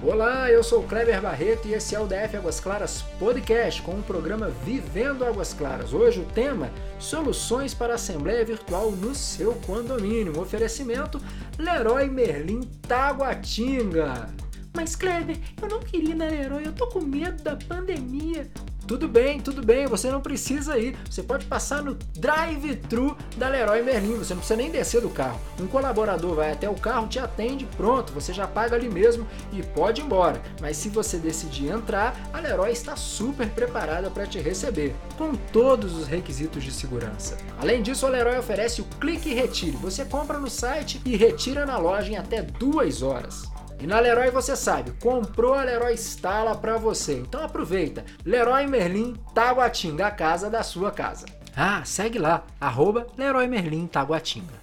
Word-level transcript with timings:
Olá, 0.00 0.48
eu 0.48 0.62
sou 0.62 0.84
Kleber 0.84 1.20
Barreto 1.20 1.66
e 1.66 1.74
esse 1.74 1.92
é 1.92 1.98
o 1.98 2.06
DF 2.06 2.36
Águas 2.36 2.60
Claras 2.60 3.02
Podcast 3.18 3.82
com 3.82 3.98
o 3.98 4.02
programa 4.02 4.48
Vivendo 4.64 5.24
Águas 5.24 5.52
Claras. 5.52 5.92
Hoje 5.92 6.20
o 6.20 6.24
tema: 6.24 6.70
Soluções 7.00 7.74
para 7.74 7.94
Assembleia 7.94 8.44
Virtual 8.44 8.92
no 8.92 9.12
seu 9.12 9.54
condomínio. 9.66 10.38
Um 10.38 10.40
oferecimento 10.40 11.20
Leroy 11.58 12.08
Merlin 12.08 12.60
Taguatinga. 12.86 14.28
Mas 14.72 14.94
Kleber, 14.94 15.36
eu 15.60 15.68
não 15.68 15.80
queria 15.80 16.10
ir 16.10 16.14
na 16.14 16.26
Leroy, 16.26 16.62
eu 16.64 16.72
tô 16.72 16.86
com 16.86 17.00
medo 17.00 17.42
da 17.42 17.56
pandemia. 17.56 18.48
Tudo 18.88 19.06
bem, 19.06 19.38
tudo 19.38 19.62
bem, 19.62 19.86
você 19.86 20.10
não 20.10 20.22
precisa 20.22 20.78
ir. 20.78 20.96
Você 21.10 21.22
pode 21.22 21.44
passar 21.44 21.82
no 21.82 21.94
drive-thru 22.14 23.14
da 23.36 23.46
Leroy 23.46 23.82
Merlin, 23.82 24.16
você 24.16 24.32
não 24.32 24.40
precisa 24.40 24.56
nem 24.56 24.70
descer 24.70 25.02
do 25.02 25.10
carro. 25.10 25.38
Um 25.60 25.66
colaborador 25.66 26.34
vai 26.34 26.52
até 26.52 26.70
o 26.70 26.74
carro, 26.74 27.06
te 27.06 27.18
atende, 27.18 27.68
pronto, 27.76 28.14
você 28.14 28.32
já 28.32 28.46
paga 28.46 28.76
ali 28.76 28.88
mesmo 28.88 29.26
e 29.52 29.62
pode 29.62 30.00
ir 30.00 30.04
embora. 30.04 30.40
Mas 30.58 30.78
se 30.78 30.88
você 30.88 31.18
decidir 31.18 31.68
entrar, 31.68 32.16
a 32.32 32.40
Leroy 32.40 32.72
está 32.72 32.96
super 32.96 33.50
preparada 33.50 34.08
para 34.08 34.26
te 34.26 34.38
receber, 34.38 34.96
com 35.18 35.34
todos 35.34 35.94
os 35.94 36.06
requisitos 36.06 36.64
de 36.64 36.72
segurança. 36.72 37.36
Além 37.60 37.82
disso, 37.82 38.06
a 38.06 38.08
Leroy 38.08 38.38
oferece 38.38 38.80
o 38.80 38.86
clique 38.98 39.28
e 39.28 39.34
retire. 39.34 39.76
Você 39.76 40.02
compra 40.06 40.38
no 40.38 40.48
site 40.48 40.98
e 41.04 41.14
retira 41.14 41.66
na 41.66 41.76
loja 41.76 42.10
em 42.10 42.16
até 42.16 42.40
duas 42.40 43.02
horas. 43.02 43.50
E 43.80 43.86
na 43.86 44.00
Leroy 44.00 44.28
você 44.30 44.56
sabe, 44.56 44.90
comprou 45.00 45.54
a 45.54 45.62
Leroy 45.62 45.94
instala 45.94 46.56
para 46.56 46.76
você. 46.76 47.14
Então 47.14 47.44
aproveita. 47.44 48.04
Leroy 48.24 48.66
Merlin 48.66 49.14
Taguatinga, 49.32 50.08
a 50.08 50.10
casa 50.10 50.50
da 50.50 50.64
sua 50.64 50.90
casa. 50.90 51.26
Ah, 51.56 51.82
segue 51.84 52.18
lá, 52.18 52.44
arroba 52.60 53.06
Leroy 53.16 53.46
Merlin 53.46 53.86
Taguatinga. 53.86 54.54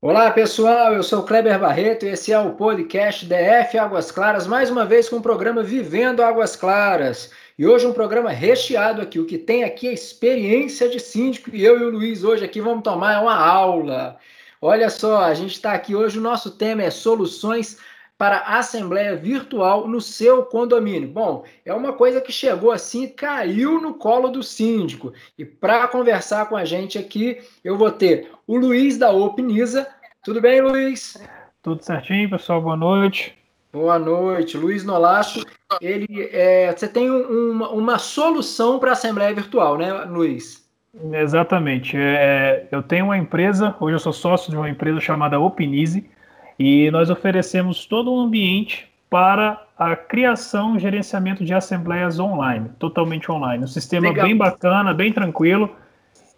Olá 0.00 0.30
pessoal, 0.30 0.94
eu 0.94 1.02
sou 1.02 1.24
Kleber 1.24 1.58
Barreto 1.58 2.06
e 2.06 2.10
esse 2.10 2.32
é 2.32 2.38
o 2.38 2.52
podcast 2.52 3.26
DF 3.26 3.76
Águas 3.76 4.12
Claras, 4.12 4.46
mais 4.46 4.70
uma 4.70 4.86
vez 4.86 5.08
com 5.08 5.16
o 5.16 5.22
programa 5.22 5.64
Vivendo 5.64 6.22
Águas 6.22 6.54
Claras. 6.54 7.32
E 7.58 7.66
hoje 7.66 7.86
um 7.86 7.92
programa 7.92 8.30
recheado 8.30 9.02
aqui, 9.02 9.18
o 9.18 9.26
que 9.26 9.36
tem 9.36 9.64
aqui 9.64 9.88
é 9.88 9.92
experiência 9.92 10.88
de 10.88 11.00
síndico 11.00 11.50
e 11.52 11.64
eu 11.64 11.78
e 11.78 11.84
o 11.84 11.90
Luiz 11.90 12.22
hoje 12.22 12.44
aqui 12.44 12.60
vamos 12.60 12.84
tomar 12.84 13.20
uma 13.20 13.36
aula. 13.36 14.16
Olha 14.62 14.90
só, 14.90 15.22
a 15.22 15.32
gente 15.32 15.52
está 15.52 15.72
aqui 15.72 15.96
hoje, 15.96 16.18
o 16.18 16.22
nosso 16.22 16.50
tema 16.50 16.82
é 16.82 16.90
soluções 16.90 17.78
para 18.18 18.40
assembleia 18.40 19.16
virtual 19.16 19.88
no 19.88 20.02
seu 20.02 20.42
condomínio. 20.42 21.08
Bom, 21.08 21.44
é 21.64 21.72
uma 21.72 21.94
coisa 21.94 22.20
que 22.20 22.30
chegou 22.30 22.70
assim, 22.70 23.08
caiu 23.08 23.80
no 23.80 23.94
colo 23.94 24.28
do 24.28 24.42
síndico. 24.42 25.14
E 25.38 25.46
para 25.46 25.88
conversar 25.88 26.46
com 26.46 26.54
a 26.58 26.66
gente 26.66 26.98
aqui, 26.98 27.40
eu 27.64 27.78
vou 27.78 27.90
ter 27.90 28.30
o 28.46 28.58
Luiz 28.58 28.98
da 28.98 29.10
Opnisa. 29.10 29.88
Tudo 30.22 30.42
bem, 30.42 30.60
Luiz? 30.60 31.16
Tudo 31.62 31.82
certinho, 31.82 32.28
pessoal. 32.28 32.60
Boa 32.60 32.76
noite. 32.76 33.34
Boa 33.72 33.98
noite, 33.98 34.58
Luiz 34.58 34.84
Nolasco. 34.84 35.40
Ele, 35.80 36.28
é, 36.32 36.70
você 36.76 36.86
tem 36.86 37.10
um, 37.10 37.52
uma, 37.52 37.70
uma 37.70 37.98
solução 37.98 38.78
para 38.78 38.92
assembleia 38.92 39.32
virtual, 39.32 39.78
né, 39.78 39.90
Luiz? 40.04 40.59
Exatamente. 41.12 41.96
É, 41.96 42.66
eu 42.70 42.82
tenho 42.82 43.06
uma 43.06 43.18
empresa, 43.18 43.74
hoje 43.78 43.94
eu 43.94 44.00
sou 44.00 44.12
sócio 44.12 44.50
de 44.50 44.56
uma 44.56 44.68
empresa 44.68 45.00
chamada 45.00 45.38
Opinize, 45.38 46.08
e 46.58 46.90
nós 46.90 47.08
oferecemos 47.10 47.86
todo 47.86 48.12
um 48.12 48.20
ambiente 48.20 48.90
para 49.08 49.66
a 49.78 49.96
criação 49.96 50.76
e 50.76 50.78
gerenciamento 50.78 51.44
de 51.44 51.54
assembleias 51.54 52.18
online, 52.18 52.70
totalmente 52.78 53.30
online. 53.30 53.64
Um 53.64 53.68
sistema 53.68 54.08
Legal. 54.08 54.26
bem 54.26 54.36
bacana, 54.36 54.92
bem 54.92 55.12
tranquilo, 55.12 55.74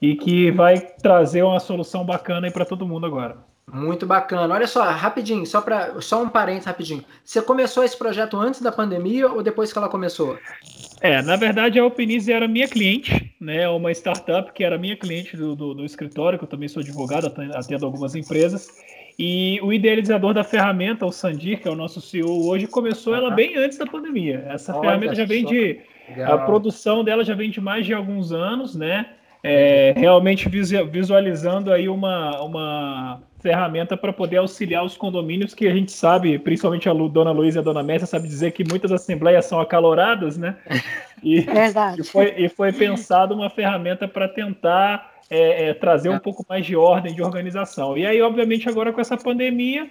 e 0.00 0.16
que 0.16 0.50
vai 0.50 0.80
trazer 0.80 1.42
uma 1.42 1.60
solução 1.60 2.04
bacana 2.04 2.50
para 2.50 2.64
todo 2.64 2.86
mundo 2.86 3.06
agora. 3.06 3.36
Muito 3.70 4.04
bacana. 4.04 4.54
Olha 4.54 4.66
só, 4.66 4.82
rapidinho, 4.90 5.46
só 5.46 5.60
para 5.60 6.00
só 6.00 6.22
um 6.22 6.28
parênteses 6.28 6.66
rapidinho. 6.66 7.04
Você 7.24 7.40
começou 7.40 7.84
esse 7.84 7.96
projeto 7.96 8.36
antes 8.36 8.60
da 8.60 8.72
pandemia 8.72 9.28
ou 9.28 9.42
depois 9.42 9.72
que 9.72 9.78
ela 9.78 9.88
começou? 9.88 10.38
É, 11.00 11.22
na 11.22 11.36
verdade 11.36 11.78
a 11.78 11.84
Openize 11.84 12.30
era 12.30 12.46
minha 12.46 12.68
cliente, 12.68 13.34
né? 13.40 13.68
Uma 13.68 13.90
startup 13.92 14.52
que 14.52 14.62
era 14.62 14.76
minha 14.76 14.96
cliente 14.96 15.36
do, 15.36 15.54
do, 15.54 15.74
do 15.74 15.84
escritório, 15.84 16.38
que 16.38 16.44
eu 16.44 16.48
também 16.48 16.68
sou 16.68 16.82
advogado, 16.82 17.32
atendo 17.54 17.86
algumas 17.86 18.14
empresas. 18.14 18.68
E 19.18 19.60
o 19.62 19.72
idealizador 19.72 20.34
da 20.34 20.42
ferramenta, 20.42 21.06
o 21.06 21.12
Sandir, 21.12 21.60
que 21.60 21.68
é 21.68 21.70
o 21.70 21.76
nosso 21.76 22.00
CEO 22.00 22.46
hoje, 22.46 22.66
começou 22.66 23.14
ela 23.14 23.30
bem 23.30 23.56
antes 23.56 23.78
da 23.78 23.86
pandemia. 23.86 24.44
Essa 24.48 24.72
Olha 24.72 24.88
ferramenta 24.88 25.14
já 25.14 25.24
vem 25.24 25.44
de. 25.44 25.80
Legal. 26.08 26.34
A 26.34 26.38
produção 26.38 27.04
dela 27.04 27.24
já 27.24 27.34
vem 27.34 27.50
de 27.50 27.60
mais 27.60 27.86
de 27.86 27.94
alguns 27.94 28.32
anos, 28.32 28.74
né? 28.74 29.06
É, 29.44 29.92
realmente 29.96 30.48
visualizando 30.48 31.72
aí 31.72 31.88
uma, 31.88 32.40
uma 32.42 33.22
ferramenta 33.42 33.96
para 33.96 34.12
poder 34.12 34.36
auxiliar 34.36 34.84
os 34.84 34.96
condomínios 34.96 35.52
que 35.52 35.66
a 35.66 35.74
gente 35.74 35.90
sabe, 35.90 36.38
principalmente 36.38 36.88
a 36.88 36.92
Lu, 36.92 37.08
Dona 37.08 37.32
Luísa 37.32 37.58
e 37.58 37.60
a 37.60 37.64
Dona 37.64 37.82
Messa, 37.82 38.06
sabe 38.06 38.28
dizer 38.28 38.52
que 38.52 38.64
muitas 38.64 38.92
assembleias 38.92 39.44
são 39.46 39.60
acaloradas, 39.60 40.38
né? 40.38 40.56
E, 41.24 41.42
Verdade. 41.42 42.00
E 42.00 42.04
foi, 42.04 42.34
e 42.36 42.48
foi 42.48 42.72
pensado 42.72 43.32
uma 43.32 43.48
ferramenta 43.48 44.08
para 44.08 44.26
tentar 44.26 45.12
é, 45.30 45.68
é, 45.68 45.74
trazer 45.74 46.08
um 46.08 46.18
pouco 46.18 46.44
mais 46.48 46.66
de 46.66 46.74
ordem, 46.74 47.14
de 47.14 47.22
organização. 47.22 47.96
E 47.96 48.04
aí, 48.04 48.20
obviamente, 48.20 48.68
agora 48.68 48.92
com 48.92 49.00
essa 49.00 49.16
pandemia, 49.16 49.88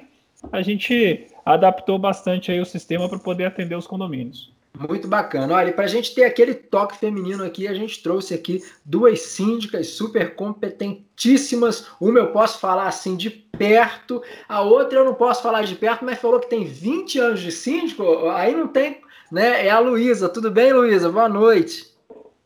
a 0.51 0.61
gente 0.61 1.27
adaptou 1.45 1.97
bastante 1.97 2.51
aí 2.51 2.59
o 2.59 2.65
sistema 2.65 3.07
para 3.07 3.17
poder 3.17 3.45
atender 3.45 3.75
os 3.75 3.87
condomínios. 3.87 4.51
Muito 4.77 5.07
bacana. 5.07 5.53
Olha, 5.53 5.73
para 5.73 5.85
a 5.85 5.87
gente 5.87 6.15
ter 6.15 6.23
aquele 6.23 6.53
toque 6.53 6.97
feminino 6.97 7.43
aqui, 7.43 7.67
a 7.67 7.73
gente 7.73 8.01
trouxe 8.01 8.33
aqui 8.33 8.63
duas 8.85 9.21
síndicas 9.21 9.87
super 9.89 10.35
competentíssimas. 10.35 11.87
Uma 11.99 12.19
eu 12.19 12.31
posso 12.31 12.59
falar 12.59 12.87
assim 12.87 13.15
de 13.15 13.29
perto, 13.29 14.23
a 14.49 14.61
outra 14.61 14.99
eu 14.99 15.05
não 15.05 15.13
posso 15.13 15.43
falar 15.43 15.63
de 15.63 15.75
perto, 15.75 16.03
mas 16.03 16.19
falou 16.19 16.39
que 16.39 16.49
tem 16.49 16.65
20 16.65 17.19
anos 17.19 17.39
de 17.41 17.51
síndico, 17.51 18.29
aí 18.29 18.55
não 18.55 18.67
tem, 18.67 19.01
né? 19.31 19.67
É 19.67 19.69
a 19.69 19.79
Luísa. 19.79 20.27
Tudo 20.27 20.49
bem, 20.49 20.73
Luísa? 20.73 21.11
Boa 21.11 21.29
noite. 21.29 21.91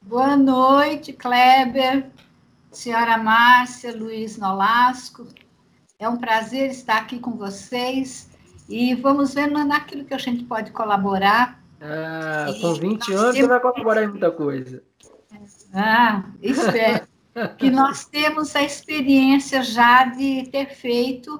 Boa 0.02 0.35
noite, 0.35 1.14
Kleber, 1.14 2.08
senhora 2.69 3.18
Márcia, 3.18 3.96
Luiz 3.96 4.38
Nolasco. 4.38 5.25
É 5.97 6.09
um 6.09 6.18
prazer 6.18 6.69
estar 6.69 6.97
aqui 6.97 7.18
com 7.18 7.31
vocês 7.31 8.30
e 8.68 8.94
vamos 8.94 9.34
ver 9.34 9.47
naquilo 9.47 10.06
que 10.06 10.14
a 10.14 10.18
gente 10.18 10.44
pode 10.44 10.72
colaborar 10.72 11.64
ah, 11.88 12.47
com 12.59 12.73
20 12.73 13.13
anos 13.13 13.35
você 13.35 13.47
vai 13.47 13.59
colaborar 13.59 14.03
em 14.03 14.07
muita 14.07 14.31
coisa. 14.31 14.84
Ah, 15.73 16.23
espero. 16.41 17.07
que 17.57 17.69
nós 17.69 18.06
temos 18.06 18.56
a 18.56 18.63
experiência 18.63 19.62
já 19.62 20.06
de 20.06 20.47
ter 20.50 20.73
feito 20.73 21.40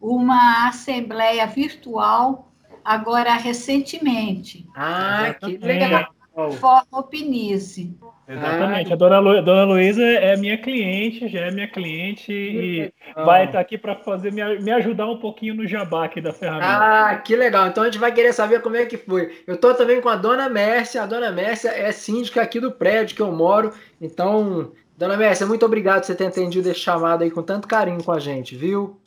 uma 0.00 0.68
assembleia 0.68 1.46
virtual 1.46 2.52
agora 2.84 3.34
recentemente. 3.34 4.68
Ah, 4.74 5.34
que 5.40 5.56
legal. 5.56 6.14
Forma 6.60 7.00
Opinize. 7.00 7.96
Exatamente. 8.28 8.90
Ah, 8.90 8.94
a 8.94 8.96
dona, 8.96 9.18
Lu, 9.20 9.42
dona 9.42 9.64
Luísa 9.64 10.02
é 10.02 10.36
minha 10.36 10.58
cliente, 10.58 11.28
já 11.28 11.40
é 11.40 11.50
minha 11.50 11.68
cliente 11.68 12.32
e 12.32 12.92
vai 13.14 13.44
estar 13.44 13.60
aqui 13.60 13.78
para 13.78 13.94
fazer 13.94 14.32
me, 14.32 14.42
me 14.58 14.72
ajudar 14.72 15.06
um 15.06 15.18
pouquinho 15.18 15.54
no 15.54 15.66
jabá 15.66 16.04
aqui 16.04 16.20
da 16.20 16.32
ferramenta. 16.32 16.66
Ah, 16.66 17.16
que 17.16 17.36
legal. 17.36 17.68
Então 17.68 17.84
a 17.84 17.86
gente 17.86 17.98
vai 17.98 18.12
querer 18.12 18.32
saber 18.32 18.60
como 18.62 18.76
é 18.76 18.84
que 18.84 18.96
foi. 18.96 19.42
Eu 19.46 19.54
estou 19.54 19.74
também 19.74 20.00
com 20.00 20.08
a 20.08 20.16
dona 20.16 20.48
Mércia. 20.48 21.02
A 21.02 21.06
dona 21.06 21.30
Mércia 21.30 21.68
é 21.68 21.92
síndica 21.92 22.42
aqui 22.42 22.58
do 22.58 22.72
prédio 22.72 23.14
que 23.14 23.22
eu 23.22 23.30
moro. 23.30 23.72
Então, 24.00 24.72
dona 24.98 25.16
Mércia, 25.16 25.46
muito 25.46 25.64
obrigado 25.64 26.00
por 26.00 26.06
você 26.06 26.14
ter 26.14 26.26
atendido 26.26 26.68
esse 26.68 26.80
chamado 26.80 27.22
aí 27.22 27.30
com 27.30 27.42
tanto 27.42 27.68
carinho 27.68 28.02
com 28.02 28.10
a 28.10 28.18
gente, 28.18 28.56
viu? 28.56 28.98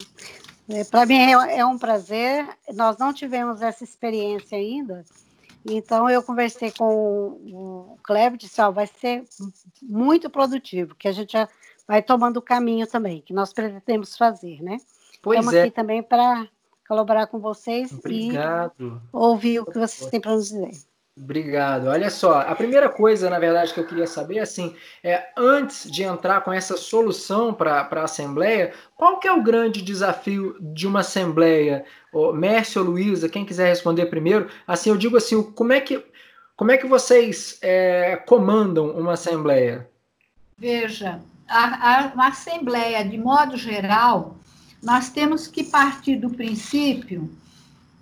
É, 0.69 0.85
para 0.85 1.05
mim 1.05 1.17
é, 1.17 1.57
é 1.57 1.65
um 1.65 1.77
prazer. 1.77 2.47
Nós 2.73 2.97
não 2.97 3.11
tivemos 3.11 3.61
essa 3.61 3.83
experiência 3.83 4.57
ainda. 4.57 5.03
Então 5.65 6.09
eu 6.09 6.23
conversei 6.23 6.71
com 6.71 7.37
o 7.51 7.97
Kleber 8.03 8.35
e 8.35 8.37
disse, 8.37 8.61
ó, 8.61 8.71
vai 8.71 8.87
ser 8.87 9.23
muito 9.81 10.29
produtivo, 10.29 10.95
que 10.95 11.07
a 11.07 11.11
gente 11.11 11.33
já 11.33 11.47
vai 11.87 12.01
tomando 12.01 12.37
o 12.37 12.41
caminho 12.41 12.87
também, 12.87 13.21
que 13.21 13.33
nós 13.33 13.51
pretendemos 13.51 14.15
fazer, 14.15 14.61
né? 14.61 14.77
Pois 15.21 15.39
Estamos 15.39 15.53
é. 15.53 15.63
aqui 15.63 15.71
também 15.71 16.01
para 16.01 16.47
colaborar 16.87 17.27
com 17.27 17.39
vocês 17.39 17.91
Obrigado. 17.91 18.73
e 18.79 18.99
ouvir 19.11 19.59
o 19.59 19.65
que 19.65 19.77
vocês 19.77 20.09
têm 20.09 20.19
para 20.19 20.31
nos 20.31 20.49
dizer. 20.49 20.71
Obrigado. 21.21 21.87
Olha 21.87 22.09
só, 22.09 22.39
a 22.39 22.55
primeira 22.55 22.87
coisa, 22.87 23.29
na 23.29 23.37
verdade, 23.37 23.73
que 23.73 23.79
eu 23.81 23.85
queria 23.85 24.07
saber, 24.07 24.39
assim, 24.39 24.73
é 25.03 25.27
antes 25.35 25.91
de 25.91 26.01
entrar 26.01 26.39
com 26.41 26.53
essa 26.53 26.77
solução 26.77 27.53
para 27.53 27.81
a 27.81 28.03
Assembleia, 28.03 28.71
qual 28.95 29.19
que 29.19 29.27
é 29.27 29.31
o 29.33 29.43
grande 29.43 29.81
desafio 29.81 30.55
de 30.61 30.87
uma 30.87 31.01
Assembleia? 31.01 31.83
O 32.13 32.31
Mércio 32.31 32.81
ou 32.81 32.87
Luísa, 32.87 33.27
quem 33.27 33.45
quiser 33.45 33.67
responder 33.67 34.05
primeiro, 34.05 34.49
assim, 34.65 34.91
eu 34.91 34.97
digo 34.97 35.17
assim, 35.17 35.43
como 35.43 35.73
é 35.73 35.81
que, 35.81 36.01
como 36.55 36.71
é 36.71 36.77
que 36.77 36.87
vocês 36.87 37.59
é, 37.61 38.15
comandam 38.25 38.89
uma 38.91 39.13
Assembleia? 39.13 39.89
Veja, 40.57 41.19
a, 41.49 42.05
a, 42.05 42.13
uma 42.13 42.29
Assembleia, 42.29 43.03
de 43.03 43.17
modo 43.17 43.57
geral, 43.57 44.37
nós 44.81 45.09
temos 45.09 45.47
que 45.47 45.65
partir 45.65 46.15
do 46.15 46.29
princípio 46.29 47.29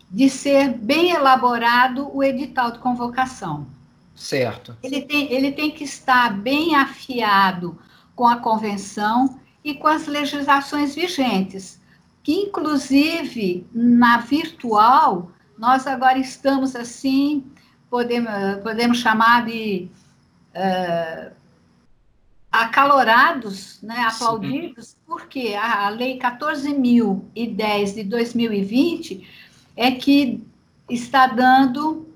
de 0.09 0.29
ser 0.29 0.69
bem 0.69 1.11
elaborado 1.11 2.09
o 2.15 2.23
edital 2.23 2.71
de 2.71 2.79
convocação. 2.79 3.67
Certo. 4.15 4.75
Ele 4.81 5.01
tem, 5.01 5.31
ele 5.31 5.51
tem 5.51 5.71
que 5.71 5.83
estar 5.83 6.35
bem 6.35 6.75
afiado 6.75 7.77
com 8.15 8.25
a 8.27 8.37
convenção 8.37 9.39
e 9.63 9.75
com 9.75 9.87
as 9.87 10.07
legislações 10.07 10.95
vigentes, 10.95 11.79
que 12.23 12.33
inclusive 12.33 13.67
na 13.73 14.17
virtual 14.17 15.31
nós 15.57 15.85
agora 15.85 16.17
estamos 16.17 16.75
assim, 16.75 17.45
podemos, 17.89 18.31
podemos 18.63 18.97
chamar 18.97 19.45
de 19.45 19.89
uh, 20.55 21.31
acalorados, 22.51 23.81
né, 23.81 23.99
aplaudidos, 23.99 24.89
Sim. 24.89 24.97
porque 25.05 25.53
a 25.55 25.89
lei 25.89 26.17
14.010 26.17 27.93
de 27.93 28.03
2020 28.03 29.46
é 29.77 29.91
que 29.91 30.43
está 30.89 31.27
dando 31.27 32.07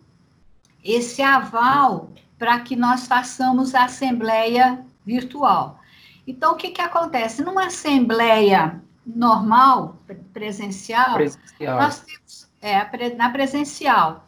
esse 0.83 1.21
aval 1.21 2.09
para 2.37 2.59
que 2.59 2.75
nós 2.75 3.07
façamos 3.07 3.75
a 3.75 3.85
assembleia 3.85 4.83
virtual. 5.05 5.79
Então, 6.25 6.53
o 6.53 6.55
que, 6.55 6.71
que 6.71 6.81
acontece? 6.81 7.43
Numa 7.43 7.67
assembleia 7.67 8.81
normal, 9.05 9.97
presencial, 10.33 11.13
presencial. 11.13 11.79
nós 11.79 11.99
temos, 11.99 12.49
é, 12.61 13.15
na 13.15 13.29
presencial, 13.29 14.27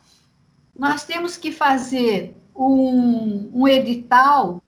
nós 0.78 1.06
temos 1.06 1.38
que 1.38 1.52
fazer 1.52 2.36
um, 2.56 3.50
um 3.54 3.68
edital 3.68 4.62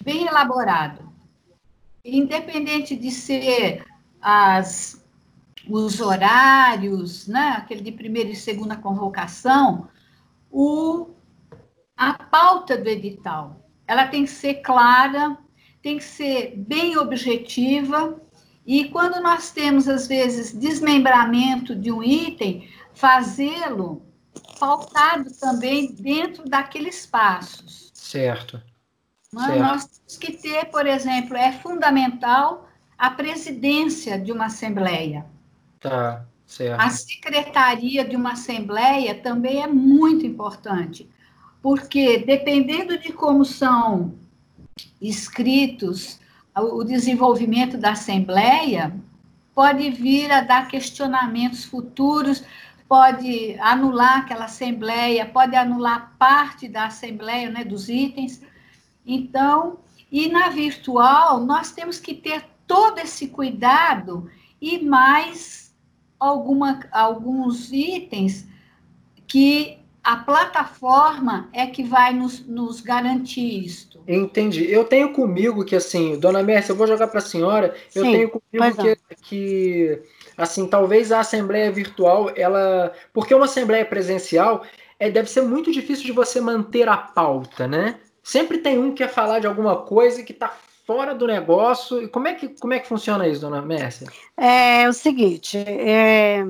bem 0.00 0.26
elaborado. 0.26 1.10
Independente 2.04 2.96
de 2.96 3.10
ser 3.10 3.84
as, 4.20 5.01
os 5.68 6.00
horários, 6.00 7.26
né, 7.26 7.54
aquele 7.56 7.82
de 7.82 7.92
primeira 7.92 8.30
e 8.30 8.36
segunda 8.36 8.76
convocação, 8.76 9.88
o, 10.50 11.10
a 11.96 12.14
pauta 12.14 12.76
do 12.76 12.88
edital. 12.88 13.66
Ela 13.86 14.06
tem 14.06 14.24
que 14.24 14.30
ser 14.30 14.54
clara, 14.54 15.36
tem 15.82 15.98
que 15.98 16.04
ser 16.04 16.54
bem 16.56 16.96
objetiva, 16.96 18.20
e 18.64 18.88
quando 18.88 19.20
nós 19.20 19.50
temos, 19.50 19.88
às 19.88 20.06
vezes, 20.06 20.52
desmembramento 20.52 21.74
de 21.74 21.90
um 21.90 22.02
item, 22.02 22.68
fazê-lo 22.94 24.02
pautado 24.58 25.32
também 25.38 25.92
dentro 25.92 26.48
daqueles 26.48 27.04
passos. 27.04 27.90
Certo. 27.92 28.62
Mas 29.32 29.46
certo. 29.46 29.60
Nós 29.60 29.84
temos 29.86 30.16
que 30.16 30.32
ter, 30.32 30.66
por 30.66 30.86
exemplo, 30.86 31.36
é 31.36 31.52
fundamental 31.52 32.68
a 32.96 33.10
presidência 33.10 34.18
de 34.18 34.30
uma 34.30 34.46
assembleia. 34.46 35.26
Tá, 35.82 36.24
certo. 36.46 36.80
A 36.80 36.90
secretaria 36.90 38.04
de 38.04 38.16
uma 38.16 38.32
assembleia 38.32 39.14
também 39.14 39.62
é 39.62 39.66
muito 39.66 40.24
importante, 40.24 41.08
porque 41.60 42.18
dependendo 42.18 42.96
de 42.98 43.12
como 43.12 43.44
são 43.44 44.14
escritos 45.00 46.20
o 46.54 46.84
desenvolvimento 46.84 47.78
da 47.78 47.92
assembleia, 47.92 48.94
pode 49.54 49.90
vir 49.90 50.30
a 50.30 50.42
dar 50.42 50.68
questionamentos 50.68 51.64
futuros 51.64 52.44
pode 52.92 53.58
anular 53.58 54.18
aquela 54.18 54.44
assembleia, 54.44 55.24
pode 55.24 55.56
anular 55.56 56.14
parte 56.18 56.68
da 56.68 56.88
assembleia, 56.88 57.48
né, 57.48 57.64
dos 57.64 57.88
itens. 57.88 58.42
Então, 59.06 59.78
e 60.10 60.28
na 60.28 60.50
virtual, 60.50 61.40
nós 61.40 61.72
temos 61.72 61.98
que 61.98 62.12
ter 62.12 62.44
todo 62.66 62.98
esse 62.98 63.28
cuidado 63.28 64.30
e 64.60 64.84
mais 64.84 65.71
alguma, 66.22 66.80
alguns 66.92 67.72
itens 67.72 68.46
que 69.26 69.78
a 70.04 70.16
plataforma 70.16 71.48
é 71.52 71.66
que 71.66 71.82
vai 71.82 72.12
nos, 72.12 72.44
nos 72.46 72.80
garantir 72.80 73.64
isto. 73.64 74.00
Entendi. 74.06 74.70
Eu 74.70 74.84
tenho 74.84 75.12
comigo 75.12 75.64
que, 75.64 75.76
assim, 75.76 76.18
dona 76.18 76.42
Mércia, 76.42 76.72
eu 76.72 76.76
vou 76.76 76.86
jogar 76.86 77.06
para 77.06 77.18
a 77.18 77.22
senhora, 77.22 77.74
eu 77.94 78.04
Sim, 78.04 78.12
tenho 78.12 78.30
comigo 78.30 78.76
que, 78.76 78.96
que 79.22 80.02
assim, 80.36 80.66
talvez 80.66 81.12
a 81.12 81.20
assembleia 81.20 81.70
virtual, 81.70 82.32
ela, 82.34 82.92
porque 83.12 83.34
uma 83.34 83.44
assembleia 83.44 83.84
presencial 83.84 84.64
é, 84.98 85.10
deve 85.10 85.30
ser 85.30 85.42
muito 85.42 85.70
difícil 85.70 86.04
de 86.04 86.12
você 86.12 86.40
manter 86.40 86.88
a 86.88 86.96
pauta, 86.96 87.68
né? 87.68 88.00
Sempre 88.22 88.58
tem 88.58 88.78
um 88.78 88.90
que 88.90 89.04
quer 89.04 89.08
falar 89.08 89.38
de 89.38 89.46
alguma 89.46 89.76
coisa 89.76 90.22
que 90.22 90.32
está 90.32 90.52
fora 90.86 91.14
do 91.14 91.26
negócio. 91.26 92.02
E 92.02 92.08
como 92.08 92.28
é 92.28 92.34
que 92.34 92.48
como 92.48 92.72
é 92.72 92.78
que 92.78 92.88
funciona 92.88 93.26
isso, 93.26 93.40
dona 93.40 93.62
Mércia? 93.62 94.08
É 94.36 94.88
o 94.88 94.92
seguinte, 94.92 95.58
é, 95.58 96.46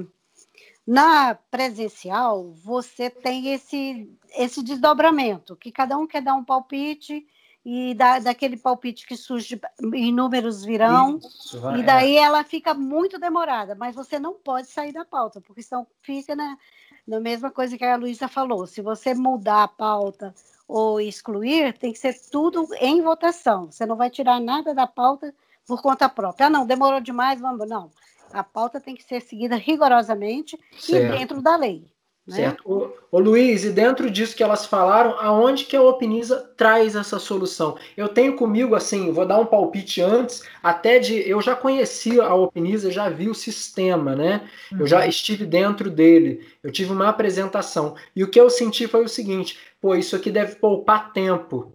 na 0.87 1.35
presencial 1.51 2.53
você 2.53 3.11
tem 3.11 3.53
esse 3.53 4.11
esse 4.37 4.63
desdobramento 4.63 5.55
que 5.57 5.71
cada 5.71 5.97
um 5.97 6.07
quer 6.07 6.23
dar 6.23 6.35
um 6.35 6.45
palpite 6.45 7.27
e 7.65 7.95
da, 7.95 8.19
daquele 8.19 8.57
palpite 8.57 9.07
que 9.07 9.17
surge, 9.17 9.61
inúmeros 9.95 10.65
virão, 10.65 11.19
Isso, 11.19 11.61
vai, 11.61 11.79
e 11.79 11.83
daí 11.85 12.17
é. 12.17 12.23
ela 12.23 12.43
fica 12.43 12.75
muito 12.75 13.21
demorada, 13.21 13.77
mas 13.77 13.95
você 13.95 14.19
não 14.19 14.35
pode 14.35 14.67
sair 14.67 14.93
da 14.93 15.05
pauta, 15.05 15.41
porque 15.41 15.63
senão 15.63 15.87
fica 16.03 16.35
na, 16.35 16.59
na 17.07 17.21
mesma 17.21 17.51
coisa 17.51 17.77
que 17.77 17.85
a 17.85 17.97
Luísa 17.97 18.29
falou, 18.29 18.67
se 18.67 18.81
você 18.81 19.15
mudar 19.15 19.65
a 19.65 19.69
pauta 19.69 20.35
ou 20.67 21.01
excluir, 21.01 21.77
tem 21.77 21.93
que 21.93 21.99
ser 21.99 22.15
tudo 22.31 22.67
em 22.81 23.03
votação, 23.03 23.71
você 23.71 23.85
não 23.85 23.97
vai 23.97 24.09
tirar 24.09 24.41
nada 24.41 24.75
da 24.75 24.87
pauta 24.87 25.35
por 25.67 25.83
conta 25.83 26.09
própria. 26.09 26.47
Ah, 26.47 26.51
não, 26.51 26.67
demorou 26.67 27.01
demais, 27.01 27.41
vamos, 27.41 27.69
não. 27.69 27.91
A 28.33 28.43
pauta 28.43 28.81
tem 28.81 28.95
que 28.95 29.05
ser 29.05 29.21
seguida 29.21 29.57
rigorosamente 29.57 30.59
certo. 30.79 31.15
e 31.15 31.19
dentro 31.19 31.43
da 31.43 31.57
lei. 31.57 31.92
Né? 32.27 32.37
Certo. 32.37 32.63
Ô, 32.65 32.93
ô, 33.11 33.19
Luiz, 33.19 33.65
e 33.65 33.71
dentro 33.71 34.09
disso 34.09 34.37
que 34.37 34.45
elas 34.45 34.65
falaram, 34.65 35.17
aonde 35.19 35.65
que 35.65 35.75
a 35.75 35.83
Opiniza 35.83 36.39
traz 36.57 36.95
essa 36.95 37.19
solução? 37.19 37.77
Eu 37.97 38.09
tenho 38.09 38.37
comigo, 38.37 38.77
assim, 38.77 39.11
vou 39.11 39.27
dar 39.27 39.39
um 39.39 39.47
palpite 39.47 40.01
antes, 40.01 40.43
até 40.63 41.01
de. 41.01 41.29
Eu 41.29 41.41
já 41.41 41.57
conhecia 41.57 42.23
a 42.23 42.35
Opiniza, 42.35 42.93
já 42.93 43.09
vi 43.09 43.29
o 43.29 43.35
sistema, 43.35 44.15
né? 44.15 44.49
Uhum. 44.71 44.81
Eu 44.81 44.87
já 44.87 45.01
uhum. 45.01 45.09
estive 45.09 45.45
dentro 45.45 45.91
dele, 45.91 46.47
eu 46.63 46.71
tive 46.71 46.93
uma 46.93 47.09
apresentação. 47.09 47.97
E 48.15 48.23
o 48.23 48.31
que 48.31 48.41
eu 48.41 48.49
senti 48.49 48.87
foi 48.87 49.05
o 49.05 49.09
seguinte: 49.09 49.59
pô, 49.81 49.95
isso 49.97 50.15
aqui 50.15 50.31
deve 50.31 50.55
poupar 50.57 51.13
tempo. 51.13 51.73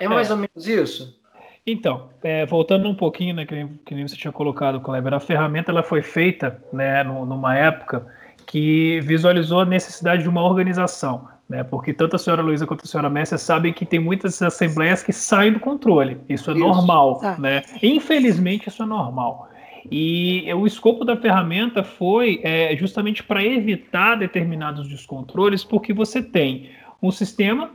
É 0.00 0.08
mais 0.08 0.30
é. 0.30 0.32
ou 0.32 0.38
menos 0.38 0.66
isso? 0.66 1.20
Então, 1.64 2.08
é, 2.24 2.44
voltando 2.44 2.88
um 2.88 2.94
pouquinho, 2.94 3.36
né, 3.36 3.46
que, 3.46 3.68
que 3.86 3.94
nem 3.94 4.08
você 4.08 4.16
tinha 4.16 4.32
colocado, 4.32 4.80
Kleber, 4.80 5.14
a 5.14 5.20
ferramenta 5.20 5.70
ela 5.70 5.84
foi 5.84 6.02
feita 6.02 6.60
né, 6.72 7.04
numa 7.04 7.56
época 7.56 8.04
que 8.46 9.00
visualizou 9.02 9.60
a 9.60 9.64
necessidade 9.64 10.22
de 10.22 10.28
uma 10.28 10.42
organização, 10.42 11.28
né? 11.48 11.62
Porque 11.62 11.92
tanto 11.92 12.16
a 12.16 12.18
senhora 12.18 12.42
Luísa 12.42 12.66
quanto 12.66 12.84
a 12.84 12.86
senhora 12.86 13.10
Messia 13.10 13.38
sabem 13.38 13.72
que 13.72 13.84
tem 13.84 14.00
muitas 14.00 14.40
assembleias 14.42 15.02
que 15.02 15.12
saem 15.12 15.52
do 15.52 15.60
controle. 15.60 16.18
Isso 16.28 16.50
é 16.50 16.54
isso. 16.54 16.62
normal, 16.62 17.20
ah. 17.22 17.36
né? 17.38 17.62
Infelizmente 17.82 18.68
isso 18.68 18.82
é 18.82 18.86
normal. 18.86 19.48
E 19.90 20.46
o 20.54 20.66
escopo 20.66 21.04
da 21.04 21.16
ferramenta 21.16 21.82
foi 21.82 22.40
é, 22.44 22.76
justamente 22.76 23.22
para 23.22 23.44
evitar 23.44 24.14
determinados 24.16 24.88
descontroles, 24.88 25.64
porque 25.64 25.92
você 25.92 26.22
tem 26.22 26.70
um 27.02 27.10
sistema 27.10 27.70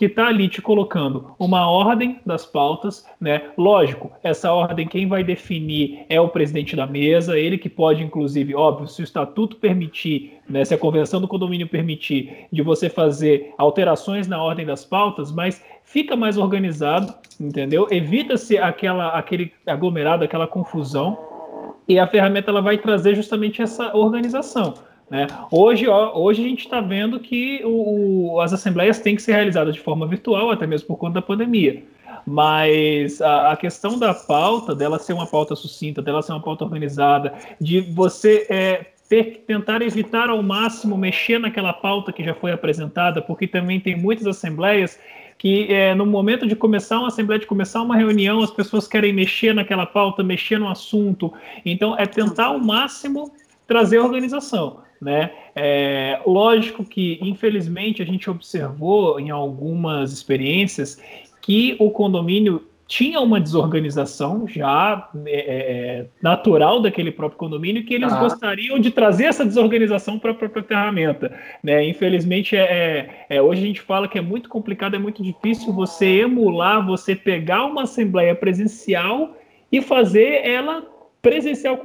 que 0.00 0.06
está 0.06 0.28
ali 0.28 0.48
te 0.48 0.62
colocando 0.62 1.34
uma 1.38 1.70
ordem 1.70 2.18
das 2.24 2.46
pautas, 2.46 3.06
né? 3.20 3.50
Lógico, 3.54 4.10
essa 4.22 4.50
ordem 4.50 4.88
quem 4.88 5.06
vai 5.06 5.22
definir 5.22 6.06
é 6.08 6.18
o 6.18 6.30
presidente 6.30 6.74
da 6.74 6.86
mesa, 6.86 7.38
ele 7.38 7.58
que 7.58 7.68
pode, 7.68 8.02
inclusive, 8.02 8.54
óbvio, 8.54 8.88
se 8.88 9.02
o 9.02 9.04
estatuto 9.04 9.56
permitir, 9.56 10.38
né, 10.48 10.64
se 10.64 10.72
a 10.72 10.78
convenção 10.78 11.20
do 11.20 11.28
condomínio 11.28 11.68
permitir, 11.68 12.46
de 12.50 12.62
você 12.62 12.88
fazer 12.88 13.52
alterações 13.58 14.26
na 14.26 14.42
ordem 14.42 14.64
das 14.64 14.86
pautas, 14.86 15.30
mas 15.30 15.62
fica 15.84 16.16
mais 16.16 16.38
organizado, 16.38 17.12
entendeu? 17.38 17.86
Evita-se 17.90 18.56
aquela, 18.56 19.08
aquele 19.08 19.52
aglomerado, 19.66 20.24
aquela 20.24 20.46
confusão, 20.46 21.18
e 21.86 21.98
a 21.98 22.06
ferramenta 22.06 22.50
ela 22.50 22.62
vai 22.62 22.78
trazer 22.78 23.14
justamente 23.14 23.60
essa 23.60 23.94
organização. 23.94 24.72
Né? 25.10 25.26
Hoje, 25.50 25.88
ó, 25.88 26.16
hoje 26.16 26.44
a 26.44 26.48
gente 26.48 26.60
está 26.60 26.80
vendo 26.80 27.18
que 27.18 27.60
o, 27.64 28.34
o, 28.34 28.40
as 28.40 28.52
assembleias 28.52 29.00
têm 29.00 29.16
que 29.16 29.22
ser 29.22 29.32
realizadas 29.32 29.74
de 29.74 29.80
forma 29.80 30.06
virtual, 30.06 30.52
até 30.52 30.66
mesmo 30.66 30.86
por 30.86 30.96
conta 30.96 31.14
da 31.14 31.22
pandemia. 31.22 31.82
Mas 32.24 33.20
a, 33.20 33.52
a, 33.52 33.56
questão 33.56 33.98
da 33.98 34.14
pauta, 34.14 34.74
dela 34.74 34.98
ser 35.00 35.12
uma 35.12 35.26
pauta 35.26 35.56
sucinta, 35.56 36.00
dela 36.00 36.22
ser 36.22 36.32
uma 36.32 36.40
pauta 36.40 36.64
organizada, 36.64 37.34
de 37.60 37.80
você 37.80 38.46
é, 38.48 38.86
ter 39.08 39.24
que 39.24 39.38
tentar 39.40 39.82
evitar 39.82 40.30
ao 40.30 40.40
máximo 40.42 40.96
mexer 40.96 41.40
naquela 41.40 41.72
pauta 41.72 42.12
que 42.12 42.22
já 42.22 42.34
foi 42.34 42.52
apresentada, 42.52 43.20
porque 43.20 43.48
também 43.48 43.80
tem 43.80 43.96
muitas 43.96 44.26
assembleias 44.26 44.96
que 45.36 45.72
é, 45.72 45.94
no 45.94 46.04
momento 46.04 46.46
de 46.46 46.54
começar 46.54 46.98
uma 46.98 47.08
assembleia, 47.08 47.40
de 47.40 47.46
começar 47.46 47.80
uma 47.80 47.96
reunião, 47.96 48.42
as 48.42 48.50
pessoas 48.50 48.86
querem 48.86 49.12
mexer 49.12 49.54
naquela 49.54 49.86
pauta, 49.86 50.22
mexer 50.22 50.58
no 50.58 50.68
assunto. 50.68 51.32
Então, 51.64 51.98
é 51.98 52.04
tentar 52.04 52.46
ao 52.46 52.60
máximo 52.60 53.32
trazer 53.66 53.98
organização. 53.98 54.82
Né? 55.00 55.30
É, 55.54 56.20
lógico 56.26 56.84
que, 56.84 57.18
infelizmente, 57.22 58.02
a 58.02 58.06
gente 58.06 58.28
observou 58.28 59.18
em 59.18 59.30
algumas 59.30 60.12
experiências 60.12 61.00
que 61.40 61.74
o 61.78 61.90
condomínio 61.90 62.66
tinha 62.90 63.20
uma 63.20 63.40
desorganização 63.40 64.48
já 64.48 65.08
é, 65.24 65.38
é 65.38 66.06
natural 66.20 66.82
daquele 66.82 67.12
próprio 67.12 67.38
condomínio 67.38 67.84
que 67.84 67.94
eles 67.94 68.12
ah. 68.12 68.18
gostariam 68.18 68.80
de 68.80 68.90
trazer 68.90 69.26
essa 69.26 69.46
desorganização 69.46 70.18
para 70.18 70.32
a 70.32 70.34
própria 70.34 70.64
ferramenta. 70.64 71.32
Né? 71.62 71.88
Infelizmente, 71.88 72.56
é, 72.56 72.62
é, 73.30 73.36
é, 73.36 73.40
hoje 73.40 73.62
a 73.62 73.66
gente 73.66 73.80
fala 73.80 74.08
que 74.08 74.18
é 74.18 74.20
muito 74.20 74.48
complicado, 74.48 74.96
é 74.96 74.98
muito 74.98 75.22
difícil 75.22 75.72
você 75.72 76.22
emular, 76.22 76.84
você 76.84 77.14
pegar 77.14 77.64
uma 77.64 77.84
assembleia 77.84 78.34
presencial 78.34 79.36
e 79.70 79.80
fazer 79.80 80.44
ela 80.44 80.84
presencial 81.22 81.78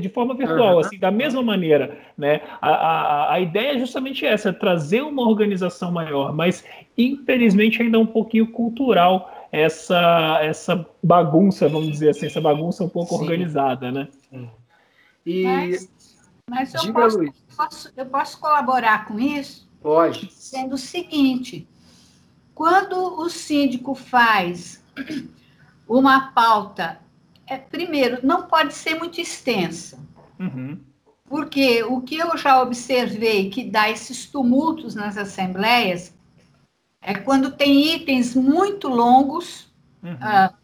de 0.00 0.08
forma 0.08 0.34
virtual, 0.34 0.74
uhum. 0.74 0.78
assim, 0.80 0.98
da 0.98 1.10
mesma 1.10 1.42
maneira, 1.42 1.98
né? 2.18 2.40
A, 2.60 2.70
a, 2.70 3.34
a 3.34 3.40
ideia 3.40 3.76
é 3.76 3.78
justamente 3.78 4.26
essa, 4.26 4.52
trazer 4.52 5.02
uma 5.02 5.28
organização 5.28 5.92
maior, 5.92 6.34
mas 6.34 6.64
infelizmente 6.98 7.80
ainda 7.80 7.96
é 7.96 8.00
um 8.00 8.06
pouquinho 8.06 8.50
cultural 8.50 9.30
essa 9.52 10.40
essa 10.42 10.86
bagunça, 11.02 11.68
vamos 11.68 11.90
dizer 11.90 12.10
assim, 12.10 12.26
essa 12.26 12.40
bagunça 12.40 12.82
um 12.82 12.88
pouco 12.88 13.14
Sim. 13.14 13.22
organizada, 13.22 13.92
né? 13.92 14.08
E 15.24 15.44
mas, 15.44 15.88
mas 16.50 16.74
eu, 16.74 16.80
Diga, 16.80 16.92
posso, 17.00 17.22
eu, 17.22 17.32
posso, 17.56 17.92
eu 17.96 18.06
posso 18.06 18.40
colaborar 18.40 19.06
com 19.06 19.18
isso? 19.20 19.68
Pode. 19.80 20.32
Sendo 20.32 20.74
o 20.74 20.78
seguinte, 20.78 21.68
quando 22.54 23.20
o 23.20 23.28
síndico 23.28 23.94
faz 23.94 24.82
uma 25.86 26.32
pauta 26.32 27.03
é, 27.46 27.56
primeiro, 27.56 28.26
não 28.26 28.46
pode 28.46 28.74
ser 28.74 28.94
muito 28.94 29.20
extensa. 29.20 29.98
Uhum. 30.38 30.80
Porque 31.24 31.82
o 31.84 32.00
que 32.00 32.16
eu 32.16 32.36
já 32.36 32.62
observei 32.62 33.50
que 33.50 33.64
dá 33.64 33.90
esses 33.90 34.26
tumultos 34.26 34.94
nas 34.94 35.16
assembleias 35.16 36.14
é 37.00 37.14
quando 37.14 37.52
tem 37.52 37.94
itens 37.94 38.34
muito 38.34 38.88
longos, 38.88 39.72
uhum. 40.02 40.16
a, 40.20 40.54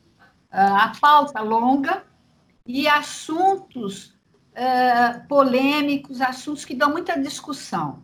a, 0.51 0.93
pauta 1.01 1.41
longa, 1.41 2.05
e 2.67 2.87
assuntos 2.87 4.15
uh, 4.53 5.27
polêmicos, 5.29 6.21
assuntos 6.21 6.65
que 6.65 6.75
dão 6.75 6.91
muita 6.91 7.21
discussão. 7.21 8.03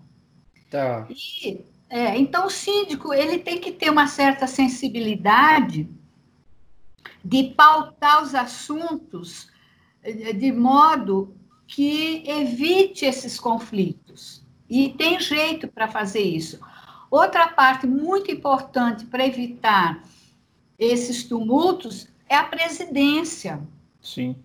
Tá. 0.70 1.06
E, 1.08 1.64
é, 1.88 2.18
então, 2.18 2.46
o 2.46 2.50
síndico 2.50 3.14
ele 3.14 3.38
tem 3.38 3.60
que 3.60 3.70
ter 3.70 3.90
uma 3.90 4.06
certa 4.06 4.46
sensibilidade 4.46 5.88
de 7.26 7.54
pautar 7.54 8.22
os 8.22 8.34
assuntos 8.34 9.50
eh, 10.02 10.32
de 10.32 10.52
modo 10.52 11.36
que 11.66 12.22
evite 12.24 13.04
esses 13.04 13.38
conflitos. 13.38 14.44
E 14.70 14.90
tem 14.90 15.18
jeito 15.18 15.66
para 15.66 15.88
fazer 15.88 16.22
isso. 16.22 16.60
Outra 17.10 17.48
parte 17.48 17.86
muito 17.86 18.30
importante 18.30 19.04
para 19.06 19.26
evitar 19.26 20.02
esses 20.78 21.24
tumultos 21.24 22.08
é 22.28 22.36
a 22.36 22.44
presidência. 22.44 23.60
Sim. 24.00 24.36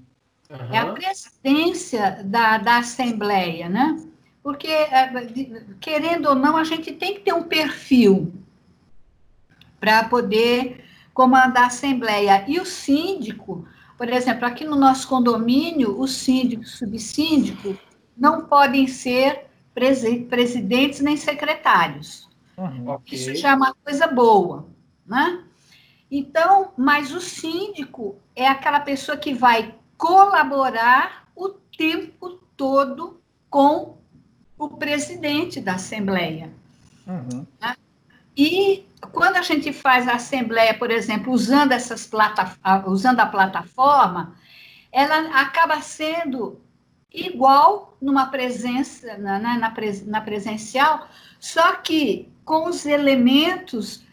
Uhum. 0.49 0.73
É 0.73 0.79
a 0.79 0.91
presidência 0.91 2.23
da, 2.25 2.57
da 2.57 2.77
Assembleia, 2.77 3.69
né? 3.69 4.03
Porque, 4.41 4.67
eh, 4.67 5.63
querendo 5.79 6.29
ou 6.29 6.35
não, 6.35 6.57
a 6.57 6.63
gente 6.63 6.91
tem 6.93 7.13
que 7.13 7.21
ter 7.21 7.33
um 7.33 7.43
perfil 7.43 8.33
para 9.79 10.03
poder 10.05 10.80
comandar 11.13 11.63
a 11.63 11.67
assembleia. 11.67 12.43
E 12.47 12.59
o 12.59 12.65
síndico, 12.65 13.67
por 13.97 14.09
exemplo, 14.09 14.45
aqui 14.45 14.65
no 14.65 14.75
nosso 14.75 15.07
condomínio, 15.07 15.99
o 15.99 16.07
síndico 16.07 16.63
e 16.63 16.65
o 16.65 16.69
subsíndico 16.69 17.77
não 18.17 18.45
podem 18.45 18.87
ser 18.87 19.47
presidentes 19.73 20.99
nem 20.99 21.17
secretários. 21.17 22.29
Uhum, 22.57 22.89
okay. 22.91 23.17
Isso 23.17 23.35
já 23.35 23.51
é 23.51 23.55
uma 23.55 23.73
coisa 23.73 24.07
boa, 24.07 24.67
né? 25.05 25.43
Então, 26.09 26.73
mas 26.77 27.13
o 27.13 27.21
síndico 27.21 28.17
é 28.35 28.47
aquela 28.47 28.81
pessoa 28.81 29.17
que 29.17 29.33
vai 29.33 29.73
colaborar 29.97 31.27
o 31.35 31.49
tempo 31.49 32.39
todo 32.57 33.21
com 33.49 33.97
o 34.57 34.69
presidente 34.69 35.61
da 35.61 35.75
Assembleia. 35.75 36.51
Uhum. 37.07 37.45
Né? 37.59 37.75
E 38.35 38.85
quando 39.11 39.37
a 39.37 39.41
gente 39.41 39.73
faz 39.73 40.07
a 40.07 40.13
assembleia, 40.13 40.73
por 40.73 40.91
exemplo, 40.91 41.33
usando 41.33 41.71
essas 41.71 42.05
plata, 42.05 42.55
usando 42.85 43.19
a 43.19 43.25
plataforma, 43.25 44.35
ela 44.91 45.41
acaba 45.41 45.81
sendo 45.81 46.61
igual 47.13 47.97
numa 48.01 48.27
presença, 48.27 49.17
na, 49.17 49.39
na, 49.39 49.73
na 50.05 50.21
presencial, 50.21 51.07
só 51.39 51.75
que 51.75 52.29
com 52.45 52.67
os 52.67 52.85
elementos 52.85 54.03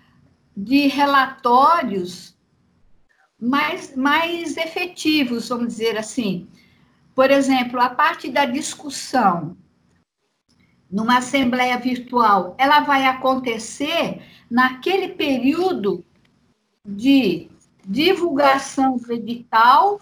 de 0.56 0.88
relatórios 0.88 2.36
mais, 3.40 3.94
mais 3.96 4.56
efetivos, 4.56 5.48
vamos 5.48 5.68
dizer 5.68 5.96
assim. 5.96 6.48
Por 7.14 7.30
exemplo, 7.30 7.80
a 7.80 7.90
parte 7.90 8.28
da 8.28 8.44
discussão 8.44 9.56
numa 10.90 11.18
assembleia 11.18 11.78
virtual, 11.78 12.54
ela 12.58 12.80
vai 12.80 13.06
acontecer 13.06 14.22
naquele 14.50 15.08
período 15.08 16.04
de 16.84 17.50
divulgação 17.84 18.96
do 18.96 19.12
edital 19.12 20.00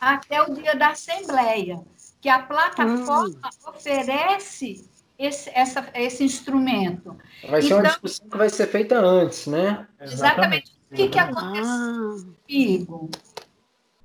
até 0.00 0.42
o 0.42 0.54
dia 0.54 0.74
da 0.76 0.88
assembleia, 0.88 1.82
que 2.20 2.28
a 2.28 2.40
plataforma 2.40 3.28
hum. 3.28 3.68
oferece 3.68 4.88
esse, 5.18 5.50
essa, 5.54 5.88
esse 5.94 6.24
instrumento. 6.24 7.16
Vai 7.48 7.62
ser 7.62 7.66
então, 7.68 7.78
uma 7.78 7.88
discussão 7.88 8.28
que 8.28 8.36
vai 8.36 8.50
ser 8.50 8.66
feita 8.66 8.98
antes, 8.98 9.46
né? 9.46 9.86
Exatamente. 10.00 10.72
O 10.90 10.94
que, 10.94 11.08
que 11.08 11.18
acontece 11.18 11.68
ah. 11.68 12.24
comigo? 12.46 13.10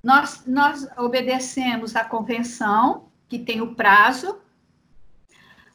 Nós, 0.03 0.43
nós 0.47 0.87
obedecemos 0.97 1.95
a 1.95 2.03
convenção, 2.03 3.09
que 3.27 3.37
tem 3.37 3.61
o 3.61 3.75
prazo. 3.75 4.39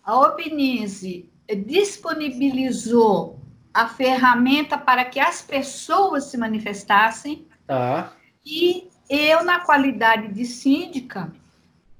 A 0.04 0.18
Obnise 0.18 1.30
disponibilizou 1.66 3.38
a 3.72 3.88
ferramenta 3.88 4.78
para 4.78 5.04
que 5.04 5.18
as 5.18 5.42
pessoas 5.42 6.24
se 6.24 6.36
manifestassem. 6.36 7.46
Tá. 7.66 8.12
E 8.44 8.88
eu, 9.08 9.42
na 9.44 9.60
qualidade 9.60 10.32
de 10.32 10.44
síndica, 10.44 11.32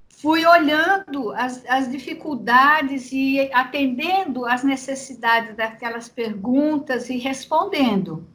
fui 0.09 0.47
olhando 0.47 1.33
as, 1.33 1.65
as 1.69 1.91
dificuldades 1.91 3.11
e 3.13 3.51
atendendo 3.53 4.47
às 4.47 4.63
necessidades 4.63 5.57
daquelas 5.57 6.09
perguntas 6.09 7.11
e 7.11 7.19
respondendo. 7.19 8.27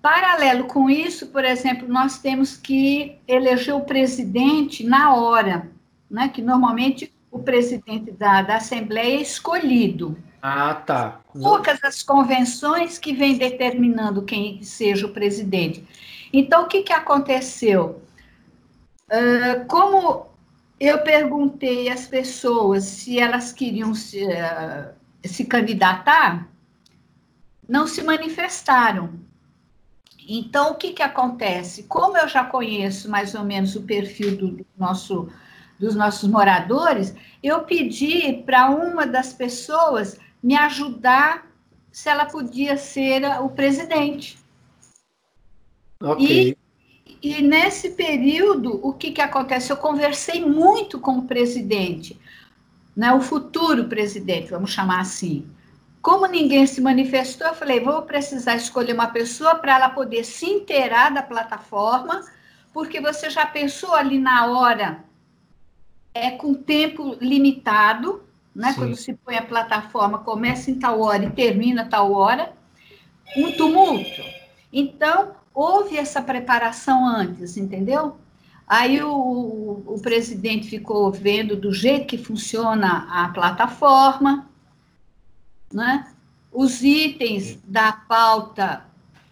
Paralelo 0.00 0.64
com 0.64 0.88
isso, 0.88 1.28
por 1.28 1.44
exemplo, 1.44 1.88
nós 1.88 2.18
temos 2.18 2.56
que 2.56 3.18
eleger 3.26 3.74
o 3.74 3.80
presidente 3.80 4.84
na 4.84 5.14
hora, 5.14 5.70
né? 6.10 6.28
que 6.28 6.40
normalmente 6.40 7.12
o 7.30 7.38
presidente 7.38 8.10
da, 8.10 8.42
da 8.42 8.56
Assembleia 8.56 9.18
é 9.18 9.22
escolhido. 9.22 10.16
Ah, 10.40 10.74
tá. 10.74 11.20
Poucas 11.32 11.82
as 11.82 12.02
convenções 12.02 12.98
que 12.98 13.12
vêm 13.12 13.36
determinando 13.36 14.22
quem 14.22 14.62
seja 14.62 15.06
o 15.06 15.12
presidente. 15.12 15.86
Então, 16.32 16.64
o 16.64 16.68
que, 16.68 16.82
que 16.82 16.92
aconteceu? 16.92 18.02
Uh, 19.10 19.66
como 19.66 20.26
eu 20.78 21.02
perguntei 21.02 21.88
às 21.88 22.06
pessoas 22.06 22.84
se 22.84 23.18
elas 23.18 23.52
queriam 23.52 23.94
se, 23.94 24.24
uh, 24.24 24.94
se 25.24 25.44
candidatar, 25.44 26.48
não 27.68 27.86
se 27.86 28.02
manifestaram. 28.02 29.10
Então, 30.28 30.72
o 30.72 30.74
que, 30.74 30.92
que 30.92 31.02
acontece? 31.02 31.84
Como 31.84 32.16
eu 32.16 32.28
já 32.28 32.44
conheço 32.44 33.10
mais 33.10 33.34
ou 33.34 33.44
menos 33.44 33.74
o 33.74 33.82
perfil 33.82 34.36
do 34.36 34.66
nosso, 34.76 35.28
dos 35.78 35.94
nossos 35.94 36.28
moradores, 36.28 37.14
eu 37.42 37.60
pedi 37.60 38.42
para 38.44 38.70
uma 38.70 39.06
das 39.06 39.32
pessoas 39.32 40.18
me 40.42 40.56
ajudar 40.56 41.46
se 41.90 42.08
ela 42.08 42.26
podia 42.26 42.76
ser 42.76 43.22
o 43.40 43.48
presidente. 43.48 44.38
Ok. 46.00 46.26
E, 46.26 46.56
e 47.22 47.42
nesse 47.42 47.90
período, 47.90 48.80
o 48.86 48.92
que, 48.92 49.10
que 49.10 49.20
acontece? 49.20 49.72
Eu 49.72 49.76
conversei 49.76 50.44
muito 50.44 51.00
com 51.00 51.18
o 51.18 51.26
presidente, 51.26 52.18
né, 52.96 53.12
o 53.12 53.20
futuro 53.20 53.84
presidente, 53.84 54.50
vamos 54.50 54.70
chamar 54.70 55.00
assim. 55.00 55.46
Como 56.00 56.26
ninguém 56.26 56.66
se 56.66 56.80
manifestou, 56.80 57.48
eu 57.48 57.54
falei: 57.54 57.80
vou 57.80 58.02
precisar 58.02 58.56
escolher 58.56 58.92
uma 58.92 59.08
pessoa 59.08 59.56
para 59.56 59.74
ela 59.74 59.88
poder 59.90 60.24
se 60.24 60.46
inteirar 60.46 61.12
da 61.12 61.22
plataforma, 61.22 62.24
porque 62.72 63.00
você 63.00 63.28
já 63.28 63.44
pensou 63.44 63.94
ali 63.94 64.18
na 64.18 64.46
hora, 64.46 65.04
é 66.18 66.30
com 66.32 66.54
tempo 66.54 67.16
limitado, 67.20 68.22
né? 68.54 68.74
Quando 68.74 68.96
se 68.96 69.14
põe 69.14 69.36
a 69.36 69.44
plataforma, 69.44 70.18
começa 70.18 70.70
em 70.70 70.78
tal 70.78 71.00
hora 71.00 71.24
e 71.24 71.30
termina 71.30 71.84
tal 71.84 72.12
hora, 72.12 72.52
um 73.36 73.52
tumulto. 73.52 74.22
Então, 74.72 75.32
houve 75.54 75.96
essa 75.96 76.20
preparação 76.20 77.06
antes, 77.06 77.56
entendeu? 77.56 78.16
Aí 78.66 79.02
o, 79.02 79.82
o, 79.86 79.98
presidente 80.02 80.68
ficou 80.68 81.10
vendo 81.10 81.56
do 81.56 81.72
jeito 81.72 82.06
que 82.06 82.18
funciona 82.18 83.08
a 83.10 83.28
plataforma, 83.30 84.46
né? 85.72 86.06
Os 86.52 86.82
itens 86.82 87.58
da 87.64 87.92
pauta 87.92 88.84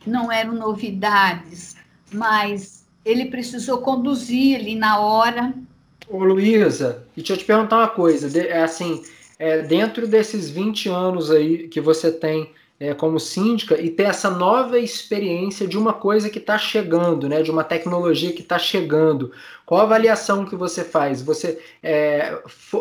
não 0.06 0.32
eram 0.32 0.54
novidades, 0.54 1.76
mas 2.12 2.86
ele 3.04 3.26
precisou 3.26 3.78
conduzir 3.78 4.58
ali 4.58 4.74
na 4.74 5.00
hora. 5.00 5.54
Ô 6.08 6.22
Luísa, 6.22 7.04
e 7.16 7.20
deixa 7.20 7.32
eu 7.32 7.36
te 7.36 7.44
perguntar 7.44 7.78
uma 7.78 7.88
coisa, 7.88 8.38
é 8.40 8.62
assim, 8.62 9.02
é, 9.38 9.62
dentro 9.62 10.06
desses 10.06 10.48
20 10.48 10.88
anos 10.88 11.30
aí 11.32 11.66
que 11.66 11.80
você 11.80 12.12
tem 12.12 12.52
é, 12.78 12.94
como 12.94 13.18
síndica 13.18 13.80
e 13.80 13.90
ter 13.90 14.04
essa 14.04 14.30
nova 14.30 14.78
experiência 14.78 15.66
de 15.66 15.76
uma 15.76 15.92
coisa 15.92 16.30
que 16.30 16.38
está 16.38 16.58
chegando, 16.58 17.28
né, 17.28 17.42
de 17.42 17.50
uma 17.50 17.64
tecnologia 17.64 18.32
que 18.32 18.42
está 18.42 18.58
chegando. 18.58 19.32
Qual 19.64 19.80
a 19.80 19.84
avaliação 19.84 20.44
que 20.44 20.54
você 20.54 20.84
faz? 20.84 21.22
Você 21.22 21.58
é, 21.82 22.38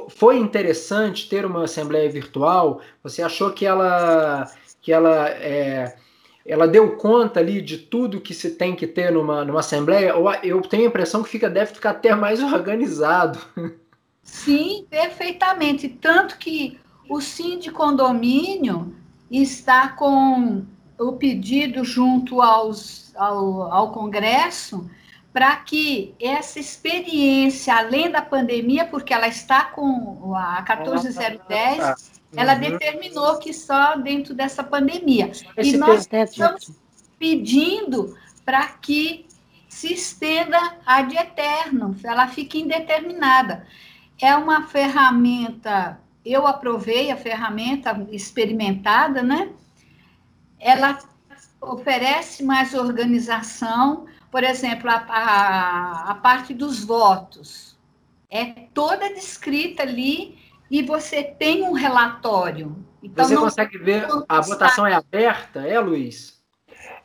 foi 0.09 0.37
interessante 0.37 1.27
ter 1.27 1.45
uma 1.45 1.63
assembleia 1.63 2.09
virtual? 2.09 2.81
Você 3.03 3.21
achou 3.21 3.51
que 3.51 3.65
ela 3.65 4.47
que 4.81 4.93
ela 4.93 5.29
é, 5.29 5.95
ela 6.45 6.67
deu 6.67 6.95
conta 6.95 7.39
ali 7.39 7.61
de 7.61 7.77
tudo 7.77 8.21
que 8.21 8.33
se 8.33 8.51
tem 8.51 8.75
que 8.75 8.85
ter 8.85 9.11
numa, 9.11 9.43
numa 9.43 9.61
assembleia? 9.61 10.15
Ou 10.15 10.31
eu 10.35 10.61
tenho 10.61 10.83
a 10.83 10.87
impressão 10.87 11.23
que 11.23 11.29
fica 11.29 11.49
deve 11.49 11.73
ficar 11.73 11.91
até 11.91 12.13
mais 12.13 12.41
organizado. 12.43 13.39
Sim, 14.21 14.85
perfeitamente. 14.89 15.89
Tanto 15.89 16.37
que 16.37 16.79
o 17.09 17.19
sim 17.19 17.57
de 17.57 17.71
condomínio 17.71 18.95
está 19.29 19.89
com 19.89 20.63
o 20.99 21.13
pedido 21.13 21.83
junto 21.83 22.41
aos, 22.41 23.13
ao, 23.15 23.63
ao 23.71 23.91
Congresso 23.91 24.89
para 25.33 25.53
que 25.57 26.15
essa 26.17 26.59
experiência, 26.59 27.75
além 27.75 28.09
da 28.09 28.21
pandemia, 28.21 28.85
porque 28.85 29.13
ela 29.13 29.27
está 29.27 29.65
com 29.65 30.33
a 30.33 30.61
14010, 30.61 32.21
ela 32.35 32.53
uhum. 32.53 32.59
determinou 32.59 33.37
que 33.39 33.53
só 33.53 33.95
dentro 33.95 34.33
dessa 34.33 34.63
pandemia. 34.63 35.31
e 35.57 35.77
nós 35.77 36.07
estamos 36.11 36.71
pedindo 37.17 38.17
para 38.43 38.67
que 38.67 39.25
se 39.67 39.93
estenda 39.93 40.77
ad 40.85 41.15
eterno, 41.15 41.95
ela 42.03 42.27
fique 42.27 42.61
indeterminada. 42.61 43.65
É 44.21 44.35
uma 44.35 44.67
ferramenta 44.67 45.99
eu 46.25 46.47
aprovei 46.47 47.11
a 47.11 47.15
ferramenta 47.15 48.07
experimentada, 48.11 49.21
né? 49.21 49.51
Ela 50.59 50.97
oferece 51.61 52.43
mais 52.43 52.73
organização, 52.73 54.07
por 54.31 54.43
exemplo, 54.43 54.89
a, 54.89 54.95
a, 54.95 56.11
a 56.11 56.15
parte 56.15 56.53
dos 56.53 56.83
votos 56.83 57.75
é 58.29 58.45
toda 58.73 59.13
descrita 59.13 59.83
ali 59.83 60.37
e 60.75 60.81
você 60.81 61.23
tem 61.23 61.63
um 61.63 61.71
relatório. 61.71 62.75
Então, 63.01 63.23
você 63.23 63.37
consegue 63.37 63.77
ver, 63.77 64.05
a 64.27 64.41
votação 64.41 64.85
é 64.85 64.93
aberta, 64.93 65.61
é, 65.61 65.79
Luiz? 65.79 66.43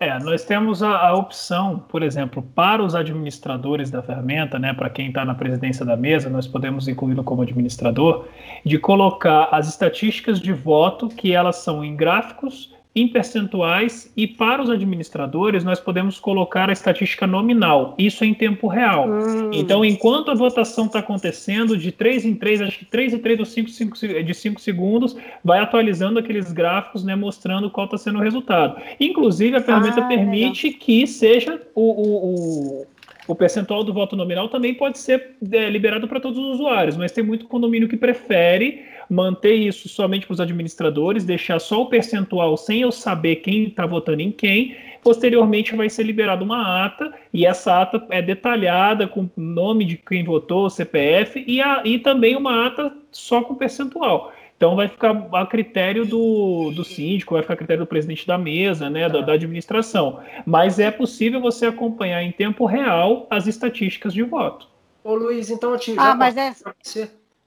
É, 0.00 0.19
nós 0.19 0.45
temos 0.45 0.83
a, 0.83 0.99
a, 0.99 1.15
opção, 1.15 1.79
por 1.89 2.03
exemplo, 2.03 2.43
para 2.43 2.83
os 2.83 2.97
administradores 2.97 3.89
da 3.89 4.03
ferramenta, 4.03 4.59
né, 4.59 4.75
para 4.75 4.91
quem 4.91 5.09
está 5.09 5.25
na 5.25 5.37
presidência 5.37 5.85
da 5.85 5.97
mesa, 5.97 6.29
nós 6.29 6.49
podemos 6.49 6.89
incluí-lo 6.89 7.23
como 7.23 7.43
administrador, 7.43 8.27
de 8.67 8.77
colocar 8.77 9.49
as 9.53 9.69
estatísticas 9.69 10.41
de 10.41 10.53
voto, 10.53 11.09
que 11.09 11.33
elas 11.33 11.57
são 11.57 11.85
em 11.85 11.95
gráficos 11.95 12.75
em 13.00 13.09
percentuais 13.09 14.12
e 14.16 14.26
para 14.26 14.62
os 14.62 14.71
administradores 14.71 15.64
nós 15.64 15.80
podemos 15.80 16.19
colocar 16.19 16.69
a 16.69 16.73
estatística 16.73 17.26
nominal, 17.26 17.95
isso 17.99 18.25
em 18.25 18.35
tempo 18.35 18.66
real. 18.66 19.09
Hum. 19.09 19.50
Então, 19.52 19.85
enquanto 19.85 20.30
a 20.30 20.35
votação 20.35 20.87
está 20.87 20.99
acontecendo 20.99 21.76
de 21.76 21.92
3 21.92 22.25
em 22.25 22.35
3, 22.35 22.62
acho 22.62 22.78
que 22.78 22.85
3 22.85 23.14
em 23.14 23.19
3 23.19 23.40
ou 23.40 23.47
5, 23.47 23.71
5, 23.71 24.23
de 24.25 24.35
5 24.35 24.61
segundos, 24.61 25.16
vai 25.45 25.61
atualizando 25.61 26.19
aqueles 26.19 26.52
gráficos, 26.52 27.04
né, 27.04 27.14
mostrando 27.14 27.71
qual 27.71 27.87
está 27.87 27.99
sendo 27.99 28.19
o 28.19 28.23
resultado. 28.23 28.80
Inclusive, 28.99 29.57
a 29.57 29.61
ferramenta 29.61 30.00
ah, 30.00 30.09
permite 30.09 30.66
legal. 30.66 30.80
que 30.80 31.07
seja 31.07 31.61
o, 31.75 31.83
o, 31.83 32.80
o 32.83 32.87
o 33.30 33.35
percentual 33.35 33.85
do 33.85 33.92
voto 33.92 34.16
nominal 34.16 34.49
também 34.49 34.75
pode 34.75 34.99
ser 34.99 35.37
é, 35.52 35.71
liberado 35.71 36.09
para 36.09 36.19
todos 36.19 36.37
os 36.37 36.54
usuários, 36.54 36.97
mas 36.97 37.12
tem 37.12 37.23
muito 37.23 37.47
condomínio 37.47 37.88
que 37.88 37.97
prefere 37.97 38.85
manter 39.11 39.55
isso 39.55 39.88
somente 39.88 40.25
para 40.25 40.35
os 40.35 40.40
administradores, 40.40 41.25
deixar 41.25 41.59
só 41.59 41.83
o 41.83 41.87
percentual 41.87 42.57
sem 42.57 42.83
eu 42.83 42.93
saber 42.93 43.37
quem 43.37 43.64
está 43.64 43.85
votando 43.85 44.23
em 44.23 44.31
quem. 44.31 44.76
Posteriormente 45.02 45.75
vai 45.75 45.90
ser 45.90 46.05
liberada 46.05 46.45
uma 46.45 46.85
ata, 46.85 47.12
e 47.33 47.45
essa 47.45 47.83
ata 47.83 48.07
é 48.11 48.23
detalhada 48.23 49.09
com 49.09 49.23
o 49.23 49.31
nome 49.37 49.85
de 49.85 49.97
quem 49.97 50.23
votou, 50.23 50.70
CPF, 50.70 51.42
e, 51.46 51.61
a, 51.61 51.83
e 51.85 51.99
também 51.99 52.37
uma 52.37 52.66
ata 52.66 52.92
só 53.11 53.42
com 53.42 53.55
percentual. 53.55 54.33
Então 54.57 54.77
vai 54.77 54.88
ficar 54.88 55.27
a 55.33 55.46
critério 55.46 56.05
do, 56.05 56.70
do 56.77 56.85
síndico, 56.85 57.33
vai 57.33 57.42
ficar 57.42 57.55
a 57.55 57.57
critério 57.57 57.83
do 57.83 57.88
presidente 57.88 58.27
da 58.27 58.37
mesa, 58.37 58.90
né, 58.90 59.09
da, 59.09 59.23
da, 59.23 59.33
administração. 59.33 60.20
Mas 60.44 60.79
é 60.79 60.90
possível 60.90 61.40
você 61.40 61.64
acompanhar 61.64 62.23
em 62.23 62.31
tempo 62.31 62.66
real 62.66 63.27
as 63.31 63.46
estatísticas 63.46 64.12
de 64.12 64.23
voto. 64.23 64.68
Ô 65.03 65.14
Luiz, 65.14 65.49
então 65.49 65.73
eu 65.73 65.79
te 65.79 65.94
ah, 65.96 66.14
mas 66.14 66.37
é... 66.37 66.53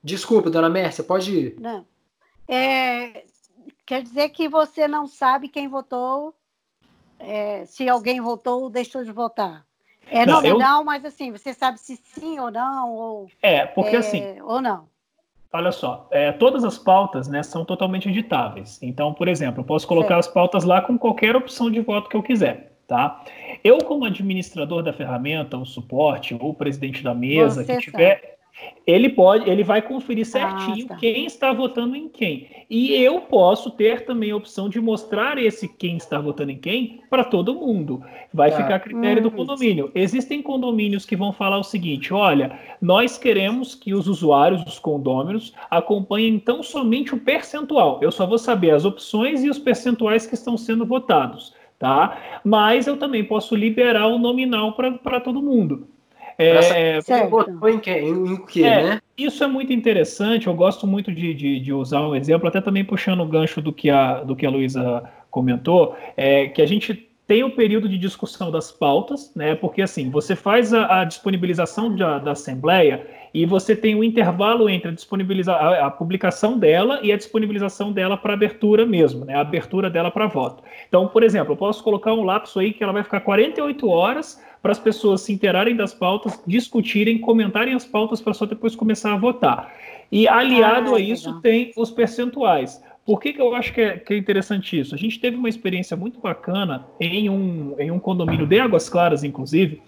Desculpa, 0.04 0.50
dona 0.50 0.70
Mércia, 0.70 1.04
pode 1.04 1.32
ir. 1.32 1.56
Não. 1.60 1.86
É, 2.48 3.24
quer 3.86 4.02
dizer 4.04 4.30
que 4.30 4.50
você 4.50 4.88
não 4.88 5.08
sabe 5.08 5.48
quem 5.48 5.68
votou, 5.68 6.36
é, 7.18 7.66
se 7.66 7.88
alguém 7.88 8.20
votou 8.20 8.64
ou 8.64 8.70
deixou 8.70 9.04
de 9.04 9.12
votar. 9.12 9.66
É 10.12 10.26
não, 10.26 10.42
nominal, 10.42 10.82
eu... 10.82 10.86
mas 10.86 11.06
assim, 11.06 11.32
você 11.32 11.54
sabe 11.54 11.80
se 11.80 11.96
sim 11.96 12.38
ou 12.40 12.52
não, 12.52 12.92
ou. 12.92 13.28
É, 13.42 13.66
porque 13.66 13.96
é, 13.96 14.00
assim. 14.00 14.42
Ou 14.42 14.62
não. 14.62 14.92
Olha 15.56 15.72
só, 15.72 16.08
é, 16.10 16.32
todas 16.32 16.64
as 16.64 16.80
pautas 16.80 17.28
né, 17.28 17.44
são 17.44 17.64
totalmente 17.64 18.10
editáveis. 18.10 18.82
Então, 18.82 19.14
por 19.14 19.28
exemplo, 19.28 19.62
eu 19.62 19.64
posso 19.64 19.88
colocar 19.88 20.18
as 20.18 20.28
pautas 20.28 20.64
lá 20.64 20.82
com 20.82 20.98
qualquer 20.98 21.36
opção 21.36 21.70
de 21.70 21.80
voto 21.80 22.10
que 22.10 22.18
eu 22.18 22.24
quiser. 22.24 22.76
Tá? 22.88 23.24
Eu, 23.64 23.78
como 23.78 24.04
administrador 24.04 24.82
da 24.82 24.92
ferramenta, 24.92 25.56
o 25.56 25.66
suporte, 25.66 26.34
ou 26.34 26.50
o 26.50 26.54
presidente 26.54 27.04
da 27.04 27.14
mesa, 27.14 27.64
Você 27.64 27.76
que 27.76 27.84
tiver, 27.84 28.33
ele 28.86 29.10
pode, 29.10 29.50
ele 29.50 29.64
vai 29.64 29.82
conferir 29.82 30.26
certinho 30.26 30.86
ah, 30.86 30.90
tá. 30.90 30.96
quem 30.98 31.26
está 31.26 31.54
votando 31.54 31.96
em 31.96 32.10
quem. 32.10 32.50
E 32.70 32.94
eu 32.94 33.22
posso 33.22 33.72
ter 33.72 34.06
também 34.06 34.32
a 34.32 34.36
opção 34.36 34.68
de 34.68 34.80
mostrar 34.80 35.38
esse 35.38 35.68
quem 35.68 35.98
está 35.98 36.20
votando 36.20 36.52
em 36.52 36.58
quem 36.58 37.02
para 37.10 37.24
todo 37.24 37.56
mundo. 37.56 38.04
Vai 38.34 38.52
tá. 38.52 38.58
ficar 38.58 38.76
a 38.76 38.80
critério 38.80 39.20
hum. 39.20 39.24
do 39.24 39.32
condomínio. 39.32 39.92
Existem 39.96 40.42
condomínios 40.42 41.06
que 41.06 41.16
vão 41.16 41.32
falar 41.32 41.58
o 41.58 41.64
seguinte: 41.64 42.14
olha, 42.14 42.60
nós 42.82 43.18
queremos 43.18 43.74
que 43.74 43.94
os 43.94 44.08
usuários 44.08 44.64
dos 44.64 44.80
condôminos 44.80 45.54
acompanhem 45.70 46.36
então 46.36 46.62
somente 46.62 47.14
o 47.14 47.20
percentual. 47.20 48.00
Eu 48.02 48.12
só 48.12 48.26
vou 48.28 48.38
saber 48.38 48.72
as 48.72 48.86
opções 48.86 49.44
e 49.44 49.50
os 49.50 49.60
percentuais 49.60 50.26
que 50.26 50.36
estão 50.36 50.58
sendo 50.58 50.86
votados. 50.86 51.54
Tá? 51.80 52.18
Mas 52.46 52.88
eu 52.88 52.96
também 52.96 53.26
posso 53.26 53.56
liberar 53.56 54.08
o 54.08 54.18
nominal 54.18 54.74
para 54.74 55.20
todo 55.20 55.42
mundo. 55.42 55.88
É, 56.38 57.00
botou 57.30 57.70
em, 57.70 57.80
que, 57.80 57.92
em, 57.92 58.46
que 58.46 58.64
é, 58.64 58.84
né? 58.84 59.02
Isso 59.18 59.44
é 59.44 59.48
muito 59.48 59.72
interessante. 59.72 60.48
Eu 60.48 60.54
gosto 60.54 60.88
muito 60.88 61.12
de, 61.12 61.34
de, 61.34 61.60
de, 61.60 61.74
usar 61.74 62.02
um 62.02 62.16
exemplo, 62.16 62.48
até 62.48 62.60
também 62.60 62.84
puxando 62.84 63.22
o 63.22 63.26
gancho 63.26 63.62
do 63.62 63.72
que 63.72 63.90
a, 63.90 64.24
do 64.24 64.36
que 64.36 64.46
a 64.46 64.50
Luísa 64.50 65.04
comentou, 65.30 65.96
é 66.16 66.48
que 66.48 66.62
a 66.62 66.66
gente 66.66 67.10
tem 67.26 67.44
o 67.44 67.52
período 67.52 67.88
de 67.88 67.98
discussão 67.98 68.52
das 68.52 68.72
pautas, 68.72 69.32
né? 69.36 69.56
Porque 69.56 69.82
assim, 69.82 70.10
você 70.10 70.36
faz 70.36 70.74
a, 70.74 71.02
a 71.02 71.06
disponibilização 71.06 71.96
da, 71.96 72.20
da 72.20 72.32
Assembleia 72.32 73.08
e 73.34 73.46
você 73.46 73.76
tem 73.76 73.96
um 73.96 74.04
intervalo 74.04 74.70
entre 74.70 74.90
a, 74.90 74.92
disponibiliza 74.92 75.54
a, 75.54 75.88
a 75.88 75.92
publicação 75.92 76.60
dela 76.60 77.00
e 77.02 77.12
a 77.12 77.18
disponibilização 77.18 77.92
dela 77.92 78.18
para 78.18 78.34
abertura 78.34 78.86
mesmo, 78.86 79.26
né? 79.26 79.36
A 79.36 79.42
abertura 79.42 79.90
dela 79.90 80.12
para 80.12 80.28
voto. 80.28 80.64
Então, 80.88 81.08
por 81.08 81.24
exemplo, 81.24 81.54
eu 81.54 81.58
posso 81.58 81.84
colocar 81.84 82.14
um 82.14 82.24
lapso 82.24 82.60
aí 82.60 82.74
que 82.74 82.84
ela 82.84 82.94
vai 82.94 83.04
ficar 83.04 83.22
48 83.22 83.88
horas 83.88 84.44
para 84.64 84.72
as 84.72 84.80
pessoas 84.80 85.20
se 85.20 85.34
interarem 85.34 85.76
das 85.76 85.94
pautas, 85.94 86.42
discutirem, 86.48 87.20
comentarem 87.20 87.74
as 87.74 87.86
pautas 87.86 88.22
para 88.22 88.34
só 88.34 88.46
depois 88.46 88.78
começar 88.78 89.14
a 89.14 89.18
votar. 89.18 89.76
E 90.10 90.26
aliado 90.26 90.94
ah, 90.94 90.98
a 90.98 91.02
isso 91.02 91.28
legal. 91.28 91.42
tem 91.42 91.74
os 91.76 91.92
percentuais. 91.92 92.82
Por 93.06 93.20
que, 93.20 93.34
que 93.34 93.42
eu 93.42 93.54
acho 93.54 93.74
que 93.74 93.82
é, 93.82 93.98
que 93.98 94.14
é, 94.14 94.18
interessante 94.18 94.80
isso? 94.80 94.96
A 94.96 94.98
gente 94.98 95.20
teve 95.20 95.36
uma 95.36 95.50
experiência 95.50 95.98
muito 95.98 96.22
bacana 96.22 96.88
em 96.98 97.30
um, 97.30 97.76
em 97.78 97.92
um 97.92 98.00
condomínio 98.00 98.48
de 98.48 98.58
Águas 98.58 98.88
Claras, 98.88 99.26
inclusive, 99.26 99.82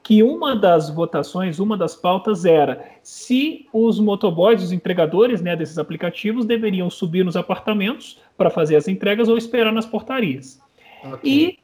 que 0.00 0.22
uma 0.22 0.54
das 0.54 0.88
votações, 0.88 1.58
uma 1.58 1.76
das 1.76 1.96
pautas 1.96 2.44
era 2.44 2.88
se 3.02 3.66
os 3.72 3.98
motoboys, 3.98 4.62
os 4.62 4.70
entregadores 4.70 5.42
né, 5.42 5.56
desses 5.56 5.76
aplicativos, 5.76 6.46
deveriam 6.46 6.88
subir 6.88 7.24
nos 7.24 7.36
apartamentos 7.36 8.20
para 8.38 8.48
fazer 8.48 8.76
as 8.76 8.86
entregas 8.86 9.28
ou 9.28 9.36
esperar 9.36 9.72
nas 9.72 9.86
portarias. 9.86 10.60
Okay. 11.02 11.32
E 11.32 11.59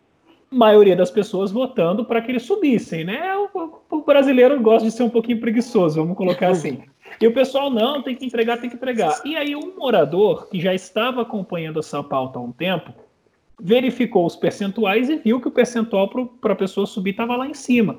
maioria 0.50 0.96
das 0.96 1.10
pessoas 1.10 1.50
votando 1.50 2.04
para 2.04 2.20
que 2.20 2.32
eles 2.32 2.42
subissem, 2.42 3.04
né? 3.04 3.36
O, 3.36 3.80
o, 3.90 4.02
brasileiro 4.02 4.60
gosta 4.60 4.88
de 4.88 4.94
ser 4.94 5.02
um 5.02 5.10
pouquinho 5.10 5.40
preguiçoso, 5.40 6.00
vamos 6.00 6.16
colocar 6.16 6.48
assim. 6.48 6.82
E 7.20 7.26
o 7.26 7.32
pessoal, 7.32 7.70
não, 7.70 8.02
tem 8.02 8.14
que 8.14 8.26
entregar, 8.26 8.58
tem 8.58 8.68
que 8.68 8.76
entregar. 8.76 9.22
E 9.24 9.36
aí 9.36 9.54
um 9.54 9.74
morador 9.78 10.48
que 10.48 10.60
já 10.60 10.74
estava 10.74 11.22
acompanhando 11.22 11.78
essa 11.78 12.02
pauta 12.02 12.38
há 12.38 12.42
um 12.42 12.50
tempo, 12.50 12.92
verificou 13.58 14.26
os 14.26 14.36
percentuais 14.36 15.08
e 15.08 15.16
viu 15.16 15.40
que 15.40 15.48
o 15.48 15.52
percentual 15.52 16.10
para 16.40 16.52
a 16.52 16.56
pessoa 16.56 16.84
subir 16.84 17.12
estava 17.12 17.36
lá 17.36 17.46
em 17.46 17.54
cima. 17.54 17.96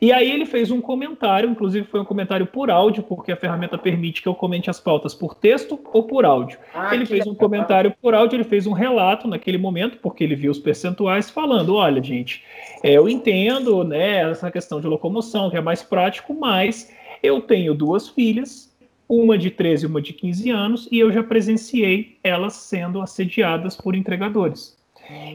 E 0.00 0.12
aí 0.12 0.30
ele 0.30 0.44
fez 0.44 0.70
um 0.70 0.80
comentário, 0.80 1.48
inclusive 1.48 1.86
foi 1.86 2.00
um 2.00 2.04
comentário 2.04 2.46
por 2.46 2.70
áudio, 2.70 3.02
porque 3.02 3.32
a 3.32 3.36
ferramenta 3.36 3.78
permite 3.78 4.22
que 4.22 4.28
eu 4.28 4.34
comente 4.34 4.68
as 4.68 4.80
pautas 4.80 5.14
por 5.14 5.34
texto 5.34 5.78
ou 5.92 6.04
por 6.04 6.24
áudio. 6.24 6.58
Ah, 6.74 6.94
ele 6.94 7.06
fez 7.06 7.26
um 7.26 7.34
comentário 7.34 7.94
por 8.00 8.14
áudio, 8.14 8.36
ele 8.36 8.44
fez 8.44 8.66
um 8.66 8.72
relato 8.72 9.28
naquele 9.28 9.58
momento, 9.58 9.98
porque 9.98 10.24
ele 10.24 10.34
viu 10.34 10.50
os 10.50 10.58
percentuais, 10.58 11.30
falando: 11.30 11.74
olha, 11.74 12.02
gente, 12.02 12.42
é, 12.82 12.92
eu 12.92 13.08
entendo 13.08 13.84
né, 13.84 14.30
essa 14.30 14.50
questão 14.50 14.80
de 14.80 14.86
locomoção, 14.86 15.50
que 15.50 15.56
é 15.56 15.60
mais 15.60 15.82
prático, 15.82 16.34
mas 16.34 16.92
eu 17.22 17.40
tenho 17.40 17.74
duas 17.74 18.08
filhas, 18.08 18.72
uma 19.08 19.38
de 19.38 19.50
13 19.50 19.84
e 19.84 19.88
uma 19.88 20.02
de 20.02 20.12
15 20.12 20.50
anos, 20.50 20.88
e 20.90 20.98
eu 20.98 21.12
já 21.12 21.22
presenciei 21.22 22.18
elas 22.24 22.54
sendo 22.54 23.00
assediadas 23.00 23.76
por 23.76 23.94
entregadores. 23.94 24.76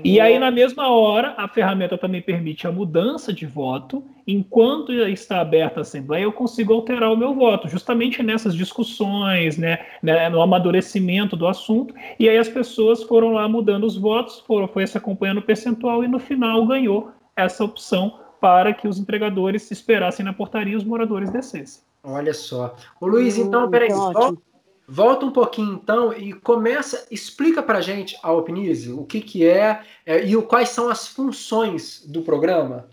E 0.03 0.19
aí, 0.19 0.39
na 0.39 0.49
mesma 0.49 0.89
hora, 0.89 1.35
a 1.37 1.47
ferramenta 1.47 1.97
também 1.97 2.21
permite 2.21 2.65
a 2.65 2.71
mudança 2.71 3.33
de 3.33 3.45
voto. 3.45 4.03
Enquanto 4.25 4.91
está 4.91 5.41
aberta 5.41 5.79
a 5.79 5.81
Assembleia, 5.81 6.23
eu 6.23 6.33
consigo 6.33 6.73
alterar 6.73 7.11
o 7.11 7.17
meu 7.17 7.33
voto, 7.33 7.67
justamente 7.67 8.21
nessas 8.23 8.55
discussões, 8.55 9.57
né, 9.57 9.79
né, 10.01 10.29
no 10.29 10.41
amadurecimento 10.41 11.35
do 11.35 11.47
assunto. 11.47 11.93
E 12.19 12.27
aí 12.27 12.37
as 12.37 12.49
pessoas 12.49 13.03
foram 13.03 13.33
lá 13.33 13.47
mudando 13.47 13.85
os 13.85 13.97
votos, 13.97 14.39
foram, 14.39 14.67
foi 14.67 14.85
se 14.87 14.97
acompanhando 14.97 15.39
o 15.39 15.43
percentual 15.43 16.03
e 16.03 16.07
no 16.07 16.19
final 16.19 16.65
ganhou 16.65 17.11
essa 17.35 17.63
opção 17.63 18.19
para 18.39 18.73
que 18.73 18.87
os 18.87 18.99
entregadores 18.99 19.69
esperassem 19.71 20.25
na 20.25 20.33
portaria 20.33 20.73
e 20.73 20.77
os 20.77 20.83
moradores 20.83 21.29
descessem. 21.29 21.81
Olha 22.03 22.33
só. 22.33 22.75
O 23.01 23.07
Luiz, 23.07 23.37
então, 23.37 23.69
peraí, 23.69 23.89
volta, 23.89 24.33
volta 24.87 25.25
um 25.25 25.31
pouquinho 25.31 25.73
então 25.73 26.13
e 26.13 26.31
começa, 26.31 27.07
explica 27.11 27.61
para 27.61 27.81
gente 27.81 28.17
a 28.23 28.31
Opnise, 28.31 28.91
o 28.91 29.03
que, 29.03 29.19
que 29.19 29.45
é, 29.45 29.81
é 30.05 30.23
e 30.23 30.41
quais 30.43 30.69
são 30.69 30.89
as 30.89 31.07
funções 31.07 32.05
do 32.07 32.21
programa. 32.21 32.87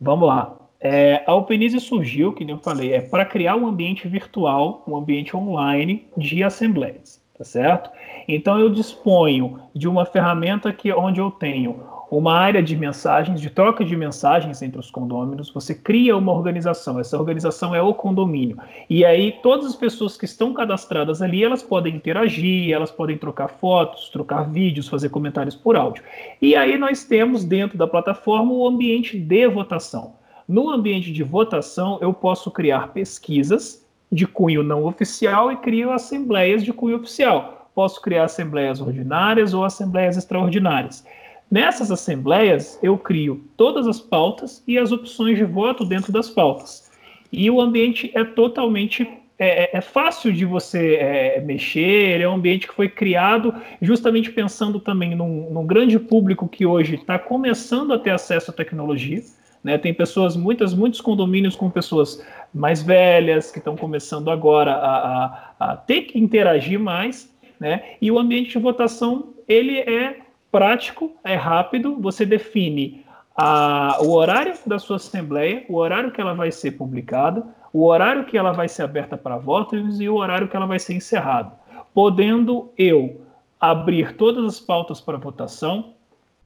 Vamos 0.00 0.28
lá. 0.28 0.56
É, 0.78 1.24
a 1.26 1.34
Opnise 1.34 1.80
surgiu, 1.80 2.32
que 2.32 2.48
eu 2.48 2.58
falei, 2.58 2.92
é 2.92 3.00
para 3.00 3.24
criar 3.24 3.56
um 3.56 3.66
ambiente 3.66 4.06
virtual, 4.06 4.84
um 4.86 4.96
ambiente 4.96 5.36
online 5.36 6.06
de 6.16 6.44
assembleias, 6.44 7.20
tá 7.36 7.44
certo? 7.44 7.90
Então 8.28 8.58
eu 8.58 8.68
disponho 8.70 9.60
de 9.74 9.88
uma 9.88 10.04
ferramenta 10.04 10.72
que 10.72 10.92
onde 10.92 11.20
eu 11.20 11.30
tenho 11.30 11.80
uma 12.10 12.34
área 12.34 12.62
de 12.62 12.76
mensagens, 12.76 13.40
de 13.40 13.50
troca 13.50 13.84
de 13.84 13.96
mensagens 13.96 14.62
entre 14.62 14.78
os 14.78 14.90
condôminos, 14.90 15.50
você 15.50 15.74
cria 15.74 16.16
uma 16.16 16.32
organização, 16.32 17.00
essa 17.00 17.18
organização 17.18 17.74
é 17.74 17.82
o 17.82 17.92
condomínio. 17.92 18.58
E 18.88 19.04
aí 19.04 19.32
todas 19.42 19.66
as 19.66 19.76
pessoas 19.76 20.16
que 20.16 20.24
estão 20.24 20.52
cadastradas 20.54 21.20
ali, 21.20 21.42
elas 21.42 21.62
podem 21.62 21.96
interagir, 21.96 22.72
elas 22.72 22.90
podem 22.90 23.18
trocar 23.18 23.48
fotos, 23.48 24.08
trocar 24.08 24.48
vídeos, 24.48 24.88
fazer 24.88 25.08
comentários 25.08 25.56
por 25.56 25.76
áudio. 25.76 26.02
E 26.40 26.54
aí 26.54 26.78
nós 26.78 27.04
temos 27.04 27.44
dentro 27.44 27.76
da 27.76 27.86
plataforma 27.86 28.52
o 28.52 28.66
ambiente 28.66 29.18
de 29.18 29.48
votação. 29.48 30.14
No 30.48 30.70
ambiente 30.70 31.12
de 31.12 31.24
votação, 31.24 31.98
eu 32.00 32.14
posso 32.14 32.52
criar 32.52 32.92
pesquisas 32.92 33.84
de 34.12 34.26
cunho 34.26 34.62
não 34.62 34.84
oficial 34.84 35.50
e 35.50 35.56
crio 35.56 35.90
assembleias 35.90 36.62
de 36.62 36.72
cunho 36.72 36.96
oficial. 36.96 37.55
Posso 37.76 38.00
criar 38.00 38.24
assembleias 38.24 38.80
ordinárias 38.80 39.52
ou 39.52 39.62
assembleias 39.62 40.16
extraordinárias. 40.16 41.04
Nessas 41.50 41.90
assembleias, 41.90 42.78
eu 42.82 42.96
crio 42.96 43.44
todas 43.54 43.86
as 43.86 44.00
pautas 44.00 44.64
e 44.66 44.78
as 44.78 44.92
opções 44.92 45.36
de 45.36 45.44
voto 45.44 45.84
dentro 45.84 46.10
das 46.10 46.30
pautas. 46.30 46.90
E 47.30 47.50
o 47.50 47.60
ambiente 47.60 48.10
é 48.14 48.24
totalmente 48.24 49.06
é, 49.38 49.64
é, 49.64 49.76
é 49.76 49.80
fácil 49.82 50.32
de 50.32 50.46
você 50.46 50.94
é, 50.94 51.40
mexer, 51.42 52.22
é 52.22 52.26
um 52.26 52.36
ambiente 52.36 52.66
que 52.66 52.74
foi 52.74 52.88
criado 52.88 53.54
justamente 53.82 54.32
pensando 54.32 54.80
também 54.80 55.14
num, 55.14 55.50
num 55.50 55.66
grande 55.66 55.98
público 55.98 56.48
que 56.48 56.64
hoje 56.64 56.94
está 56.94 57.18
começando 57.18 57.92
a 57.92 57.98
ter 57.98 58.10
acesso 58.10 58.50
à 58.50 58.54
tecnologia. 58.54 59.22
Né? 59.62 59.76
Tem 59.76 59.92
pessoas, 59.92 60.34
muitas, 60.34 60.72
muitos 60.72 61.02
condomínios 61.02 61.54
com 61.54 61.68
pessoas 61.68 62.24
mais 62.54 62.82
velhas 62.82 63.50
que 63.50 63.58
estão 63.58 63.76
começando 63.76 64.30
agora 64.30 64.72
a, 64.72 64.96
a, 65.26 65.72
a 65.72 65.76
ter 65.76 66.02
que 66.02 66.18
interagir 66.18 66.80
mais, 66.80 67.35
né? 67.58 67.96
E 68.00 68.10
o 68.10 68.18
ambiente 68.18 68.50
de 68.50 68.58
votação 68.58 69.34
ele 69.48 69.78
é 69.78 70.18
prático, 70.50 71.12
é 71.22 71.34
rápido, 71.34 71.96
você 72.00 72.24
define 72.24 73.04
a, 73.36 73.98
o 74.00 74.12
horário 74.12 74.54
da 74.66 74.78
sua 74.78 74.96
assembleia, 74.96 75.64
o 75.68 75.76
horário 75.76 76.10
que 76.10 76.20
ela 76.20 76.34
vai 76.34 76.50
ser 76.50 76.72
publicada, 76.72 77.46
o 77.72 77.84
horário 77.84 78.24
que 78.24 78.38
ela 78.38 78.52
vai 78.52 78.68
ser 78.68 78.82
aberta 78.82 79.16
para 79.16 79.36
votos 79.36 80.00
e 80.00 80.08
o 80.08 80.14
horário 80.14 80.48
que 80.48 80.56
ela 80.56 80.66
vai 80.66 80.78
ser 80.78 80.94
encerrada. 80.94 81.52
Podendo 81.92 82.72
eu 82.78 83.20
abrir 83.60 84.16
todas 84.16 84.44
as 84.44 84.60
pautas 84.60 85.00
para 85.00 85.18
votação, 85.18 85.92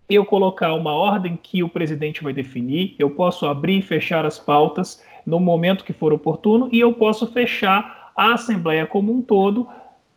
eu 0.09 0.25
colocar 0.25 0.75
uma 0.75 0.93
ordem 0.93 1.39
que 1.41 1.63
o 1.63 1.69
presidente 1.69 2.23
vai 2.23 2.33
definir, 2.33 2.97
eu 2.99 3.11
posso 3.11 3.47
abrir 3.47 3.79
e 3.79 3.83
fechar 3.83 4.27
as 4.27 4.39
pautas 4.39 5.05
no 5.25 5.39
momento 5.39 5.85
que 5.85 5.93
for 5.93 6.13
oportuno 6.13 6.69
e 6.73 6.81
eu 6.81 6.93
posso 6.93 7.29
fechar 7.29 8.11
a 8.17 8.35
Assembleia 8.35 8.87
como 8.87 9.13
um 9.13 9.23
todo 9.23 9.69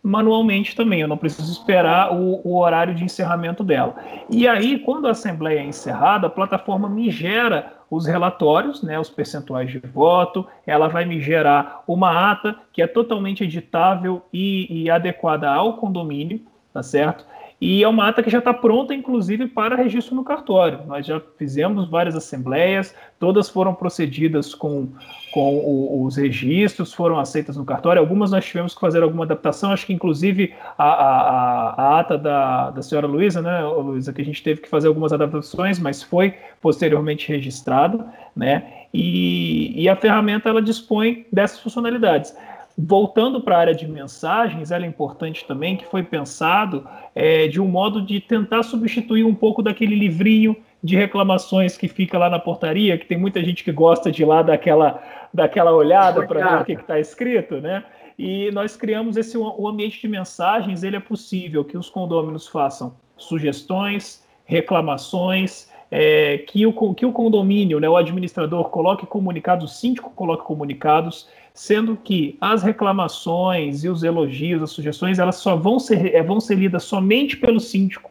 manualmente 0.04 0.76
também, 0.76 1.00
eu 1.00 1.08
não 1.08 1.18
preciso 1.18 1.50
esperar 1.50 2.14
o, 2.14 2.42
o, 2.44 2.58
horário 2.58 2.94
de 2.94 3.06
encerramento 3.06 3.64
dela. 3.64 3.96
E 4.30 4.46
aí, 4.46 4.78
quando 4.80 5.08
a 5.08 5.12
assembleia 5.12 5.60
é 5.60 5.66
encerrada, 5.66 6.28
a 6.28 6.30
plataforma 6.30 6.90
me 6.90 7.10
gera 7.10 7.72
os 7.90 8.06
relatórios, 8.06 8.84
né, 8.84 9.00
os 9.00 9.10
percentuais 9.10 9.72
de 9.72 9.80
voto, 9.80 10.46
ela 10.68 10.90
vai 10.90 11.06
me 11.06 11.22
gerar 11.22 11.84
uma 11.88 12.32
ata 12.32 12.58
que 12.74 12.82
é 12.82 12.88
totalmente 12.88 13.46
editável 13.46 14.22
e, 14.34 14.84
e 14.84 14.90
adequada 14.90 15.50
ao 15.50 15.78
condomínio, 15.78 16.42
tá 16.74 16.84
certo? 16.84 17.26
E 17.66 17.82
é 17.82 17.88
uma 17.88 18.10
ata 18.10 18.22
que 18.22 18.30
já 18.30 18.40
está 18.40 18.54
pronta, 18.54 18.94
inclusive, 18.94 19.48
para 19.48 19.78
registro 19.78 20.14
no 20.14 20.24
cartório. 20.26 20.82
Nós 20.86 21.06
já 21.06 21.22
fizemos 21.38 21.90
várias 21.90 22.14
assembleias, 22.14 22.94
todas 23.18 23.48
foram 23.48 23.74
procedidas 23.74 24.54
com, 24.54 24.90
com 25.32 25.56
o, 25.60 26.04
os 26.04 26.18
registros, 26.18 26.94
foram 26.94 27.18
aceitas 27.18 27.56
no 27.56 27.64
cartório. 27.64 28.02
Algumas 28.02 28.32
nós 28.32 28.44
tivemos 28.44 28.74
que 28.74 28.82
fazer 28.82 29.02
alguma 29.02 29.24
adaptação, 29.24 29.72
acho 29.72 29.86
que, 29.86 29.94
inclusive, 29.94 30.54
a, 30.78 30.84
a, 30.84 31.70
a 31.70 32.00
ata 32.02 32.18
da, 32.18 32.72
da 32.72 32.82
senhora 32.82 33.08
Luísa, 33.08 33.42
né, 33.42 33.64
Luísa, 33.64 34.12
que 34.12 34.22
a 34.22 34.26
gente 34.26 34.44
teve 34.44 34.60
que 34.60 34.68
fazer 34.68 34.90
algumas 34.90 35.14
adaptações, 35.14 35.80
mas 35.80 36.04
foi 36.04 36.34
posteriormente 36.60 37.30
registrada, 37.30 38.06
né? 38.36 38.88
E, 38.94 39.82
e 39.82 39.88
a 39.88 39.96
ferramenta 39.96 40.50
ela 40.50 40.62
dispõe 40.62 41.26
dessas 41.32 41.62
funcionalidades. 41.62 42.36
Voltando 42.78 43.40
para 43.40 43.56
a 43.56 43.60
área 43.60 43.76
de 43.76 43.88
mensagens, 43.88 44.72
ela 44.72 44.84
é 44.84 44.88
importante 44.88 45.46
também 45.46 45.78
que 45.78 45.86
foi 45.86 46.02
pensado 46.02 46.88
é, 47.14 47.48
de 47.48 47.62
um 47.62 47.68
modo 47.68 48.02
de 48.02 48.20
tentar 48.20 48.64
substituir 48.64 49.24
um 49.24 49.36
pouco 49.36 49.62
daquele 49.62 49.96
livrinho 49.96 50.56
de 50.84 50.96
reclamações 50.96 51.78
que 51.78 51.88
fica 51.88 52.18
lá 52.18 52.30
na 52.30 52.40
portaria, 52.40 52.98
que 52.98 53.06
tem 53.06 53.18
muita 53.18 53.44
gente 53.44 53.64
que 53.64 53.72
gosta 53.72 54.12
de 54.12 54.24
ir 54.24 54.26
lá 54.26 54.42
daquela, 54.42 55.02
daquela 55.34 55.72
olhada 55.72 56.26
para 56.26 56.48
ver 56.48 56.62
o 56.62 56.66
que 56.66 56.74
está 56.74 57.00
escrito, 57.00 57.62
né? 57.62 57.84
E 58.18 58.52
nós 58.52 58.76
criamos 58.76 59.18
esse 59.18 59.38
o 59.38 59.68
ambiente 59.68 60.02
de 60.02 60.08
mensagens, 60.08 60.84
ele 60.84 60.96
é 60.96 61.00
possível 61.00 61.64
que 61.64 61.78
os 61.78 61.90
condôminos 61.90 62.48
façam 62.48 62.96
sugestões, 63.18 64.24
reclamações, 64.46 65.72
é, 65.90 66.40
que, 66.40 66.66
o, 66.66 66.94
que 66.96 67.06
o 67.06 67.12
condomínio, 67.12 67.80
né, 67.80 67.88
o 67.88 67.96
administrador 67.96 68.70
coloque 68.70 69.06
comunicados, 69.06 69.72
o 69.72 69.74
síndico 69.76 70.10
coloque 70.10 70.44
comunicados, 70.44 71.30
sendo 71.54 71.96
que 71.96 72.36
as 72.42 72.64
reclamações 72.64 73.84
e 73.84 73.90
os 73.90 74.04
elogios, 74.04 74.64
as 74.64 74.72
sugestões, 74.72 75.20
elas 75.20 75.36
só 75.36 75.56
vão 75.56 75.80
ser, 75.80 76.16
é, 76.16 76.24
vão 76.24 76.40
ser 76.40 76.56
lidas 76.56 76.84
somente 76.84 77.38
pelo 77.38 77.60
síndico, 77.60 78.10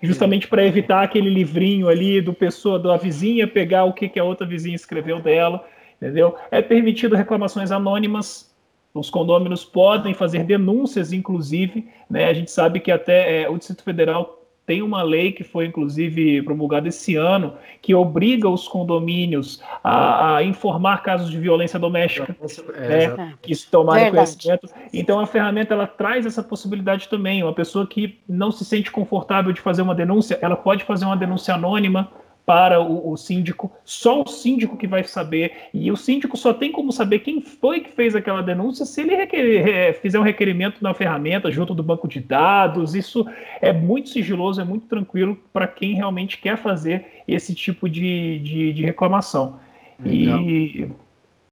justamente 0.00 0.46
para 0.46 0.64
evitar 0.64 1.02
aquele 1.02 1.28
livrinho 1.28 1.88
ali 1.88 2.20
do 2.20 2.32
pessoa, 2.32 2.78
da 2.78 2.96
vizinha, 2.96 3.48
pegar 3.48 3.84
o 3.84 3.92
que, 3.92 4.08
que 4.08 4.20
a 4.20 4.24
outra 4.24 4.46
vizinha 4.46 4.76
escreveu 4.76 5.20
dela, 5.20 5.66
entendeu? 5.96 6.36
É 6.50 6.62
permitido 6.62 7.16
reclamações 7.16 7.72
anônimas, 7.72 8.54
os 8.92 9.10
condôminos 9.10 9.64
podem 9.64 10.14
fazer 10.14 10.44
denúncias, 10.44 11.12
inclusive, 11.12 11.88
né? 12.08 12.26
A 12.26 12.34
gente 12.34 12.50
sabe 12.50 12.78
que 12.78 12.92
até 12.92 13.42
é, 13.42 13.48
o 13.48 13.58
Distrito 13.58 13.82
Federal 13.82 14.43
tem 14.66 14.80
uma 14.82 15.02
lei 15.02 15.32
que 15.32 15.44
foi, 15.44 15.66
inclusive, 15.66 16.42
promulgada 16.42 16.88
esse 16.88 17.16
ano, 17.16 17.54
que 17.82 17.94
obriga 17.94 18.48
os 18.48 18.66
condomínios 18.66 19.62
a, 19.82 20.36
a 20.36 20.42
informar 20.42 21.02
casos 21.02 21.30
de 21.30 21.38
violência 21.38 21.78
doméstica, 21.78 22.34
é, 22.74 23.08
né, 23.08 23.34
que 23.42 23.54
tomarem 23.70 24.10
conhecimento. 24.10 24.68
Então, 24.92 25.20
a 25.20 25.26
ferramenta 25.26 25.74
ela 25.74 25.86
traz 25.86 26.24
essa 26.24 26.42
possibilidade 26.42 27.08
também. 27.08 27.42
Uma 27.42 27.52
pessoa 27.52 27.86
que 27.86 28.18
não 28.26 28.50
se 28.50 28.64
sente 28.64 28.90
confortável 28.90 29.52
de 29.52 29.60
fazer 29.60 29.82
uma 29.82 29.94
denúncia, 29.94 30.38
ela 30.40 30.56
pode 30.56 30.84
fazer 30.84 31.04
uma 31.04 31.16
denúncia 31.16 31.54
anônima, 31.54 32.10
para 32.46 32.80
o, 32.80 33.12
o, 33.12 33.16
síndico, 33.16 33.72
só 33.84 34.22
o 34.22 34.28
síndico 34.28 34.76
que 34.76 34.86
vai 34.86 35.02
saber, 35.04 35.52
e 35.72 35.90
o 35.90 35.96
síndico 35.96 36.36
só 36.36 36.52
tem 36.52 36.70
como 36.70 36.92
saber 36.92 37.20
quem 37.20 37.40
foi 37.40 37.80
que 37.80 37.90
fez 37.90 38.14
aquela 38.14 38.42
denúncia 38.42 38.84
se 38.84 39.00
ele 39.00 39.16
requerer, 39.16 39.98
fizer 40.00 40.18
um 40.18 40.22
requerimento 40.22 40.82
na 40.82 40.92
ferramenta 40.92 41.50
junto 41.50 41.74
do 41.74 41.82
banco 41.82 42.06
de 42.06 42.20
dados. 42.20 42.94
Isso 42.94 43.26
é 43.60 43.72
muito 43.72 44.10
sigiloso, 44.10 44.60
é 44.60 44.64
muito 44.64 44.86
tranquilo 44.86 45.38
para 45.52 45.66
quem 45.66 45.94
realmente 45.94 46.38
quer 46.38 46.58
fazer 46.58 47.06
esse 47.26 47.54
tipo 47.54 47.88
de, 47.88 48.38
de, 48.40 48.72
de 48.74 48.84
reclamação. 48.84 49.58
E, 50.04 50.88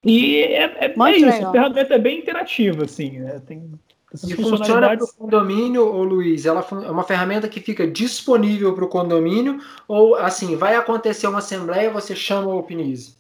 e 0.04 0.36
é, 0.36 0.64
é, 0.64 0.94
é 0.94 1.16
isso, 1.16 1.46
a 1.46 1.52
ferramenta 1.52 1.94
é 1.94 1.98
bem 1.98 2.18
interativa, 2.18 2.84
assim, 2.84 3.18
né? 3.18 3.40
tem 3.46 3.70
essas 4.12 4.28
e 4.28 4.34
funciona 4.34 4.96
para 4.96 5.04
o 5.04 5.14
condomínio, 5.14 5.86
ô 5.86 6.02
Luiz? 6.04 6.44
Ela 6.44 6.64
é 6.84 6.90
uma 6.90 7.02
ferramenta 7.02 7.48
que 7.48 7.60
fica 7.60 7.86
disponível 7.86 8.74
para 8.74 8.84
o 8.84 8.88
condomínio 8.88 9.58
ou 9.88 10.14
assim, 10.16 10.54
vai 10.56 10.74
acontecer 10.74 11.26
uma 11.26 11.38
assembleia, 11.38 11.90
você 11.90 12.14
chama 12.14 12.48
o 12.48 12.58
Opinize? 12.58 13.16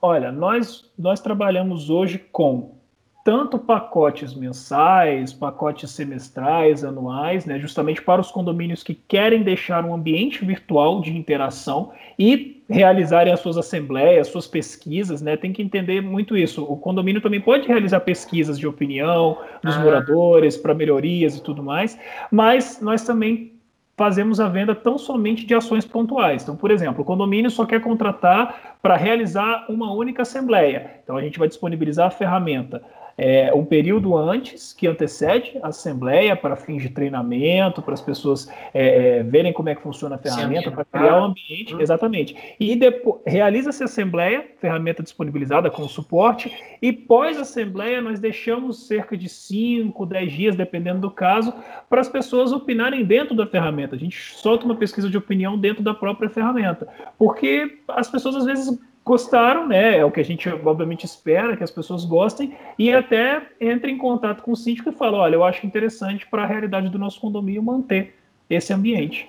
Olha, 0.00 0.30
nós, 0.30 0.84
nós 0.98 1.20
trabalhamos 1.20 1.90
hoje 1.90 2.18
com 2.30 2.76
tanto 3.24 3.58
pacotes 3.58 4.32
mensais, 4.34 5.32
pacotes 5.32 5.90
semestrais, 5.90 6.84
anuais, 6.84 7.44
né, 7.44 7.58
justamente 7.58 8.00
para 8.00 8.20
os 8.20 8.30
condomínios 8.30 8.82
que 8.82 8.94
querem 8.94 9.42
deixar 9.42 9.84
um 9.84 9.92
ambiente 9.92 10.44
virtual 10.44 11.00
de 11.00 11.14
interação 11.14 11.92
e 12.18 12.57
realizarem 12.68 13.32
as 13.32 13.40
suas 13.40 13.56
assembleias, 13.56 14.28
suas 14.28 14.46
pesquisas, 14.46 15.22
né, 15.22 15.36
tem 15.36 15.52
que 15.52 15.62
entender 15.62 16.02
muito 16.02 16.36
isso. 16.36 16.62
O 16.64 16.76
condomínio 16.76 17.20
também 17.20 17.40
pode 17.40 17.66
realizar 17.66 18.00
pesquisas 18.00 18.58
de 18.58 18.66
opinião 18.66 19.38
dos 19.62 19.74
ah. 19.74 19.80
moradores 19.80 20.56
para 20.56 20.74
melhorias 20.74 21.36
e 21.36 21.42
tudo 21.42 21.62
mais, 21.62 21.98
mas 22.30 22.80
nós 22.80 23.02
também 23.04 23.52
fazemos 23.96 24.38
a 24.38 24.48
venda 24.48 24.76
tão 24.76 24.96
somente 24.96 25.44
de 25.44 25.54
ações 25.54 25.84
pontuais. 25.84 26.42
Então, 26.42 26.54
por 26.54 26.70
exemplo, 26.70 27.02
o 27.02 27.04
condomínio 27.04 27.50
só 27.50 27.66
quer 27.66 27.80
contratar 27.80 28.78
para 28.80 28.96
realizar 28.96 29.66
uma 29.68 29.92
única 29.92 30.22
assembleia. 30.22 31.00
Então, 31.02 31.16
a 31.16 31.20
gente 31.20 31.38
vai 31.38 31.48
disponibilizar 31.48 32.06
a 32.06 32.10
ferramenta 32.10 32.80
é, 33.18 33.52
um 33.52 33.64
período 33.64 34.16
antes, 34.16 34.72
que 34.72 34.86
antecede 34.86 35.58
a 35.60 35.68
assembleia, 35.68 36.36
para 36.36 36.54
fins 36.54 36.80
de 36.80 36.88
treinamento, 36.88 37.82
para 37.82 37.94
as 37.94 38.00
pessoas 38.00 38.48
é, 38.72 39.18
é, 39.18 39.22
verem 39.24 39.52
como 39.52 39.68
é 39.68 39.74
que 39.74 39.82
funciona 39.82 40.14
a 40.14 40.18
ferramenta, 40.18 40.70
para 40.70 40.84
criar 40.84 41.20
um 41.20 41.24
ambiente, 41.24 41.74
uhum. 41.74 41.80
exatamente. 41.80 42.36
E 42.60 42.76
depois 42.76 43.20
realiza-se 43.26 43.82
a 43.82 43.86
assembleia, 43.86 44.46
ferramenta 44.60 45.02
disponibilizada 45.02 45.68
com 45.68 45.88
suporte, 45.88 46.56
e 46.80 46.92
pós-assembleia 46.92 48.00
nós 48.00 48.20
deixamos 48.20 48.86
cerca 48.86 49.16
de 49.16 49.28
5, 49.28 50.06
10 50.06 50.32
dias, 50.32 50.56
dependendo 50.56 51.00
do 51.00 51.10
caso, 51.10 51.52
para 51.90 52.00
as 52.00 52.08
pessoas 52.08 52.52
opinarem 52.52 53.04
dentro 53.04 53.34
da 53.34 53.46
ferramenta. 53.46 53.96
A 53.96 53.98
gente 53.98 54.16
solta 54.34 54.64
uma 54.64 54.76
pesquisa 54.76 55.10
de 55.10 55.18
opinião 55.18 55.58
dentro 55.58 55.82
da 55.82 55.92
própria 55.92 56.30
ferramenta, 56.30 56.86
porque 57.18 57.80
as 57.88 58.08
pessoas 58.08 58.36
às 58.36 58.44
vezes 58.44 58.78
gostaram, 59.08 59.66
né? 59.66 59.96
É 59.96 60.04
o 60.04 60.12
que 60.12 60.20
a 60.20 60.24
gente 60.24 60.46
obviamente 60.50 61.06
espera 61.06 61.56
que 61.56 61.64
as 61.64 61.70
pessoas 61.70 62.04
gostem 62.04 62.56
e 62.78 62.92
até 62.92 63.42
entre 63.58 63.90
em 63.90 63.96
contato 63.96 64.42
com 64.42 64.52
o 64.52 64.56
síndico 64.56 64.90
e 64.90 64.92
fala, 64.92 65.16
olha, 65.16 65.34
eu 65.34 65.42
acho 65.42 65.66
interessante 65.66 66.26
para 66.26 66.42
a 66.42 66.46
realidade 66.46 66.90
do 66.90 66.98
nosso 66.98 67.18
condomínio 67.18 67.62
manter 67.62 68.14
esse 68.50 68.70
ambiente. 68.72 69.28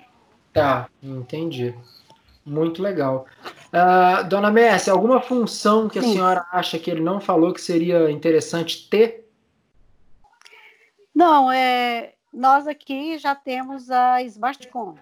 Tá, 0.52 0.88
entendi. 1.02 1.74
Muito 2.44 2.82
legal. 2.82 3.24
Uh, 3.72 4.28
dona 4.28 4.50
Messi, 4.50 4.90
alguma 4.90 5.20
função 5.20 5.88
que 5.88 5.98
a 5.98 6.02
Sim. 6.02 6.12
senhora 6.12 6.44
acha 6.52 6.78
que 6.78 6.90
ele 6.90 7.00
não 7.00 7.18
falou 7.18 7.54
que 7.54 7.60
seria 7.60 8.10
interessante 8.10 8.86
ter? 8.90 9.30
Não, 11.14 11.50
é, 11.50 12.12
nós 12.32 12.66
aqui 12.66 13.16
já 13.18 13.34
temos 13.34 13.90
a 13.90 14.22
SmartCom. 14.22 14.94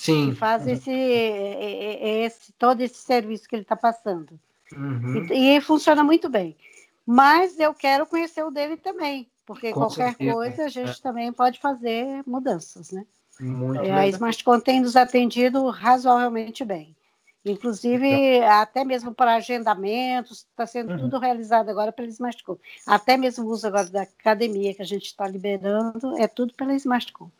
Sim. 0.00 0.30
Que 0.30 0.36
faz 0.36 0.64
uhum. 0.64 0.72
esse, 0.72 0.90
esse, 0.90 2.52
todo 2.52 2.80
esse 2.80 2.96
serviço 2.96 3.46
que 3.46 3.54
ele 3.54 3.64
está 3.64 3.76
passando. 3.76 4.40
Uhum. 4.74 5.26
E, 5.30 5.58
e, 5.58 5.60
funciona 5.60 6.02
muito 6.02 6.26
bem. 6.30 6.56
Mas 7.04 7.60
eu 7.60 7.74
quero 7.74 8.06
conhecer 8.06 8.42
o 8.42 8.50
dele 8.50 8.78
também, 8.78 9.28
porque 9.44 9.72
Com 9.72 9.80
qualquer 9.80 10.08
certeza. 10.08 10.32
coisa 10.32 10.64
a 10.64 10.68
gente 10.68 10.98
é. 10.98 11.02
também 11.02 11.30
pode 11.30 11.60
fazer 11.60 12.22
mudanças, 12.26 12.90
né? 12.92 13.04
Muito 13.38 13.92
a 13.92 14.06
Smartcom 14.06 14.58
tem 14.58 14.80
nos 14.80 14.96
atendido 14.96 15.68
razoavelmente 15.68 16.64
bem. 16.64 16.96
Inclusive, 17.44 18.40
até 18.42 18.84
mesmo 18.84 19.14
para 19.14 19.34
agendamentos, 19.34 20.46
está 20.50 20.66
sendo 20.66 20.92
uhum. 20.92 20.98
tudo 21.00 21.18
realizado 21.18 21.68
agora 21.68 21.92
pela 21.92 22.08
Smartcom. 22.08 22.56
Até 22.86 23.18
mesmo 23.18 23.44
o 23.44 23.50
uso 23.50 23.66
agora 23.66 23.90
da 23.90 24.02
academia 24.02 24.72
que 24.72 24.80
a 24.80 24.86
gente 24.86 25.06
está 25.06 25.28
liberando, 25.28 26.16
é 26.16 26.26
tudo 26.26 26.54
pela 26.54 26.74
Smartcom. 26.74 27.30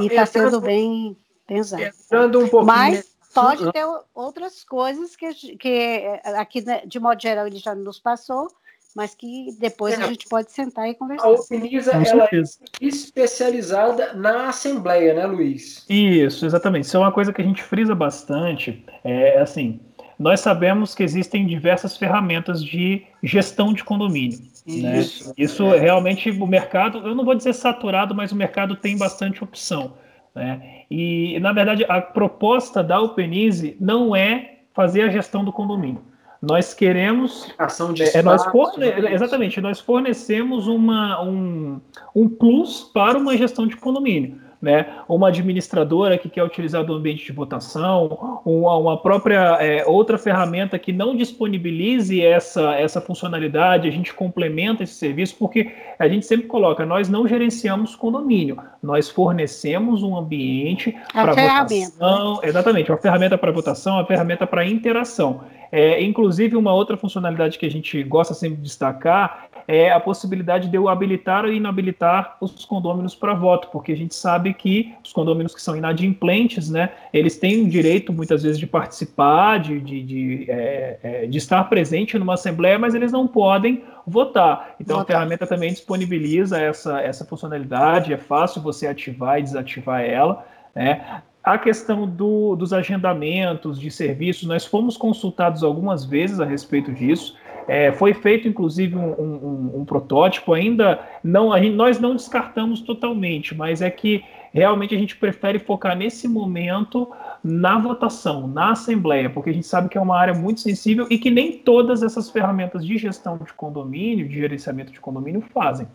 E 0.00 0.06
está 0.06 0.26
sendo 0.26 0.60
bem, 0.60 1.16
Exato. 1.48 1.82
Entrando 1.82 2.40
um 2.40 2.48
pouquinho. 2.48 2.66
Mas 2.66 3.14
pode 3.34 3.72
ter 3.72 3.84
outras 4.14 4.64
coisas 4.64 5.16
que, 5.16 5.56
que 5.56 6.20
aqui, 6.36 6.64
né, 6.64 6.82
de 6.86 7.00
modo 7.00 7.20
geral, 7.20 7.46
ele 7.46 7.58
já 7.58 7.74
nos 7.74 7.98
passou, 7.98 8.48
mas 8.94 9.14
que 9.14 9.48
depois 9.58 9.98
é. 9.98 10.04
a 10.04 10.06
gente 10.06 10.28
pode 10.28 10.52
sentar 10.52 10.88
e 10.88 10.94
conversar. 10.94 11.26
A 11.26 11.30
Opiniza 11.30 11.92
ela 11.92 12.28
é 12.32 12.42
especializada 12.80 14.14
na 14.14 14.48
Assembleia, 14.48 15.14
né, 15.14 15.26
Luiz? 15.26 15.84
Isso, 15.88 16.46
exatamente. 16.46 16.84
Isso 16.84 16.96
é 16.96 17.00
uma 17.00 17.12
coisa 17.12 17.32
que 17.32 17.42
a 17.42 17.44
gente 17.44 17.62
frisa 17.62 17.94
bastante. 17.94 18.84
É 19.02 19.40
assim, 19.40 19.80
nós 20.18 20.40
sabemos 20.40 20.94
que 20.94 21.02
existem 21.02 21.44
diversas 21.44 21.96
ferramentas 21.96 22.62
de 22.62 23.04
gestão 23.22 23.74
de 23.74 23.82
condomínio. 23.82 24.38
Isso, 24.64 25.28
né? 25.28 25.34
Isso 25.36 25.64
é. 25.74 25.78
realmente 25.78 26.30
o 26.30 26.46
mercado, 26.46 26.98
eu 26.98 27.14
não 27.14 27.24
vou 27.24 27.34
dizer 27.34 27.52
saturado, 27.52 28.14
mas 28.14 28.32
o 28.32 28.36
mercado 28.36 28.76
tem 28.76 28.96
bastante 28.96 29.42
opção. 29.42 29.94
Né? 30.34 30.82
E, 30.90 31.38
na 31.40 31.52
verdade, 31.52 31.84
a 31.88 32.00
proposta 32.00 32.82
da 32.82 32.96
Alpenize 32.96 33.76
não 33.80 34.14
é 34.14 34.58
fazer 34.72 35.02
a 35.02 35.08
gestão 35.08 35.44
do 35.44 35.52
condomínio. 35.52 36.02
Nós 36.42 36.74
queremos. 36.74 37.50
Ação 37.56 37.92
de 37.92 38.02
é, 38.02 38.22
nós 38.22 38.44
forne, 38.46 38.86
Exatamente, 39.10 39.60
nós 39.60 39.80
fornecemos 39.80 40.66
uma, 40.66 41.22
um, 41.22 41.80
um 42.14 42.28
plus 42.28 42.82
para 42.92 43.16
uma 43.16 43.36
gestão 43.36 43.66
de 43.66 43.76
condomínio 43.76 44.44
né? 44.64 44.86
Uma 45.06 45.28
administradora 45.28 46.16
que 46.16 46.28
quer 46.28 46.42
utilizar 46.42 46.82
do 46.82 46.94
ambiente 46.94 47.24
de 47.24 47.32
votação, 47.32 48.40
uma, 48.44 48.76
uma 48.78 49.00
própria 49.00 49.58
é, 49.60 49.84
outra 49.86 50.16
ferramenta 50.16 50.78
que 50.78 50.92
não 50.92 51.14
disponibilize 51.14 52.20
essa, 52.20 52.74
essa 52.74 53.00
funcionalidade, 53.00 53.86
a 53.86 53.90
gente 53.92 54.12
complementa 54.14 54.82
esse 54.82 54.94
serviço, 54.94 55.36
porque 55.38 55.70
a 55.98 56.08
gente 56.08 56.26
sempre 56.26 56.46
coloca, 56.46 56.86
nós 56.86 57.08
não 57.08 57.28
gerenciamos 57.28 57.94
condomínio, 57.94 58.56
nós 58.82 59.10
fornecemos 59.10 60.02
um 60.02 60.16
ambiente 60.16 60.96
para 61.12 61.34
votação, 61.34 62.40
exatamente, 62.42 62.90
uma 62.90 62.98
ferramenta 62.98 63.36
para 63.36 63.52
votação, 63.52 63.94
uma 63.94 64.06
ferramenta 64.06 64.46
para 64.46 64.64
interação. 64.66 65.42
É, 65.70 66.02
inclusive, 66.02 66.56
uma 66.56 66.72
outra 66.72 66.96
funcionalidade 66.96 67.58
que 67.58 67.66
a 67.66 67.70
gente 67.70 68.02
gosta 68.02 68.34
sempre 68.34 68.56
de 68.56 68.62
destacar 68.62 69.48
é 69.66 69.90
a 69.90 69.98
possibilidade 69.98 70.68
de 70.68 70.76
eu 70.76 70.88
habilitar 70.88 71.44
ou 71.44 71.52
inabilitar 71.52 72.36
os 72.40 72.64
condôminos 72.64 73.14
para 73.14 73.34
voto, 73.34 73.68
porque 73.72 73.92
a 73.92 73.96
gente 73.96 74.14
sabe 74.14 74.52
que 74.52 74.94
os 75.02 75.12
condôminos 75.12 75.54
que 75.54 75.62
são 75.62 75.76
inadimplentes, 75.76 76.68
né, 76.68 76.90
eles 77.12 77.38
têm 77.38 77.64
o 77.64 77.68
direito, 77.68 78.12
muitas 78.12 78.42
vezes, 78.42 78.58
de 78.58 78.66
participar, 78.66 79.58
de, 79.58 79.80
de, 79.80 80.02
de, 80.02 80.50
é, 80.50 80.98
é, 81.02 81.26
de 81.26 81.38
estar 81.38 81.64
presente 81.64 82.18
numa 82.18 82.34
assembleia, 82.34 82.78
mas 82.78 82.94
eles 82.94 83.10
não 83.10 83.26
podem 83.26 83.82
votar. 84.06 84.74
Então, 84.78 84.98
votar. 84.98 85.16
a 85.16 85.18
ferramenta 85.18 85.46
também 85.46 85.70
disponibiliza 85.70 86.60
essa, 86.60 87.00
essa 87.00 87.24
funcionalidade, 87.24 88.12
é 88.12 88.18
fácil 88.18 88.60
você 88.60 88.86
ativar 88.86 89.38
e 89.38 89.42
desativar 89.42 90.02
ela. 90.02 90.44
Né? 90.74 91.22
A 91.44 91.58
questão 91.58 92.06
do, 92.06 92.56
dos 92.56 92.72
agendamentos 92.72 93.78
de 93.78 93.90
serviços, 93.90 94.48
nós 94.48 94.64
fomos 94.64 94.96
consultados 94.96 95.62
algumas 95.62 96.04
vezes 96.04 96.40
a 96.40 96.44
respeito 96.46 96.90
disso. 96.90 97.36
É, 97.68 97.92
foi 97.92 98.14
feito, 98.14 98.48
inclusive, 98.48 98.96
um, 98.96 99.12
um, 99.12 99.72
um 99.80 99.84
protótipo, 99.84 100.54
ainda 100.54 101.00
não, 101.22 101.56
gente, 101.58 101.74
nós 101.74 102.00
não 102.00 102.16
descartamos 102.16 102.80
totalmente, 102.80 103.54
mas 103.54 103.82
é 103.82 103.90
que 103.90 104.24
realmente 104.54 104.94
a 104.94 104.98
gente 104.98 105.16
prefere 105.16 105.58
focar 105.58 105.96
nesse 105.96 106.28
momento 106.28 107.10
na 107.42 107.78
votação, 107.78 108.46
na 108.46 108.72
Assembleia, 108.72 109.28
porque 109.28 109.50
a 109.50 109.52
gente 109.52 109.66
sabe 109.66 109.88
que 109.88 109.98
é 109.98 110.00
uma 110.00 110.16
área 110.16 110.32
muito 110.32 110.60
sensível 110.60 111.06
e 111.10 111.18
que 111.18 111.30
nem 111.30 111.52
todas 111.52 112.02
essas 112.02 112.30
ferramentas 112.30 112.86
de 112.86 112.96
gestão 112.96 113.36
de 113.36 113.52
condomínio, 113.52 114.28
de 114.28 114.34
gerenciamento 114.34 114.92
de 114.92 115.00
condomínio 115.00 115.42
fazem. 115.52 115.88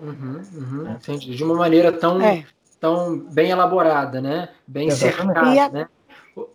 Uhum, 0.00 0.40
uhum, 0.54 0.86
é. 0.88 1.16
De 1.16 1.42
uma 1.42 1.54
maneira 1.54 1.92
tão, 1.92 2.20
é. 2.20 2.44
Tão 2.82 3.16
bem 3.16 3.50
elaborada, 3.50 4.20
né? 4.20 4.48
Bem 4.66 4.90
cercada, 4.90 5.68
né? 5.68 5.88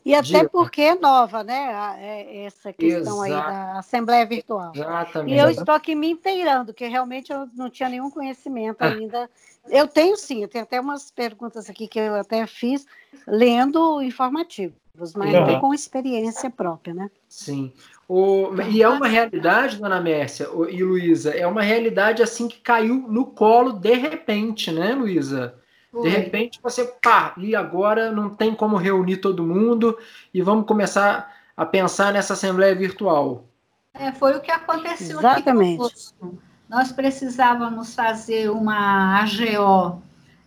E 0.04 0.14
até 0.14 0.46
porque 0.46 0.82
é 0.82 0.96
nova, 0.96 1.42
né? 1.42 1.96
É, 2.00 2.46
essa 2.46 2.74
questão 2.74 3.24
Exato. 3.24 3.24
aí 3.24 3.32
da 3.32 3.80
Assembleia 3.80 4.26
Virtual. 4.26 4.74
Exatamente. 4.76 5.34
E 5.34 5.40
eu 5.40 5.50
estou 5.50 5.74
aqui 5.74 5.96
me 5.96 6.10
inteirando, 6.10 6.74
que 6.74 6.86
realmente 6.86 7.32
eu 7.32 7.48
não 7.56 7.70
tinha 7.70 7.88
nenhum 7.88 8.10
conhecimento 8.10 8.82
ah. 8.82 8.88
ainda. 8.88 9.30
Eu 9.70 9.88
tenho 9.88 10.18
sim, 10.18 10.42
eu 10.42 10.50
tenho 10.50 10.66
até 10.66 10.82
umas 10.82 11.10
perguntas 11.12 11.70
aqui 11.70 11.88
que 11.88 12.00
eu 12.00 12.16
até 12.16 12.46
fiz 12.46 12.86
lendo 13.26 14.02
informativos, 14.02 15.14
mas 15.16 15.34
uhum. 15.34 15.62
com 15.62 15.74
experiência 15.74 16.50
própria, 16.50 16.94
né? 16.94 17.10
Sim. 17.30 17.72
O, 18.06 18.50
e 18.70 18.84
é 18.84 18.90
uma 18.90 19.08
realidade, 19.08 19.78
dona 19.78 20.02
Mércia 20.02 20.50
e 20.70 20.84
Luísa, 20.84 21.32
é 21.32 21.48
uma 21.48 21.62
realidade 21.62 22.22
assim 22.22 22.50
que 22.50 22.60
caiu 22.60 23.06
no 23.08 23.28
colo 23.28 23.74
de 23.74 23.94
repente, 23.94 24.72
né, 24.72 24.94
Luísa? 24.94 25.56
De 25.94 26.10
repente 26.10 26.60
você, 26.62 26.86
pá, 27.02 27.34
e 27.38 27.56
agora 27.56 28.12
não 28.12 28.30
tem 28.30 28.54
como 28.54 28.76
reunir 28.76 29.18
todo 29.18 29.44
mundo 29.44 29.98
e 30.34 30.42
vamos 30.42 30.66
começar 30.66 31.34
a 31.56 31.66
pensar 31.66 32.14
nessa 32.14 32.34
assembleia 32.34 32.76
virtual. 32.76 33.46
É, 33.94 34.12
foi 34.12 34.36
o 34.36 34.42
que 34.42 34.52
aconteceu 34.52 35.18
Exatamente. 35.18 35.84
aqui 35.84 36.38
Nós 36.70 36.92
precisávamos 36.92 37.96
fazer 37.96 38.52
uma 38.52 39.22
AGO 39.22 40.02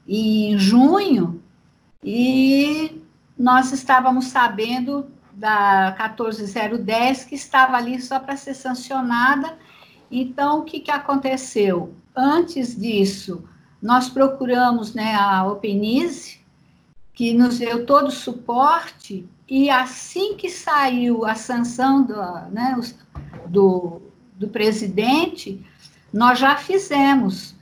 em 0.07 0.57
junho 0.57 1.43
e 2.05 3.03
nós 3.37 3.73
estávamos 3.73 4.27
sabendo 4.27 5.11
da 5.33 5.93
14010 5.97 7.25
que 7.25 7.35
estava 7.35 7.77
ali 7.77 8.01
só 8.01 8.21
para 8.21 8.37
ser 8.37 8.55
sancionada. 8.55 9.59
Então, 10.11 10.61
o 10.61 10.63
que, 10.65 10.81
que 10.81 10.91
aconteceu? 10.91 11.95
Antes 12.15 12.79
disso, 12.79 13.43
nós 13.81 14.09
procuramos 14.09 14.95
né, 14.95 15.15
a 15.15 15.45
Openize, 15.45 16.39
que 17.15 17.33
nos 17.33 17.59
deu 17.59 17.85
todo 17.87 18.09
o 18.09 18.13
suporte, 18.13 19.29
e 19.49 19.69
assim 19.69 20.37
que 20.37 20.49
saiu 20.49 21.25
a 21.25 21.35
sanção 21.35 22.03
do, 22.03 22.15
né, 22.51 22.81
do, 23.47 24.01
do 24.37 24.49
presidente, 24.49 25.65
nós 26.13 26.39
já 26.39 26.57
fizemos. 26.57 27.55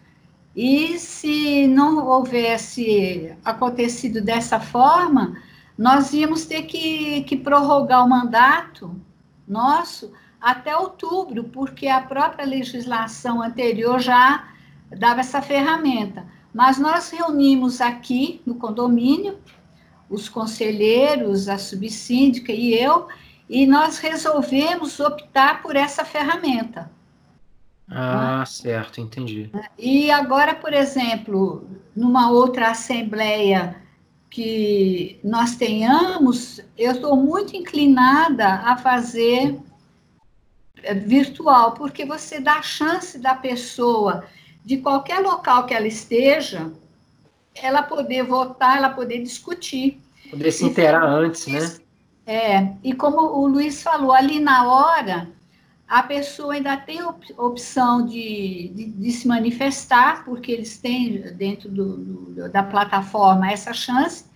E 0.54 0.98
se 0.98 1.66
não 1.68 2.06
houvesse 2.06 3.32
acontecido 3.44 4.20
dessa 4.20 4.58
forma, 4.58 5.40
nós 5.76 6.12
íamos 6.12 6.44
ter 6.46 6.62
que, 6.62 7.22
que 7.22 7.36
prorrogar 7.36 8.04
o 8.04 8.08
mandato 8.08 8.94
nosso 9.46 10.12
até 10.40 10.76
outubro, 10.76 11.44
porque 11.44 11.88
a 11.88 12.00
própria 12.00 12.44
legislação 12.44 13.42
anterior 13.42 13.98
já 13.98 14.48
dava 14.90 15.20
essa 15.20 15.42
ferramenta. 15.42 16.26
Mas 16.52 16.78
nós 16.78 17.10
reunimos 17.10 17.80
aqui 17.80 18.40
no 18.46 18.54
condomínio 18.54 19.38
os 20.08 20.28
conselheiros, 20.28 21.48
a 21.48 21.58
subsíndica 21.58 22.52
e 22.52 22.74
eu, 22.74 23.08
e 23.48 23.66
nós 23.66 23.98
resolvemos 23.98 24.98
optar 25.00 25.62
por 25.62 25.76
essa 25.76 26.04
ferramenta. 26.04 26.90
Ah, 27.90 28.44
certo, 28.46 29.00
entendi. 29.00 29.50
E 29.78 30.10
agora, 30.10 30.54
por 30.54 30.74
exemplo, 30.74 31.66
numa 31.96 32.30
outra 32.30 32.70
assembleia 32.70 33.76
que 34.30 35.18
nós 35.24 35.56
tenhamos, 35.56 36.60
eu 36.76 36.92
estou 36.92 37.16
muito 37.16 37.56
inclinada 37.56 38.46
a 38.46 38.76
fazer 38.76 39.58
eh, 40.82 40.94
virtual, 40.94 41.72
porque 41.72 42.04
você 42.04 42.38
dá 42.38 42.54
a 42.54 42.62
chance 42.62 43.18
da 43.18 43.34
pessoa, 43.34 44.24
de 44.68 44.76
qualquer 44.76 45.20
local 45.20 45.64
que 45.64 45.72
ela 45.72 45.86
esteja, 45.86 46.70
ela 47.54 47.82
poder 47.82 48.22
votar, 48.22 48.76
ela 48.76 48.90
poder 48.90 49.22
discutir. 49.22 49.98
Poder 50.28 50.52
se 50.52 50.66
inteirar 50.66 51.06
antes, 51.06 51.46
né? 51.46 51.78
É, 52.26 52.74
e 52.84 52.92
como 52.92 53.18
o 53.18 53.46
Luiz 53.46 53.82
falou, 53.82 54.12
ali 54.12 54.38
na 54.38 54.70
hora, 54.70 55.30
a 55.88 56.02
pessoa 56.02 56.52
ainda 56.52 56.76
tem 56.76 57.00
opção 57.38 58.04
de, 58.04 58.70
de, 58.74 58.84
de 58.90 59.10
se 59.10 59.26
manifestar, 59.26 60.22
porque 60.26 60.52
eles 60.52 60.76
têm 60.76 61.18
dentro 61.34 61.70
do, 61.70 61.96
do, 61.96 62.48
da 62.50 62.62
plataforma 62.62 63.50
essa 63.50 63.72
chance, 63.72 64.26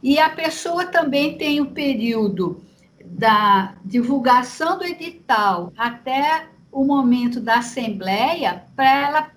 e 0.00 0.20
a 0.20 0.30
pessoa 0.30 0.86
também 0.86 1.36
tem 1.36 1.60
o 1.60 1.72
período 1.72 2.62
da 3.04 3.74
divulgação 3.84 4.78
do 4.78 4.84
edital 4.84 5.72
até 5.76 6.46
o 6.70 6.84
momento 6.84 7.40
da 7.40 7.56
assembleia 7.56 8.62
para 8.76 9.02
ela 9.02 9.34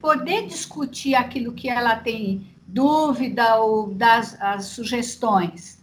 poder 0.00 0.46
discutir 0.46 1.14
aquilo 1.14 1.52
que 1.52 1.68
ela 1.68 1.96
tem 1.96 2.46
dúvida 2.66 3.56
ou 3.56 3.88
das 3.88 4.40
as 4.40 4.66
sugestões. 4.66 5.80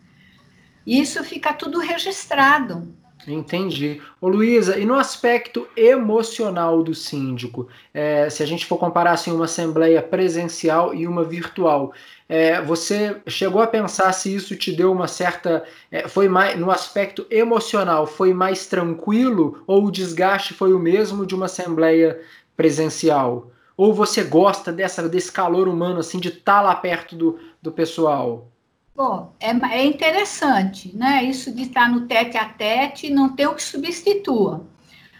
Isso 0.85 1.23
fica 1.23 1.53
tudo 1.53 1.79
registrado. 1.79 2.93
Entendi. 3.25 4.01
Ô 4.19 4.27
Luísa, 4.27 4.77
e 4.77 4.85
no 4.85 4.95
aspecto 4.95 5.65
emocional 5.77 6.83
do 6.83 6.93
síndico, 6.93 7.69
é, 7.93 8.29
se 8.29 8.43
a 8.43 8.45
gente 8.45 8.65
for 8.65 8.77
comparar 8.77 9.13
assim, 9.13 9.31
uma 9.31 9.45
assembleia 9.45 10.01
presencial 10.01 10.93
e 10.93 11.07
uma 11.07 11.23
virtual, 11.23 11.93
é, 12.27 12.61
você 12.61 13.21
chegou 13.27 13.61
a 13.61 13.67
pensar 13.67 14.11
se 14.11 14.33
isso 14.33 14.55
te 14.57 14.73
deu 14.73 14.91
uma 14.91 15.07
certa. 15.07 15.63
É, 15.89 16.07
foi 16.07 16.27
mais 16.27 16.59
no 16.59 16.69
aspecto 16.69 17.25
emocional, 17.29 18.05
foi 18.05 18.33
mais 18.33 18.67
tranquilo 18.67 19.63
ou 19.65 19.85
o 19.85 19.91
desgaste 19.91 20.53
foi 20.53 20.73
o 20.73 20.79
mesmo 20.79 21.25
de 21.25 21.33
uma 21.33 21.45
assembleia 21.45 22.19
presencial? 22.57 23.52
Ou 23.75 23.93
você 23.93 24.23
gosta 24.23 24.71
dessa, 24.71 25.07
desse 25.09 25.31
calor 25.31 25.67
humano, 25.67 25.99
assim, 25.99 26.19
de 26.19 26.29
estar 26.29 26.57
tá 26.57 26.61
lá 26.61 26.75
perto 26.75 27.15
do, 27.15 27.39
do 27.61 27.71
pessoal? 27.71 28.47
Bom, 28.95 29.33
é, 29.39 29.49
é 29.49 29.85
interessante, 29.85 30.95
né? 30.95 31.23
Isso 31.23 31.51
de 31.51 31.63
estar 31.63 31.89
no 31.89 32.01
tete 32.01 32.37
a 32.37 32.45
tete 32.45 33.09
não 33.09 33.29
tem 33.29 33.47
o 33.47 33.55
que 33.55 33.63
substitua. 33.63 34.65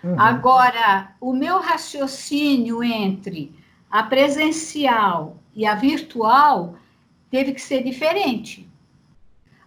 Uhum. 0.04 0.20
Agora, 0.20 1.16
o 1.20 1.34
meu 1.34 1.60
raciocínio 1.60 2.84
entre 2.84 3.58
a 3.90 4.04
presencial 4.04 5.38
e 5.56 5.66
a 5.66 5.76
virtual 5.76 6.76
teve 7.32 7.54
que 7.54 7.62
ser 7.62 7.84
diferente. 7.84 8.70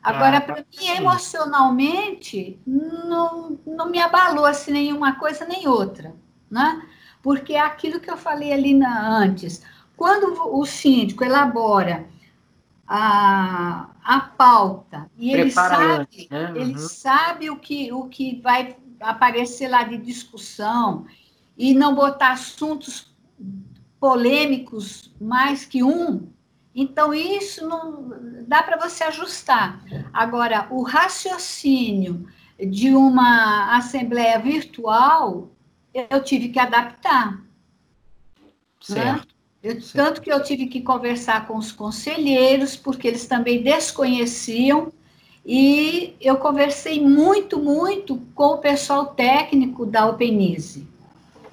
Agora, 0.00 0.36
ah, 0.36 0.40
para 0.40 0.56
mim, 0.56 0.86
emocionalmente, 0.96 2.60
não, 2.64 3.58
não 3.66 3.90
me 3.90 3.98
abalou 3.98 4.44
assim 4.44 4.70
nenhuma 4.70 5.16
coisa 5.16 5.44
nem 5.44 5.66
outra, 5.66 6.14
né? 6.48 6.80
Porque 7.26 7.54
é 7.54 7.60
aquilo 7.60 7.98
que 7.98 8.08
eu 8.08 8.16
falei 8.16 8.52
ali 8.52 8.72
na, 8.72 9.18
antes. 9.18 9.60
Quando 9.96 10.40
o 10.56 10.64
síndico 10.64 11.24
elabora 11.24 12.06
a, 12.86 13.88
a 14.04 14.20
pauta 14.20 15.10
e 15.18 15.32
ele 15.32 15.50
sabe, 15.50 16.28
né? 16.30 16.50
uhum. 16.50 16.56
ele 16.56 16.78
sabe 16.78 17.50
o 17.50 17.56
que, 17.56 17.92
o 17.92 18.04
que 18.04 18.40
vai 18.40 18.76
aparecer 19.00 19.66
lá 19.66 19.82
de 19.82 19.98
discussão 19.98 21.04
e 21.58 21.74
não 21.74 21.96
botar 21.96 22.30
assuntos 22.30 23.12
polêmicos 23.98 25.12
mais 25.20 25.64
que 25.64 25.82
um, 25.82 26.28
então 26.72 27.12
isso 27.12 27.66
não 27.66 28.44
dá 28.46 28.62
para 28.62 28.76
você 28.76 29.02
ajustar. 29.02 29.82
Agora, 30.12 30.68
o 30.70 30.84
raciocínio 30.84 32.28
de 32.56 32.94
uma 32.94 33.76
assembleia 33.76 34.38
virtual, 34.38 35.50
eu 36.10 36.22
tive 36.22 36.48
que 36.48 36.58
adaptar. 36.58 37.32
Né? 37.32 37.42
Certo. 38.80 39.26
Né? 39.26 39.36
Eu, 39.62 39.80
tanto 39.94 40.20
que 40.20 40.30
eu 40.30 40.42
tive 40.42 40.66
que 40.66 40.80
conversar 40.80 41.46
com 41.46 41.56
os 41.56 41.72
conselheiros, 41.72 42.76
porque 42.76 43.08
eles 43.08 43.26
também 43.26 43.62
desconheciam, 43.62 44.92
e 45.44 46.14
eu 46.20 46.36
conversei 46.36 47.00
muito, 47.00 47.58
muito 47.58 48.16
com 48.34 48.54
o 48.54 48.58
pessoal 48.58 49.06
técnico 49.06 49.86
da 49.86 50.06
Openise. 50.06 50.86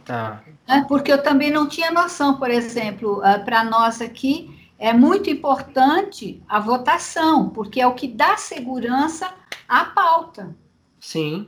Tá. 0.05 0.43
Né, 0.67 0.85
porque 0.87 1.11
eu 1.11 1.21
também 1.21 1.51
não 1.51 1.67
tinha 1.67 1.91
noção, 1.91 2.37
por 2.37 2.49
exemplo, 2.49 3.21
ah, 3.23 3.39
para 3.39 3.63
nós 3.63 4.01
aqui, 4.01 4.53
é 4.77 4.93
muito 4.93 5.29
importante 5.29 6.41
a 6.47 6.59
votação, 6.59 7.49
porque 7.49 7.79
é 7.79 7.87
o 7.87 7.93
que 7.93 8.07
dá 8.07 8.35
segurança 8.37 9.33
à 9.67 9.85
pauta. 9.85 10.55
Sim. 10.99 11.47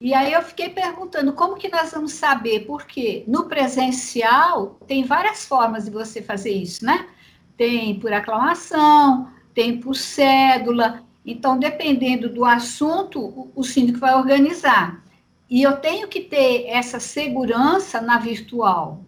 E 0.00 0.14
aí 0.14 0.32
eu 0.32 0.40
fiquei 0.42 0.70
perguntando 0.70 1.34
como 1.34 1.56
que 1.56 1.68
nós 1.68 1.90
vamos 1.92 2.12
saber, 2.12 2.60
porque 2.60 3.22
no 3.28 3.44
presencial 3.44 4.78
tem 4.86 5.04
várias 5.04 5.44
formas 5.44 5.84
de 5.84 5.90
você 5.90 6.22
fazer 6.22 6.52
isso, 6.52 6.82
né? 6.84 7.06
Tem 7.54 8.00
por 8.00 8.10
aclamação, 8.10 9.30
tem 9.52 9.78
por 9.78 9.94
cédula. 9.94 11.04
Então, 11.24 11.58
dependendo 11.58 12.30
do 12.30 12.46
assunto, 12.46 13.50
o, 13.54 13.62
síndico 13.62 13.98
vai 13.98 14.14
organizar. 14.14 15.04
E 15.50 15.62
eu 15.62 15.76
tenho 15.76 16.08
que 16.08 16.20
ter 16.22 16.64
essa 16.68 16.98
segurança 16.98 18.00
na 18.00 18.18
virtual. 18.18 19.04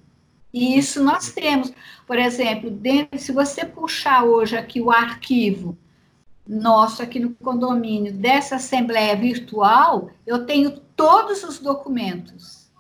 E 0.53 0.77
isso 0.77 1.03
nós 1.03 1.33
temos. 1.33 1.73
Por 2.07 2.19
exemplo, 2.19 2.71
dentro, 2.71 3.19
se 3.19 3.33
você 3.33 3.65
puxar 3.65 4.25
hoje 4.25 4.59
aqui 4.59 4.79
o 4.79 4.91
arquivo 4.91 5.79
nosso 6.47 7.03
aqui 7.03 7.21
no 7.21 7.31
condomínio 7.35 8.13
dessa 8.13 8.57
assembleia 8.57 9.17
virtual, 9.17 10.11
eu 10.27 10.45
tenho 10.45 10.71
todos 10.71 11.45
os 11.45 11.59
documentos. 11.59 12.71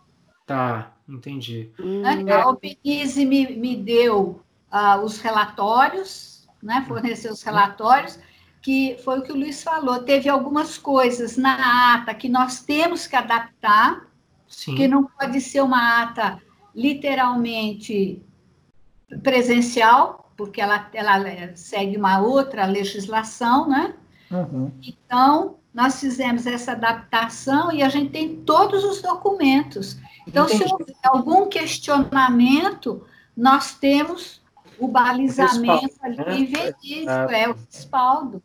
Tá, 0.46 0.92
entendi. 1.08 1.70
Né? 1.78 2.32
A 2.32 2.42
Alpenize 2.42 3.24
me, 3.24 3.56
me 3.56 3.76
deu 3.76 4.40
uh, 4.72 5.00
os 5.04 5.20
relatórios, 5.20 6.48
né? 6.62 6.84
forneceu 6.86 7.32
os 7.32 7.42
relatórios, 7.42 8.18
que 8.60 8.96
foi 9.04 9.18
o 9.18 9.22
que 9.22 9.32
o 9.32 9.36
Luiz 9.36 9.62
falou, 9.62 10.02
teve 10.02 10.28
algumas 10.28 10.78
coisas 10.78 11.36
na 11.36 11.94
ata 11.94 12.14
que 12.14 12.28
nós 12.28 12.62
temos 12.62 13.06
que 13.06 13.16
adaptar, 13.16 14.06
Sim. 14.46 14.74
que 14.76 14.86
não 14.86 15.04
pode 15.04 15.40
ser 15.40 15.62
uma 15.62 16.02
ata 16.02 16.40
literalmente 16.74 18.22
presencial, 19.22 20.31
porque 20.42 20.60
ela, 20.60 20.88
ela 20.92 21.52
segue 21.54 21.96
uma 21.96 22.18
outra 22.18 22.66
legislação, 22.66 23.68
né? 23.68 23.94
Uhum. 24.28 24.72
Então, 24.82 25.58
nós 25.72 26.00
fizemos 26.00 26.48
essa 26.48 26.72
adaptação 26.72 27.70
e 27.70 27.80
a 27.80 27.88
gente 27.88 28.10
tem 28.10 28.38
todos 28.38 28.82
os 28.82 29.00
documentos. 29.00 29.96
Então, 30.26 30.46
Entendi. 30.46 30.64
se 30.64 30.72
houver 30.72 30.96
algum 31.04 31.48
questionamento, 31.48 33.06
nós 33.36 33.74
temos 33.76 34.42
o 34.80 34.88
balizamento 34.88 35.86
respaldo, 35.86 36.22
ali 36.22 36.48
né? 36.48 36.72
verídico, 36.82 37.10
é 37.10 37.48
o 37.48 37.56
respaldo. 37.70 38.42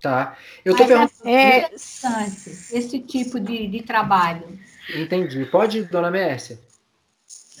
Tá. 0.00 0.36
Eu 0.64 0.72
estou 0.72 0.86
perguntando. 0.86 1.28
É 1.28 1.58
interessante 1.58 2.48
esse 2.72 3.00
tipo 3.00 3.40
de, 3.40 3.66
de 3.66 3.82
trabalho. 3.82 4.56
Entendi. 4.94 5.44
Pode, 5.46 5.82
dona 5.82 6.12
Mércia? 6.12 6.60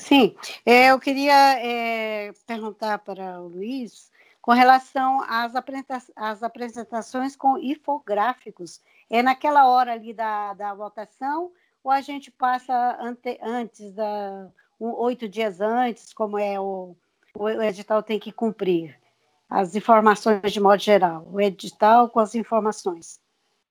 Sim, 0.04 0.36
é, 0.66 0.90
eu 0.90 1.00
queria 1.00 1.58
é, 1.58 2.30
perguntar 2.46 2.98
para 2.98 3.40
o 3.40 3.48
Luiz 3.48 4.12
com 4.42 4.52
relação 4.52 5.22
às, 5.22 5.56
apresenta 5.56 5.96
às 6.14 6.42
apresentações 6.42 7.34
com 7.34 7.56
infográficos. 7.56 8.82
É 9.08 9.22
naquela 9.22 9.66
hora 9.66 9.94
ali 9.94 10.12
da, 10.12 10.52
da 10.52 10.74
votação 10.74 11.50
ou 11.82 11.90
a 11.90 12.02
gente 12.02 12.30
passa 12.30 12.98
ante, 13.00 13.38
antes, 13.42 13.94
da, 13.94 14.50
um, 14.78 14.90
oito 14.90 15.26
dias 15.26 15.62
antes, 15.62 16.12
como 16.12 16.38
é 16.38 16.60
o, 16.60 16.94
o 17.34 17.48
edital 17.62 18.02
tem 18.02 18.20
que 18.20 18.30
cumprir? 18.30 19.00
As 19.48 19.74
informações 19.74 20.52
de 20.52 20.60
modo 20.60 20.82
geral, 20.82 21.26
o 21.32 21.40
edital 21.40 22.10
com 22.10 22.20
as 22.20 22.34
informações 22.34 23.18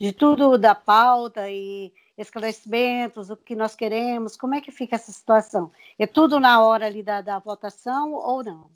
de 0.01 0.11
tudo 0.11 0.57
da 0.57 0.73
pauta 0.73 1.47
e 1.47 1.93
esclarecimentos, 2.17 3.29
o 3.29 3.37
que 3.37 3.55
nós 3.55 3.75
queremos, 3.75 4.37
como 4.37 4.55
é 4.55 4.61
que 4.61 4.71
fica 4.71 4.95
essa 4.95 5.11
situação? 5.11 5.71
É 5.97 6.05
tudo 6.05 6.39
na 6.39 6.61
hora 6.63 6.85
ali 6.85 7.01
da, 7.01 7.21
da 7.21 7.39
votação 7.39 8.13
ou 8.13 8.43
não? 8.43 8.67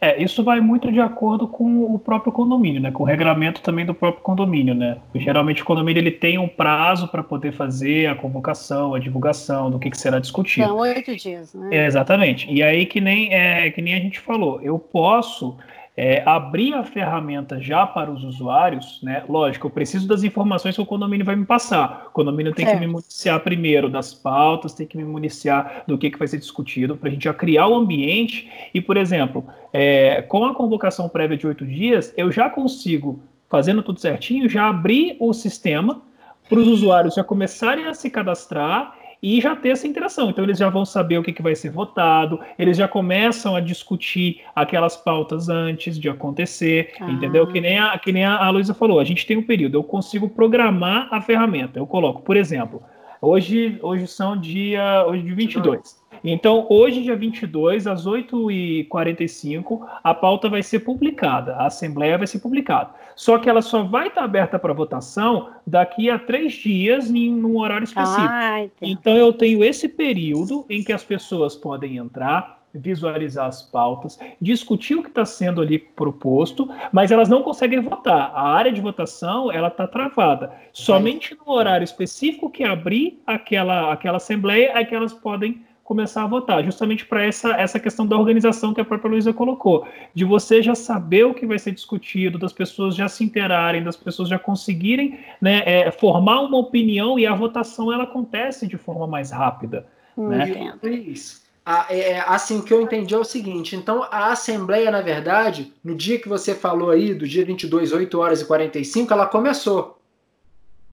É, 0.00 0.22
isso 0.22 0.44
vai 0.44 0.60
muito 0.60 0.92
de 0.92 1.00
acordo 1.00 1.48
com 1.48 1.92
o 1.92 1.98
próprio 1.98 2.32
condomínio, 2.32 2.80
né? 2.80 2.90
Com 2.90 3.02
o 3.02 3.06
regramento 3.06 3.60
também 3.62 3.84
do 3.84 3.94
próprio 3.94 4.22
condomínio, 4.22 4.74
né? 4.74 4.98
Geralmente 5.14 5.62
o 5.62 5.64
condomínio 5.64 6.00
ele 6.00 6.10
tem 6.10 6.38
um 6.38 6.48
prazo 6.48 7.08
para 7.08 7.22
poder 7.22 7.52
fazer 7.52 8.06
a 8.06 8.14
convocação, 8.14 8.94
a 8.94 8.98
divulgação 8.98 9.70
do 9.70 9.78
que, 9.78 9.90
que 9.90 9.98
será 9.98 10.18
discutido. 10.20 10.68
São 10.68 10.76
oito 10.78 11.16
dias, 11.16 11.54
né? 11.54 11.68
É, 11.72 11.86
exatamente. 11.86 12.50
E 12.50 12.62
aí 12.62 12.86
que 12.86 13.00
nem 13.00 13.32
é, 13.32 13.70
que 13.70 13.82
nem 13.82 13.94
a 13.94 14.00
gente 14.00 14.20
falou, 14.20 14.60
eu 14.62 14.78
posso 14.78 15.56
é, 16.00 16.22
abrir 16.24 16.74
a 16.74 16.84
ferramenta 16.84 17.60
já 17.60 17.84
para 17.84 18.08
os 18.08 18.22
usuários, 18.22 19.00
né? 19.02 19.24
Lógico, 19.28 19.66
eu 19.66 19.70
preciso 19.70 20.06
das 20.06 20.22
informações 20.22 20.76
que 20.76 20.80
o 20.80 20.86
condomínio 20.86 21.26
vai 21.26 21.34
me 21.34 21.44
passar. 21.44 22.04
O 22.06 22.10
condomínio 22.12 22.54
tem 22.54 22.64
que 22.64 22.76
me 22.76 22.86
municiar 22.86 23.40
primeiro 23.40 23.90
das 23.90 24.14
pautas, 24.14 24.72
tem 24.72 24.86
que 24.86 24.96
me 24.96 25.02
municiar 25.02 25.82
do 25.88 25.98
que, 25.98 26.08
que 26.08 26.16
vai 26.16 26.28
ser 26.28 26.38
discutido, 26.38 26.96
para 26.96 27.08
a 27.08 27.12
gente 27.12 27.24
já 27.24 27.34
criar 27.34 27.66
o 27.66 27.74
ambiente. 27.74 28.48
E, 28.72 28.80
por 28.80 28.96
exemplo, 28.96 29.44
é, 29.72 30.22
com 30.22 30.44
a 30.44 30.54
convocação 30.54 31.08
prévia 31.08 31.36
de 31.36 31.48
oito 31.48 31.66
dias, 31.66 32.14
eu 32.16 32.30
já 32.30 32.48
consigo, 32.48 33.18
fazendo 33.48 33.82
tudo 33.82 33.98
certinho, 33.98 34.48
já 34.48 34.68
abrir 34.68 35.16
o 35.18 35.32
sistema 35.32 36.00
para 36.48 36.60
os 36.60 36.68
usuários 36.68 37.14
já 37.14 37.24
começarem 37.24 37.86
a 37.86 37.92
se 37.92 38.08
cadastrar 38.08 38.94
e 39.22 39.40
já 39.40 39.54
ter 39.56 39.70
essa 39.70 39.86
interação. 39.86 40.30
Então 40.30 40.44
eles 40.44 40.58
já 40.58 40.68
vão 40.68 40.84
saber 40.84 41.18
o 41.18 41.22
que, 41.22 41.32
que 41.32 41.42
vai 41.42 41.54
ser 41.54 41.70
votado, 41.70 42.40
eles 42.58 42.76
já 42.76 42.86
começam 42.86 43.56
a 43.56 43.60
discutir 43.60 44.42
aquelas 44.54 44.96
pautas 44.96 45.48
antes 45.48 45.98
de 45.98 46.08
acontecer, 46.08 46.92
ah. 47.00 47.10
entendeu? 47.10 47.46
Que 47.46 47.60
nem, 47.60 47.78
a, 47.78 47.98
que 47.98 48.12
nem 48.12 48.24
a 48.24 48.48
Luísa 48.50 48.74
falou, 48.74 49.00
a 49.00 49.04
gente 49.04 49.26
tem 49.26 49.36
um 49.36 49.42
período, 49.42 49.76
eu 49.76 49.84
consigo 49.84 50.28
programar 50.28 51.08
a 51.12 51.20
ferramenta. 51.20 51.78
Eu 51.78 51.86
coloco, 51.86 52.22
por 52.22 52.36
exemplo, 52.36 52.82
hoje, 53.20 53.78
hoje 53.82 54.06
são 54.06 54.36
dia, 54.36 55.04
hoje 55.06 55.22
de 55.22 55.34
22. 55.34 55.97
Então, 56.22 56.66
hoje, 56.68 57.02
dia 57.02 57.16
22, 57.16 57.86
às 57.86 58.06
8h45, 58.06 59.86
a 60.02 60.14
pauta 60.14 60.48
vai 60.48 60.62
ser 60.62 60.80
publicada, 60.80 61.54
a 61.56 61.66
Assembleia 61.66 62.18
vai 62.18 62.26
ser 62.26 62.40
publicada. 62.40 62.90
Só 63.14 63.38
que 63.38 63.48
ela 63.48 63.62
só 63.62 63.82
vai 63.82 64.08
estar 64.08 64.24
aberta 64.24 64.58
para 64.58 64.72
votação 64.72 65.50
daqui 65.66 66.08
a 66.08 66.18
três 66.18 66.52
dias, 66.52 67.10
em 67.10 67.34
um 67.44 67.58
horário 67.58 67.84
específico. 67.84 68.28
Ah, 68.28 68.66
então, 68.80 69.16
eu 69.16 69.32
tenho 69.32 69.64
esse 69.64 69.88
período 69.88 70.64
em 70.68 70.82
que 70.82 70.92
as 70.92 71.02
pessoas 71.02 71.56
podem 71.56 71.96
entrar, 71.96 72.58
visualizar 72.72 73.46
as 73.46 73.62
pautas, 73.62 74.18
discutir 74.40 74.94
o 74.94 75.02
que 75.02 75.08
está 75.08 75.24
sendo 75.24 75.60
ali 75.60 75.78
proposto, 75.78 76.68
mas 76.92 77.10
elas 77.10 77.28
não 77.28 77.42
conseguem 77.42 77.80
votar. 77.80 78.30
A 78.34 78.48
área 78.50 78.70
de 78.70 78.80
votação 78.80 79.50
ela 79.50 79.68
está 79.68 79.86
travada. 79.86 80.52
Somente 80.72 81.36
no 81.44 81.52
horário 81.52 81.84
específico 81.84 82.50
que 82.50 82.64
abrir 82.64 83.20
aquela, 83.26 83.92
aquela 83.92 84.18
assembleia 84.18 84.72
é 84.74 84.84
que 84.84 84.94
elas 84.94 85.12
podem 85.12 85.66
começar 85.88 86.22
a 86.22 86.26
votar, 86.26 86.62
justamente 86.62 87.06
para 87.06 87.24
essa, 87.24 87.52
essa 87.52 87.80
questão 87.80 88.06
da 88.06 88.14
organização 88.14 88.74
que 88.74 88.80
a 88.80 88.84
própria 88.84 89.10
Luísa 89.10 89.32
colocou, 89.32 89.88
de 90.12 90.22
você 90.22 90.62
já 90.62 90.74
saber 90.74 91.24
o 91.24 91.32
que 91.32 91.46
vai 91.46 91.58
ser 91.58 91.72
discutido, 91.72 92.38
das 92.38 92.52
pessoas 92.52 92.94
já 92.94 93.08
se 93.08 93.24
interarem, 93.24 93.82
das 93.82 93.96
pessoas 93.96 94.28
já 94.28 94.38
conseguirem 94.38 95.18
né, 95.40 95.62
é, 95.64 95.90
formar 95.90 96.40
uma 96.40 96.58
opinião 96.58 97.18
e 97.18 97.26
a 97.26 97.34
votação 97.34 97.90
ela 97.90 98.04
acontece 98.04 98.66
de 98.66 98.76
forma 98.76 99.06
mais 99.06 99.30
rápida. 99.30 99.86
Hum, 100.14 100.28
né? 100.28 100.74
Isso. 100.82 101.42
É, 101.88 102.10
é, 102.10 102.20
assim, 102.20 102.58
o 102.58 102.62
que 102.62 102.74
eu 102.74 102.82
entendi 102.82 103.14
é 103.14 103.18
o 103.18 103.24
seguinte: 103.24 103.74
então 103.74 104.02
a 104.10 104.30
Assembleia, 104.32 104.90
na 104.90 105.00
verdade, 105.00 105.72
no 105.82 105.94
dia 105.94 106.18
que 106.18 106.28
você 106.28 106.54
falou 106.54 106.90
aí, 106.90 107.14
do 107.14 107.26
dia 107.26 107.46
22, 107.46 107.92
8 107.92 108.20
horas 108.20 108.42
e 108.42 108.44
45, 108.44 109.10
ela 109.10 109.26
começou. 109.26 109.98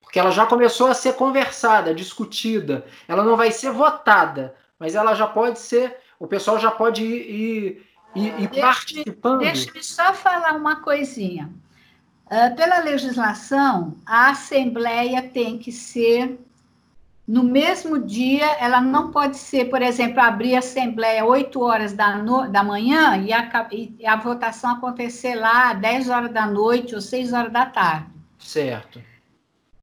Porque 0.02 0.20
ela 0.20 0.32
já 0.32 0.46
começou 0.46 0.88
a 0.88 0.94
ser 0.94 1.16
conversada, 1.16 1.94
discutida. 1.94 2.86
Ela 3.10 3.26
não 3.26 3.36
vai 3.36 3.52
ser 3.52 3.72
votada, 3.72 4.56
mas 4.80 4.96
ela 4.96 5.14
já 5.16 5.28
pode 5.28 5.60
ser, 5.60 5.98
o 6.20 6.28
pessoal 6.28 6.60
já 6.60 6.72
pode 6.72 7.04
ir, 7.04 7.86
ir, 8.16 8.42
ir 8.42 8.48
deixa, 8.48 8.62
participando. 8.62 9.40
Deixa-me 9.40 9.84
só 9.84 10.14
falar 10.14 10.54
uma 10.54 10.78
coisinha. 10.78 11.50
Uh, 12.26 12.56
pela 12.56 12.80
legislação, 12.80 13.96
a 14.06 14.32
Assembleia 14.32 15.22
tem 15.22 15.58
que 15.58 15.72
ser 15.72 16.40
no 17.28 17.44
mesmo 17.44 18.00
dia, 18.00 18.46
ela 18.60 18.80
não 18.80 19.10
pode 19.10 19.38
ser, 19.38 19.66
por 19.66 19.82
exemplo, 19.82 20.22
abrir 20.22 20.56
a 20.56 20.60
Assembleia 20.60 21.26
8 21.26 21.60
horas 21.60 21.94
da, 21.94 22.18
no, 22.18 22.48
da 22.48 22.64
manhã 22.64 23.18
e 23.18 23.34
a, 23.34 23.68
e 23.72 24.06
a 24.06 24.16
votação 24.16 24.72
acontecer 24.72 25.34
lá 25.34 25.74
10 25.74 26.10
horas 26.10 26.32
da 26.32 26.46
noite 26.46 26.94
ou 26.94 27.02
6 27.02 27.34
horas 27.34 27.52
da 27.52 27.66
tarde. 27.66 28.06
Certo. 28.38 29.02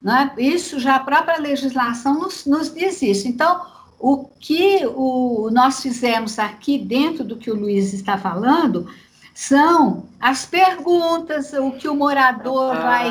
Né? 0.01 0.33
Isso 0.39 0.79
já 0.79 0.97
a 0.97 1.01
própria 1.01 1.39
legislação 1.39 2.15
nos, 2.15 2.47
nos 2.47 2.73
diz 2.73 3.03
isso. 3.03 3.27
Então, 3.27 3.67
o 4.03 4.25
que 4.25 4.85
o, 4.85 5.49
nós 5.53 5.81
fizemos 5.81 6.37
aqui 6.37 6.77
dentro 6.77 7.23
do 7.23 7.37
que 7.37 7.53
o 7.53 7.55
Luiz 7.55 7.93
está 7.93 8.19
falando 8.19 8.93
são 9.33 10.09
as 10.19 10.45
perguntas, 10.45 11.53
o 11.53 11.71
que 11.71 11.87
o 11.87 11.95
morador 11.95 12.75
ah, 12.75 12.83
vai, 12.83 13.11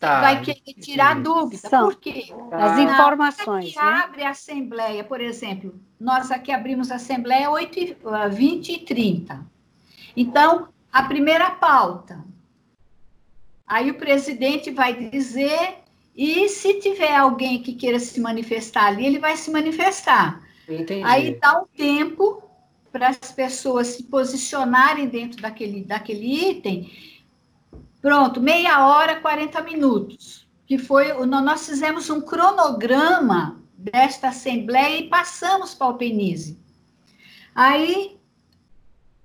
tá. 0.00 0.20
vai 0.22 0.40
querer 0.40 0.80
tirar 0.80 1.20
dúvida. 1.20 1.68
São 1.68 1.84
Por 1.84 1.96
quê? 1.96 2.32
As 2.50 2.78
informações. 2.78 3.74
Que 3.74 3.76
né? 3.76 3.84
abre 3.84 4.24
a 4.24 4.30
Assembleia, 4.30 5.04
por 5.04 5.20
exemplo, 5.20 5.78
nós 6.00 6.30
aqui 6.30 6.50
abrimos 6.50 6.90
a 6.90 6.94
Assembleia 6.94 7.50
8 7.50 7.78
e, 7.78 7.96
20 8.30 8.72
e 8.72 8.78
30. 8.78 9.46
Então, 10.16 10.68
a 10.90 11.02
primeira 11.02 11.50
pauta. 11.50 12.24
Aí 13.66 13.90
o 13.90 13.98
presidente 13.98 14.70
vai 14.70 14.94
dizer 14.94 15.81
e 16.14 16.48
se 16.48 16.74
tiver 16.80 17.14
alguém 17.14 17.62
que 17.62 17.72
queira 17.72 17.98
se 17.98 18.20
manifestar 18.20 18.86
ali, 18.86 19.06
ele 19.06 19.18
vai 19.18 19.36
se 19.36 19.50
manifestar. 19.50 20.42
Entendi. 20.68 21.02
Aí 21.04 21.38
dá 21.40 21.60
um 21.60 21.66
tempo 21.76 22.42
para 22.90 23.08
as 23.08 23.32
pessoas 23.32 23.88
se 23.88 24.02
posicionarem 24.04 25.08
dentro 25.08 25.40
daquele, 25.40 25.82
daquele 25.82 26.50
item. 26.50 26.92
Pronto, 28.00 28.40
meia 28.40 28.86
hora, 28.86 29.20
40 29.20 29.62
minutos. 29.62 30.46
Que 30.66 30.76
foi, 30.78 31.12
nós 31.26 31.66
fizemos 31.66 32.10
um 32.10 32.20
cronograma 32.20 33.60
desta 33.76 34.28
assembleia 34.28 34.98
e 34.98 35.08
passamos 35.08 35.74
para 35.74 35.88
o 35.88 35.94
Penise. 35.94 36.58
Aí, 37.54 38.16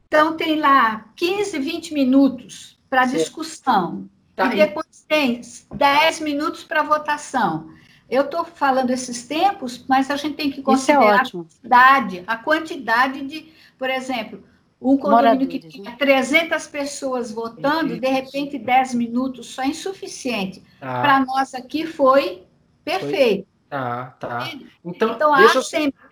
então 0.07 0.35
tem 0.35 0.59
lá 0.59 1.09
15, 1.15 1.59
20 1.59 1.93
minutos 1.93 2.79
para 2.89 3.05
discussão. 3.05 4.09
Tá, 4.35 4.53
e 4.53 4.57
depois 4.57 4.86
tem 5.07 5.41
10 5.73 6.19
minutos 6.19 6.63
para 6.63 6.83
votação. 6.83 7.71
Eu 8.09 8.23
estou 8.23 8.45
falando 8.45 8.91
esses 8.91 9.27
tempos, 9.27 9.85
mas 9.87 10.09
a 10.09 10.15
gente 10.15 10.35
tem 10.35 10.49
que 10.49 10.61
é 10.61 10.63
considerar 10.63 11.23
é 11.23 11.27
a 11.27 11.31
quantidade, 11.31 12.23
a 12.25 12.37
quantidade 12.37 13.21
de, 13.25 13.53
por 13.77 13.89
exemplo, 13.89 14.43
um 14.81 14.97
condomínio 14.97 15.47
que 15.47 15.59
tinha 15.59 15.95
300 15.97 16.49
né? 16.49 16.71
pessoas 16.71 17.31
votando, 17.31 17.99
de 17.99 18.07
repente 18.07 18.57
10 18.57 18.93
minutos 18.93 19.47
só 19.47 19.63
é 19.63 19.67
insuficiente. 19.67 20.63
Ah. 20.79 21.01
Para 21.01 21.25
nós 21.25 21.53
aqui 21.53 21.85
foi 21.85 22.43
perfeito. 22.85 23.45
Foi 23.45 23.57
Tá, 23.69 24.15
tá. 24.17 24.49
Então, 24.83 25.13
então 25.13 25.33
a 25.33 25.41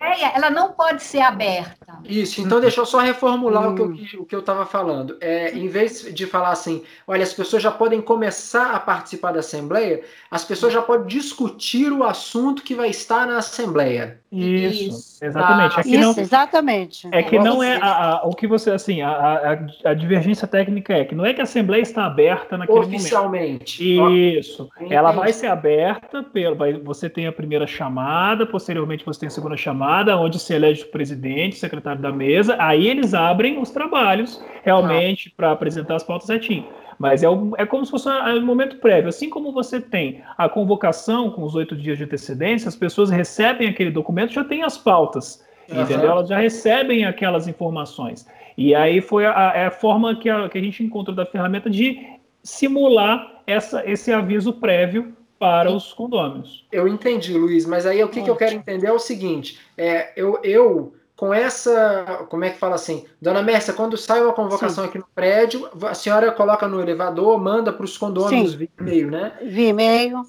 Assembleia 0.06 0.32
ela 0.34 0.50
não 0.50 0.72
pode 0.72 1.02
ser 1.02 1.20
aberta. 1.20 1.98
Isso, 2.04 2.40
então 2.40 2.60
deixa 2.60 2.80
eu 2.80 2.86
só 2.86 3.00
reformular 3.00 3.68
hum. 3.68 3.72
o 3.72 3.74
que 3.74 3.82
eu 3.82 4.22
o 4.22 4.26
que 4.26 4.34
eu 4.34 4.40
estava 4.40 4.64
falando. 4.66 5.16
É, 5.20 5.52
em 5.52 5.68
vez 5.68 6.12
de 6.14 6.26
falar 6.26 6.50
assim, 6.50 6.82
olha, 7.06 7.22
as 7.22 7.32
pessoas 7.32 7.62
já 7.62 7.70
podem 7.70 8.00
começar 8.00 8.72
a 8.72 8.80
participar 8.80 9.32
da 9.32 9.40
Assembleia, 9.40 10.02
as 10.30 10.44
pessoas 10.44 10.72
já 10.72 10.82
podem 10.82 11.06
discutir 11.06 11.92
o 11.92 12.04
assunto 12.04 12.62
que 12.62 12.74
vai 12.74 12.90
estar 12.90 13.26
na 13.26 13.38
Assembleia. 13.38 14.20
Isso, 14.30 14.88
Isso. 14.88 15.24
exatamente. 15.24 15.74
Ah, 15.76 15.80
Isso, 15.80 16.00
não, 16.00 16.18
exatamente. 16.18 17.08
É 17.12 17.22
que 17.22 17.38
não 17.38 17.62
é 17.62 17.76
a, 17.80 18.18
a, 18.18 18.26
o 18.26 18.34
que 18.34 18.46
você, 18.46 18.70
assim, 18.70 19.00
a, 19.00 19.08
a, 19.10 19.90
a, 19.90 19.94
divergência 19.94 20.46
técnica 20.46 20.92
é 20.92 21.04
que 21.04 21.14
não 21.14 21.24
é 21.24 21.32
que 21.32 21.40
a 21.40 21.44
Assembleia 21.44 21.80
está 21.80 22.04
aberta 22.04 22.58
naquele 22.58 22.80
Oficialmente. 22.80 23.96
momento. 23.96 24.16
Isso. 24.16 24.68
Ela 24.90 25.12
vai 25.12 25.32
ser 25.32 25.46
aberta, 25.46 26.22
pelo, 26.22 26.56
vai, 26.56 26.74
você 26.74 27.08
tem 27.08 27.26
a 27.26 27.32
primeira 27.32 27.66
chamada, 27.66 28.44
posteriormente 28.44 29.06
você 29.06 29.20
tem 29.20 29.26
a 29.28 29.30
segunda 29.30 29.56
chamada, 29.56 29.95
onde 30.18 30.38
se 30.38 30.54
elege 30.54 30.82
o 30.82 30.88
presidente, 30.88 31.56
secretário 31.56 32.00
da 32.00 32.12
mesa, 32.12 32.56
aí 32.58 32.88
eles 32.88 33.14
abrem 33.14 33.58
os 33.58 33.70
trabalhos 33.70 34.42
realmente 34.64 35.28
ah. 35.28 35.32
para 35.36 35.52
apresentar 35.52 35.96
as 35.96 36.02
pautas 36.02 36.26
certinho. 36.26 36.66
Mas 36.98 37.22
é, 37.22 37.28
o, 37.28 37.52
é 37.58 37.66
como 37.66 37.84
se 37.84 37.90
fosse 37.90 38.08
um 38.08 38.44
momento 38.44 38.76
prévio. 38.78 39.08
Assim 39.08 39.28
como 39.28 39.52
você 39.52 39.80
tem 39.80 40.22
a 40.36 40.48
convocação 40.48 41.30
com 41.30 41.42
os 41.42 41.54
oito 41.54 41.76
dias 41.76 41.98
de 41.98 42.04
antecedência, 42.04 42.68
as 42.68 42.76
pessoas 42.76 43.10
recebem 43.10 43.68
aquele 43.68 43.90
documento, 43.90 44.32
já 44.32 44.44
tem 44.44 44.62
as 44.62 44.78
pautas. 44.78 45.44
Uhum. 45.68 45.82
Entendeu? 45.82 46.10
Elas 46.10 46.28
já 46.28 46.38
recebem 46.38 47.04
aquelas 47.04 47.46
informações. 47.48 48.26
E 48.56 48.74
aí 48.74 49.00
foi 49.00 49.26
a, 49.26 49.32
a, 49.32 49.66
a 49.66 49.70
forma 49.70 50.16
que 50.16 50.30
a, 50.30 50.48
que 50.48 50.56
a 50.56 50.62
gente 50.62 50.82
encontrou 50.82 51.14
da 51.14 51.26
ferramenta 51.26 51.68
de 51.68 52.16
simular 52.42 53.42
essa, 53.46 53.82
esse 53.88 54.12
aviso 54.12 54.52
prévio 54.54 55.14
para 55.38 55.70
os 55.70 55.92
condôminos. 55.92 56.66
Eu 56.72 56.88
entendi, 56.88 57.36
Luiz, 57.36 57.66
mas 57.66 57.86
aí 57.86 58.02
o 58.02 58.08
que, 58.08 58.22
que 58.22 58.30
eu 58.30 58.36
quero 58.36 58.54
entender 58.54 58.86
é 58.86 58.92
o 58.92 58.98
seguinte: 58.98 59.58
é, 59.76 60.12
eu, 60.16 60.38
eu 60.42 60.94
com 61.16 61.32
essa, 61.32 62.26
como 62.28 62.44
é 62.44 62.50
que 62.50 62.58
fala 62.58 62.74
assim, 62.74 63.06
Dona 63.20 63.42
Mércia, 63.42 63.72
quando 63.72 63.96
sai 63.96 64.22
uma 64.22 64.34
convocação 64.34 64.84
Sim. 64.84 64.90
aqui 64.90 64.98
no 64.98 65.06
prédio, 65.14 65.68
a 65.82 65.94
senhora 65.94 66.30
coloca 66.30 66.68
no 66.68 66.80
elevador, 66.80 67.40
manda 67.42 67.72
para 67.72 67.84
os 67.84 67.96
condôminos 67.96 68.54
via 68.54 68.68
e-mail, 68.78 69.10
né? 69.10 69.32
Via 69.42 69.68
e-mail. 69.68 70.22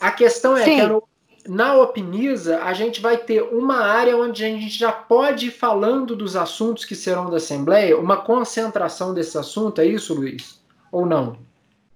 A 0.00 0.10
questão 0.10 0.56
é 0.56 0.64
Sim. 0.64 0.80
que 0.80 0.86
no, 0.86 1.02
na 1.48 1.76
Opiniza 1.76 2.60
a 2.64 2.72
gente 2.72 3.00
vai 3.00 3.16
ter 3.16 3.40
uma 3.40 3.78
área 3.78 4.16
onde 4.16 4.44
a 4.44 4.48
gente 4.48 4.76
já 4.76 4.90
pode 4.90 5.46
ir 5.46 5.50
falando 5.52 6.16
dos 6.16 6.34
assuntos 6.34 6.84
que 6.84 6.96
serão 6.96 7.30
da 7.30 7.36
Assembleia, 7.36 7.96
uma 7.96 8.16
concentração 8.16 9.14
desse 9.14 9.38
assunto, 9.38 9.80
é 9.80 9.86
isso, 9.86 10.12
Luiz? 10.12 10.60
Ou 10.90 11.06
não? 11.06 11.36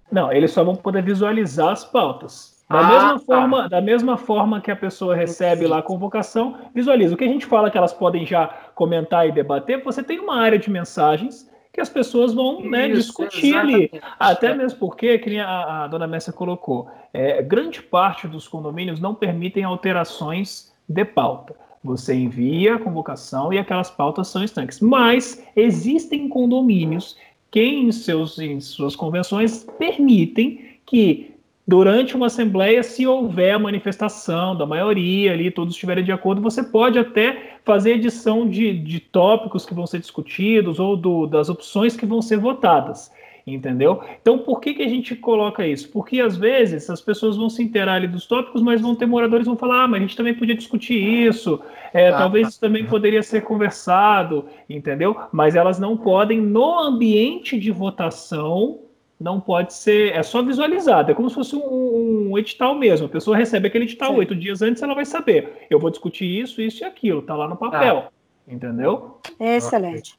Não, 0.09 0.31
eles 0.31 0.51
só 0.51 0.63
vão 0.63 0.75
poder 0.75 1.03
visualizar 1.03 1.73
as 1.73 1.83
pautas. 1.83 2.56
Da, 2.69 2.79
ah, 2.79 2.87
mesma 2.87 3.13
tá. 3.13 3.19
forma, 3.19 3.69
da 3.69 3.81
mesma 3.81 4.17
forma 4.17 4.59
que 4.59 4.69
a 4.69 4.75
pessoa 4.75 5.15
recebe 5.15 5.65
lá 5.65 5.79
a 5.79 5.81
convocação, 5.81 6.57
visualiza. 6.75 7.15
O 7.15 7.17
que 7.17 7.23
a 7.23 7.29
gente 7.29 7.45
fala 7.45 7.71
que 7.71 7.77
elas 7.77 7.93
podem 7.93 8.25
já 8.25 8.47
comentar 8.75 9.27
e 9.27 9.31
debater, 9.31 9.81
você 9.83 10.03
tem 10.03 10.19
uma 10.19 10.35
área 10.35 10.59
de 10.59 10.69
mensagens 10.69 11.49
que 11.71 11.79
as 11.79 11.89
pessoas 11.89 12.33
vão 12.33 12.59
né, 12.61 12.87
Isso, 12.87 13.01
discutir 13.01 13.55
ali. 13.55 13.91
Até 14.19 14.53
mesmo 14.53 14.79
porque, 14.79 15.19
que 15.19 15.29
nem 15.29 15.39
a, 15.39 15.83
a 15.83 15.87
dona 15.87 16.07
Messia 16.07 16.33
colocou, 16.33 16.89
é, 17.13 17.41
grande 17.41 17.81
parte 17.81 18.27
dos 18.27 18.47
condomínios 18.47 18.99
não 18.99 19.15
permitem 19.15 19.63
alterações 19.63 20.73
de 20.89 21.05
pauta. 21.05 21.55
Você 21.83 22.15
envia 22.15 22.75
a 22.75 22.79
convocação 22.79 23.53
e 23.53 23.59
aquelas 23.59 23.89
pautas 23.89 24.27
são 24.27 24.43
estanques. 24.43 24.81
Mas 24.81 25.41
existem 25.55 26.27
condomínios 26.27 27.15
que, 27.49 27.61
em, 27.61 27.91
seus, 27.91 28.37
em 28.39 28.59
suas 28.59 28.95
convenções, 28.95 29.65
permitem 29.77 30.79
que 30.85 31.36
durante 31.67 32.15
uma 32.15 32.27
assembleia, 32.27 32.81
se 32.81 33.05
houver 33.05 33.51
a 33.51 33.59
manifestação 33.59 34.55
da 34.55 34.65
maioria 34.65 35.33
ali, 35.33 35.51
todos 35.51 35.73
estiverem 35.73 36.03
de 36.03 36.11
acordo, 36.13 36.41
você 36.41 36.63
pode 36.63 36.97
até 36.97 37.57
fazer 37.65 37.95
edição 37.95 38.47
de, 38.47 38.73
de 38.79 39.01
tópicos 39.01 39.65
que 39.65 39.73
vão 39.73 39.85
ser 39.85 39.99
discutidos 39.99 40.79
ou 40.79 40.95
do, 40.95 41.27
das 41.27 41.49
opções 41.49 41.97
que 41.97 42.05
vão 42.05 42.21
ser 42.21 42.37
votadas. 42.37 43.11
Entendeu? 43.45 44.01
Então, 44.21 44.39
por 44.39 44.59
que, 44.59 44.73
que 44.73 44.83
a 44.83 44.89
gente 44.89 45.15
coloca 45.15 45.65
isso? 45.65 45.89
Porque 45.89 46.19
às 46.19 46.35
vezes 46.35 46.89
as 46.89 46.99
pessoas 46.99 47.37
vão 47.37 47.49
se 47.49 47.63
inteirar 47.63 47.93
ali 47.93 48.05
dos 48.05 48.25
tópicos, 48.25 48.61
mas 48.61 48.81
vão 48.81 48.93
ter 48.93 49.05
moradores 49.05 49.47
vão 49.47 49.55
falar: 49.55 49.85
ah, 49.85 49.87
mas 49.87 49.99
a 49.99 50.01
gente 50.01 50.17
também 50.17 50.33
podia 50.33 50.53
discutir 50.53 50.99
isso, 51.01 51.61
é, 51.93 52.11
Ah, 52.11 52.17
talvez 52.17 52.43
tá. 52.43 52.49
isso 52.49 52.59
também 52.59 52.85
poderia 52.85 53.23
ser 53.23 53.41
conversado, 53.45 54.45
entendeu? 54.69 55.15
Mas 55.31 55.55
elas 55.55 55.79
não 55.79 55.95
podem, 55.95 56.41
no 56.41 56.77
ambiente 56.77 57.57
de 57.57 57.71
votação, 57.71 58.79
não 59.19 59.39
pode 59.39 59.73
ser, 59.73 60.13
é 60.13 60.21
só 60.21 60.41
visualizado, 60.43 61.09
é 61.11 61.13
como 61.13 61.27
se 61.29 61.35
fosse 61.35 61.55
um, 61.55 62.29
um 62.31 62.37
edital 62.37 62.75
mesmo. 62.75 63.07
A 63.07 63.09
pessoa 63.09 63.35
recebe 63.35 63.67
aquele 63.67 63.85
edital 63.85 64.13
oito 64.15 64.35
dias 64.35 64.61
antes, 64.61 64.81
ela 64.83 64.93
vai 64.93 65.05
saber. 65.05 65.65
Eu 65.69 65.79
vou 65.79 65.89
discutir 65.89 66.25
isso, 66.25 66.61
isso 66.61 66.83
e 66.83 66.85
aquilo, 66.85 67.21
tá 67.21 67.35
lá 67.35 67.47
no 67.47 67.55
papel. 67.55 68.05
Entendeu? 68.47 69.19
Excelente. 69.39 70.15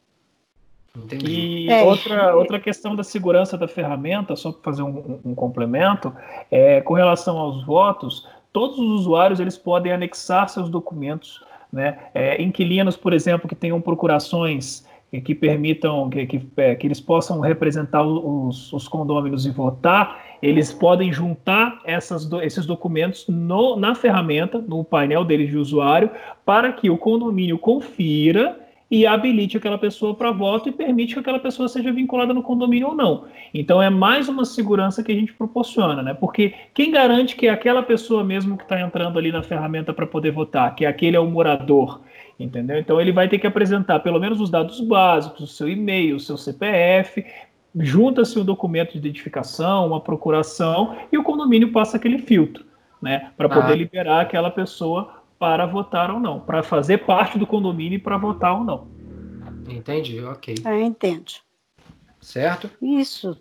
Entendi. 0.96 1.66
E 1.66 1.70
É. 1.70 1.82
outra, 1.84 2.34
outra 2.34 2.58
questão 2.58 2.96
da 2.96 3.04
segurança 3.04 3.56
da 3.56 3.68
ferramenta, 3.68 4.34
só 4.34 4.50
para 4.50 4.62
fazer 4.62 4.82
um, 4.82 4.88
um- 4.88 5.20
um 5.30 5.34
complemento, 5.34 6.12
é, 6.50 6.80
com 6.80 6.94
relação 6.94 7.38
aos 7.38 7.64
votos, 7.64 8.26
todos 8.52 8.78
os 8.78 9.00
usuários 9.00 9.38
eles 9.38 9.56
podem 9.56 9.92
anexar 9.92 10.48
seus 10.48 10.68
documentos, 10.68 11.44
né? 11.72 11.98
É, 12.12 12.42
inquilinos, 12.42 12.96
por 12.96 13.12
exemplo, 13.12 13.48
que 13.48 13.54
tenham 13.54 13.80
procurações 13.80 14.84
que, 15.10 15.20
que 15.20 15.34
permitam 15.34 16.08
que, 16.10 16.26
que, 16.26 16.46
é, 16.56 16.74
que 16.74 16.86
eles 16.86 17.00
possam 17.00 17.40
representar 17.40 18.02
os, 18.02 18.72
os 18.72 18.86
condôminos 18.86 19.46
e 19.46 19.50
votar, 19.50 20.22
eles 20.42 20.72
podem 20.72 21.12
juntar 21.12 21.80
essas 21.84 22.30
esses 22.42 22.66
documentos 22.66 23.26
no- 23.28 23.76
na 23.76 23.94
ferramenta, 23.94 24.58
no 24.58 24.84
painel 24.84 25.24
deles 25.24 25.50
de 25.50 25.56
usuário, 25.56 26.10
para 26.44 26.72
que 26.72 26.90
o 26.90 26.98
condomínio 26.98 27.58
confira 27.58 28.58
e 28.90 29.06
habilite 29.06 29.56
aquela 29.56 29.76
pessoa 29.76 30.14
para 30.14 30.30
voto 30.30 30.68
e 30.68 30.72
permite 30.72 31.12
que 31.12 31.20
aquela 31.20 31.38
pessoa 31.38 31.68
seja 31.68 31.92
vinculada 31.92 32.32
no 32.32 32.42
condomínio 32.42 32.88
ou 32.88 32.94
não. 32.94 33.24
Então 33.52 33.82
é 33.82 33.90
mais 33.90 34.28
uma 34.28 34.44
segurança 34.46 35.02
que 35.02 35.12
a 35.12 35.14
gente 35.14 35.32
proporciona, 35.34 36.02
né? 36.02 36.14
Porque 36.14 36.54
quem 36.72 36.90
garante 36.90 37.36
que 37.36 37.46
é 37.46 37.50
aquela 37.50 37.82
pessoa 37.82 38.24
mesmo 38.24 38.56
que 38.56 38.62
está 38.62 38.80
entrando 38.80 39.18
ali 39.18 39.30
na 39.30 39.42
ferramenta 39.42 39.92
para 39.92 40.06
poder 40.06 40.30
votar, 40.30 40.74
que 40.74 40.86
aquele 40.86 41.16
é 41.16 41.20
o 41.20 41.26
morador, 41.26 42.00
entendeu? 42.38 42.78
Então 42.78 43.00
ele 43.00 43.12
vai 43.12 43.28
ter 43.28 43.38
que 43.38 43.46
apresentar 43.46 44.00
pelo 44.00 44.20
menos 44.20 44.40
os 44.40 44.50
dados 44.50 44.80
básicos, 44.80 45.40
o 45.40 45.46
seu 45.46 45.68
e-mail, 45.68 46.16
o 46.16 46.20
seu 46.20 46.36
CPF, 46.36 47.24
junta-se 47.78 48.38
um 48.38 48.44
documento 48.44 48.92
de 48.92 48.98
identificação, 48.98 49.86
uma 49.86 50.00
procuração 50.00 50.96
e 51.12 51.18
o 51.18 51.22
condomínio 51.22 51.72
passa 51.72 51.96
aquele 51.96 52.18
filtro, 52.18 52.64
né? 53.00 53.30
Para 53.36 53.48
poder 53.48 53.72
Ah. 53.72 53.76
liberar 53.76 54.20
aquela 54.20 54.50
pessoa 54.50 55.22
para 55.38 55.66
votar 55.66 56.10
ou 56.10 56.18
não, 56.18 56.40
para 56.40 56.62
fazer 56.62 56.98
parte 56.98 57.38
do 57.38 57.46
condomínio 57.46 57.96
e 57.96 58.00
para 58.00 58.16
votar 58.16 58.54
ou 58.58 58.64
não. 58.64 58.88
Entendi, 59.68 60.20
ok. 60.24 60.54
Entende. 60.82 61.40
Certo? 62.20 62.68
Isso. 62.82 63.40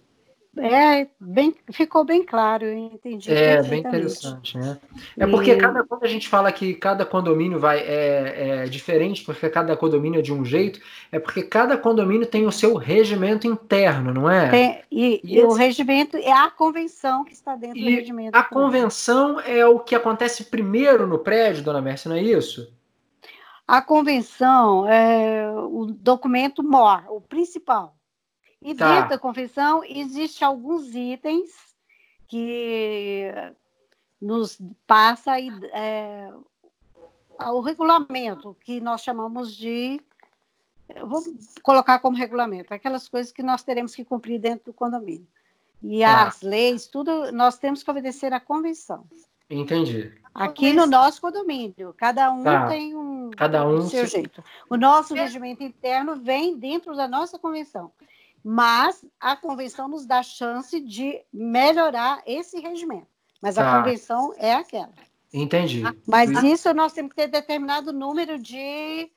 É, 0.60 1.08
bem, 1.20 1.56
ficou 1.72 2.04
bem 2.04 2.24
claro, 2.24 2.66
eu 2.66 2.74
entendi. 2.78 3.32
É 3.32 3.62
bem 3.62 3.80
interessante, 3.80 4.58
né? 4.58 4.78
É 5.18 5.26
porque 5.28 5.52
E- 5.52 5.58
cada, 5.58 5.84
quando 5.84 6.04
a 6.04 6.08
gente 6.08 6.28
fala 6.28 6.52
que 6.52 6.74
cada 6.74 7.06
condomínio 7.06 7.60
vai 7.60 7.80
é, 7.80 8.64
é 8.64 8.66
diferente, 8.66 9.24
porque 9.24 9.50
cada 9.50 9.76
condomínio 9.76 10.20
é 10.20 10.22
de 10.22 10.34
um 10.34 10.44
jeito, 10.46 10.80
é 11.12 11.20
porque 11.20 11.44
cada 11.44 11.78
condomínio 11.78 12.26
tem 12.26 12.46
o 12.46 12.52
seu 12.52 12.76
regimento 12.76 13.48
interno, 13.48 14.14
não 14.14 14.30
é? 14.30 14.50
Tem- 14.50 14.80
e, 14.92 15.22
E 15.24 15.36
e 15.38 15.44
o 15.44 15.48
esse- 15.50 15.60
regimento 15.60 16.18
é 16.18 16.32
a 16.32 16.50
convenção 16.50 17.24
que 17.24 17.34
está 17.34 17.56
dentro 17.56 17.80
do 17.80 17.86
regimento. 17.86 18.38
A 18.38 18.44
convenção 18.44 19.40
é 19.42 19.66
o 19.66 19.80
que 19.80 19.96
acontece 19.96 20.46
primeiro 20.46 21.06
no 21.08 21.20
prédio, 21.20 21.64
dona 21.64 21.82
Mércia, 21.82 22.10
não 22.10 22.16
é 22.16 22.22
isso? 22.22 22.72
A 23.68 23.82
convenção 23.82 24.88
é 24.88 25.50
o 25.52 25.88
documento 25.88 26.64
mor, 26.64 27.04
o 27.10 27.20
principal. 27.20 27.97
E 28.62 28.74
Tá. 28.76 28.94
dentro 28.96 29.10
da 29.10 29.18
convenção 29.20 29.84
existem 29.84 30.48
alguns 30.48 30.94
itens 30.96 31.52
que 32.28 33.32
nos 34.22 34.58
passa 34.86 35.40
é, 35.40 36.32
o 37.52 37.60
regulamento, 37.62 38.56
que 38.62 38.82
nós 38.82 39.02
chamamos 39.02 39.56
de. 39.56 40.02
Vou 41.06 41.22
colocar 41.62 42.00
como 42.00 42.18
regulamento, 42.18 42.74
aquelas 42.74 43.08
coisas 43.10 43.32
que 43.32 43.44
nós 43.44 43.62
teremos 43.64 43.94
que 43.94 44.06
cumprir 44.06 44.40
dentro 44.40 44.66
do 44.66 44.74
condomínio. 44.74 45.28
E 45.84 46.00
Tá. 46.00 46.28
as 46.28 46.42
leis, 46.42 46.88
tudo, 46.88 47.32
nós 47.32 47.58
temos 47.60 47.84
que 47.84 47.92
obedecer 47.92 48.34
à 48.34 48.40
convenção. 48.40 49.06
Entendi. 49.50 50.12
Aqui 50.34 50.74
no 50.74 50.86
nosso 50.86 51.22
condomínio, 51.22 51.94
cada 51.96 52.32
um 52.32 52.44
Tá. 52.44 52.68
tem 52.68 52.96
um 52.96 53.30
Cada 53.32 53.68
um 53.68 53.82
seu 53.84 54.06
se- 54.06 54.14
jeito. 54.18 54.44
O 54.70 54.76
nosso 54.78 55.14
regimento 55.14 55.62
interno 55.64 56.16
vem 56.16 56.58
dentro 56.58 56.96
da 56.96 57.08
nossa 57.08 57.38
convenção, 57.38 57.92
mas 58.44 59.04
a 59.20 59.36
convenção 59.36 59.88
nos 59.88 60.06
dá 60.06 60.22
chance 60.24 60.80
de 60.80 61.22
melhorar 61.34 62.22
esse 62.26 62.60
regimento. 62.60 63.08
Mas 63.42 63.56
Tá. 63.56 63.70
a 63.72 63.78
convenção 63.78 64.34
é 64.38 64.54
aquela. 64.54 64.94
Entendi. 65.34 65.84
Mas 66.08 66.30
E- 66.44 66.52
isso 66.54 66.74
nós 66.74 66.94
temos 66.94 67.10
que 67.12 67.16
ter 67.18 67.28
determinado 67.28 67.92
número 67.94 68.40
de, 68.40 69.12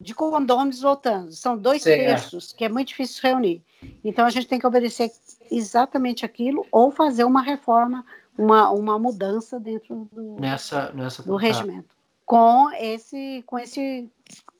de 0.00 0.14
condôminos 0.14 0.80
votando. 0.80 1.32
São 1.32 1.56
dois 1.56 1.82
terços, 1.82 2.52
que 2.52 2.64
é 2.64 2.68
muito 2.68 2.88
difícil 2.88 3.20
reunir. 3.22 3.64
Então 4.04 4.26
a 4.26 4.30
gente 4.30 4.46
tem 4.46 4.58
que 4.58 4.66
obedecer 4.66 5.10
exatamente 5.50 6.24
aquilo 6.24 6.66
ou 6.70 6.90
fazer 6.90 7.24
uma 7.24 7.40
reforma, 7.42 8.04
uma, 8.36 8.70
uma 8.70 8.98
mudança 8.98 9.58
dentro 9.58 10.08
do, 10.12 10.36
Nessa, 10.38 10.92
nessa 10.92 11.22
do 11.22 11.36
tá. 11.36 11.42
regimento. 11.42 11.94
Com 12.26 12.70
esse, 12.72 13.42
com 13.46 13.58
esse 13.58 14.10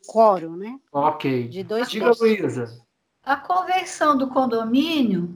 quórum, 0.06 0.56
né? 0.56 0.78
Ok. 0.92 1.48
De 1.48 1.62
dois 1.62 1.90
Diga, 1.90 2.06
terços. 2.06 2.20
Luísa. 2.22 2.83
A 3.24 3.36
convenção 3.36 4.18
do 4.18 4.28
condomínio 4.28 5.34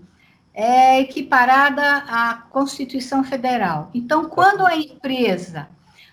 é 0.52 1.00
equiparada 1.00 2.04
à 2.06 2.34
Constituição 2.50 3.24
Federal. 3.24 3.90
Então, 3.94 4.28
quando 4.28 4.66
a 4.66 4.76
empresa 4.76 5.68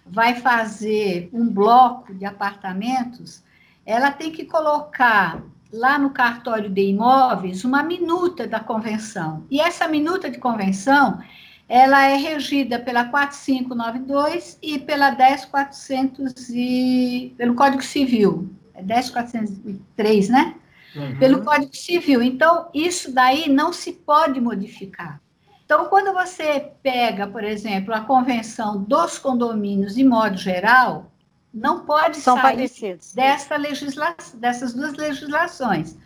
vai 0.05 0.36
fazer 0.36 1.30
um 1.34 1.49
bloco 1.49 2.13
de 2.13 2.23
apartamentos, 2.23 3.43
ela 3.86 4.09
tem 4.09 4.32
que 4.32 4.45
colocar 4.45 5.43
lá 5.73 5.99
no 5.99 6.11
cartório 6.11 6.69
de 6.69 6.82
imóveis 6.82 7.65
uma 7.65 7.84
minuta 7.84 8.47
da 8.47 8.61
convenção. 8.61 9.43
E 9.51 9.59
essa 9.59 9.86
minuta 9.86 10.30
de 10.30 10.38
convenção, 10.38 11.19
ela 11.67 12.05
é 12.05 12.15
regida 12.15 12.80
pela 12.80 13.03
4592 13.03 14.57
e 14.61 14.80
pela 14.80 15.11
10400 15.11 16.49
e 16.51 17.34
pelo 17.38 17.53
Código 17.53 17.84
Civil. 17.84 18.49
É 18.73 18.82
10403, 18.82 20.30
né? 20.30 20.55
Uhum. 20.96 21.20
pelo 21.20 21.43
Código 21.43 21.76
Civil. 21.76 22.22
Então, 22.22 22.70
isso 22.74 23.12
daí 23.12 23.50
não 23.50 23.74
se 23.74 23.91
pode 23.91 24.39
modificar. 24.39 25.20
Então, 25.66 25.86
quando 25.86 26.14
você 26.14 26.72
pega, 26.84 27.28
por 27.28 27.43
exemplo, 27.43 27.93
a 27.93 28.02
convenção 28.02 28.82
dos 28.84 29.18
condomínios 29.18 29.96
de 29.96 30.04
modo 30.04 30.38
geral, 30.38 31.12
não 31.54 31.86
pode 31.86 32.18
São 32.18 32.36
sair 32.36 32.56
parecidos. 32.56 33.14
dessa 33.14 33.56
legisla 33.56 34.16
dessas 34.36 34.74
duas 34.74 34.93
legislações. 34.93 35.98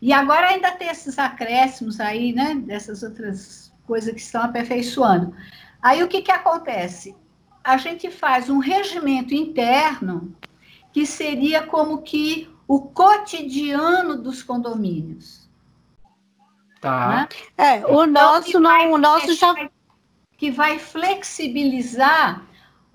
E 0.00 0.12
agora 0.12 0.48
ainda 0.48 0.72
tem 0.72 0.88
esses 0.88 1.18
acréscimos 1.18 2.00
aí, 2.00 2.32
né, 2.32 2.54
dessas 2.54 3.02
outras 3.02 3.72
coisas 3.86 4.12
que 4.14 4.20
estão 4.20 4.42
aperfeiçoando. 4.42 5.34
Aí 5.80 6.02
o 6.02 6.08
que, 6.08 6.22
que 6.22 6.32
acontece? 6.32 7.14
A 7.62 7.76
gente 7.76 8.10
faz 8.10 8.48
um 8.48 8.58
regimento 8.58 9.34
interno 9.34 10.34
que 10.92 11.06
seria 11.06 11.62
como 11.62 12.02
que 12.02 12.51
o 12.72 12.80
cotidiano 12.80 14.16
dos 14.16 14.42
condomínios. 14.42 15.46
Tá. 16.80 17.08
né? 17.08 17.28
É, 17.58 17.86
o 17.86 18.06
nosso 18.06 18.58
não, 18.58 18.92
o 18.92 18.98
nosso 18.98 19.34
já 19.34 19.54
que 20.38 20.50
vai 20.50 20.78
flexibilizar 20.78 22.42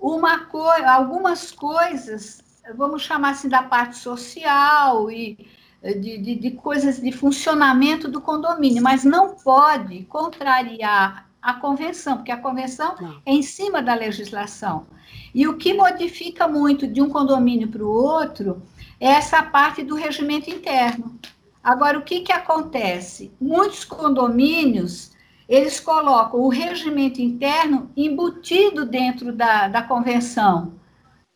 uma 0.00 0.46
co 0.46 0.64
algumas 0.84 1.52
coisas, 1.52 2.42
vamos 2.74 3.02
chamar 3.02 3.30
assim, 3.30 3.48
da 3.48 3.62
parte 3.62 3.96
social 3.98 5.12
e 5.12 5.48
eh, 5.80 5.94
de, 5.94 6.18
de, 6.18 6.34
de 6.34 6.50
coisas 6.50 7.00
de 7.00 7.12
funcionamento 7.12 8.08
do 8.08 8.20
condomínio, 8.20 8.82
mas 8.82 9.04
não 9.04 9.36
pode 9.36 10.02
contrariar 10.06 11.30
a 11.40 11.54
convenção, 11.54 12.16
porque 12.16 12.32
a 12.32 12.36
convenção 12.36 12.96
Não. 13.00 13.22
é 13.24 13.32
em 13.32 13.42
cima 13.42 13.80
da 13.80 13.94
legislação. 13.94 14.88
E 15.32 15.46
o 15.46 15.56
que 15.56 15.72
modifica 15.72 16.48
muito 16.48 16.84
de 16.84 17.00
um 17.00 17.08
condomínio 17.08 17.68
para 17.68 17.84
o 17.84 17.88
outro 17.88 18.60
essa 19.00 19.42
parte 19.42 19.82
do 19.82 19.94
regimento 19.94 20.50
interno. 20.50 21.18
Agora, 21.62 21.98
o 21.98 22.02
que, 22.02 22.20
que 22.20 22.32
acontece? 22.32 23.32
Muitos 23.40 23.84
condomínios, 23.84 25.12
eles 25.48 25.80
colocam 25.80 26.40
o 26.40 26.48
regimento 26.48 27.20
interno 27.20 27.90
embutido 27.96 28.84
dentro 28.84 29.32
da, 29.32 29.68
da 29.68 29.82
convenção. 29.82 30.78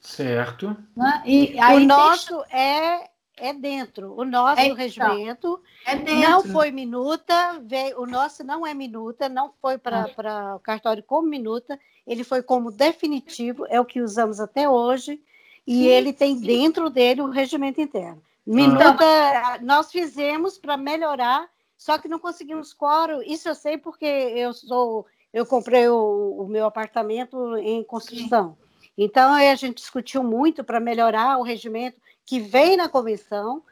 Certo. 0.01 0.77
Né? 0.97 1.23
E, 1.25 1.57
o 1.75 1.81
nosso 1.81 2.43
tem... 2.45 2.61
é, 2.61 3.11
é 3.37 3.53
dentro. 3.53 4.15
O 4.19 4.25
nosso 4.25 4.61
é, 4.61 4.73
regimento 4.73 5.63
é 5.87 5.97
dentro. 5.97 6.29
não 6.29 6.45
foi 6.45 6.71
minuta, 6.71 7.61
veio, 7.63 8.01
o 8.01 8.07
nosso 8.07 8.43
não 8.43 8.67
é 8.67 8.75
minuta, 8.75 9.29
não 9.29 9.53
foi 9.61 9.79
para 9.79 10.07
ah. 10.25 10.57
o 10.57 10.61
cartório 10.61 11.03
como 11.03 11.29
minuta, 11.29 11.79
ele 12.07 12.25
foi 12.25 12.43
como 12.43 12.73
definitivo, 12.73 13.65
é 13.69 13.81
o 13.81 13.85
que 13.85 14.01
usamos 14.01 14.41
até 14.41 14.69
hoje, 14.69 15.21
e 15.67 15.87
ele 15.87 16.13
tem 16.13 16.39
dentro 16.39 16.91
dele 16.91 17.23
o 17.23 17.31
regimento 17.31 17.81
interno. 17.81 18.23
Minuta, 18.45 19.05
ah. 19.05 19.59
nós 19.61 19.91
fizemos 19.91 20.59
para 20.59 20.77
melhorar, 20.77 21.49
só 21.79 21.99
que 21.99 22.09
não 22.09 22.19
conseguimos 22.19 22.75
quórum. 22.75 23.23
Isso 23.23 23.49
eu 23.49 23.55
sei 23.55 23.79
porque 23.79 24.05
eu 24.05 24.53
sou, 24.53 25.07
eu 25.33 25.47
comprei 25.47 25.89
o, 25.89 26.43
o 26.43 26.49
meu 26.49 26.67
apartamento 26.67 27.57
em 27.59 27.85
construção. 27.85 28.57
Então 28.99 29.33
a 29.33 29.55
gente 29.55 29.77
discutiu 29.77 30.23
muito 30.23 30.65
para 30.65 30.81
melhorar 30.81 31.39
o 31.39 31.43
regimento 31.43 32.01
que 32.27 32.41
vem 32.41 32.77
na 32.77 32.89
convenção, 32.89 33.63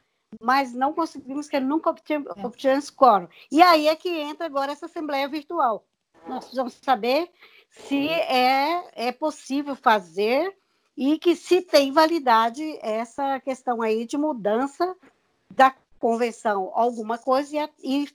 mas 0.41 0.73
não 0.73 0.93
conseguimos 0.93 1.49
que 1.49 1.59
nunca 1.59 1.91
obtivemos 1.91 2.89
é. 2.89 2.93
quórum. 2.97 3.29
E 3.51 3.61
aí 3.61 3.89
é 3.89 3.97
que 3.97 4.09
entra 4.09 4.47
agora 4.47 4.73
essa 4.73 4.87
assembleia 4.87 5.29
virtual. 5.29 5.85
Nós 6.27 6.45
precisamos 6.45 6.75
saber 6.75 7.31
se 7.71 8.09
é, 8.09 9.09
é 9.09 9.13
possível 9.13 9.75
fazer 9.75 10.57
e 10.97 11.19
que 11.19 11.35
se 11.35 11.63
tem 11.63 11.93
validade 11.93 12.63
essa 12.83 13.41
questão 13.41 13.83
aí 13.83 14.07
de 14.07 14.17
mudança 14.17 14.95
da 15.51 15.75
convenção, 15.99 16.71
alguma 16.75 17.19
coisa, 17.19 17.69
e, 17.83 18.09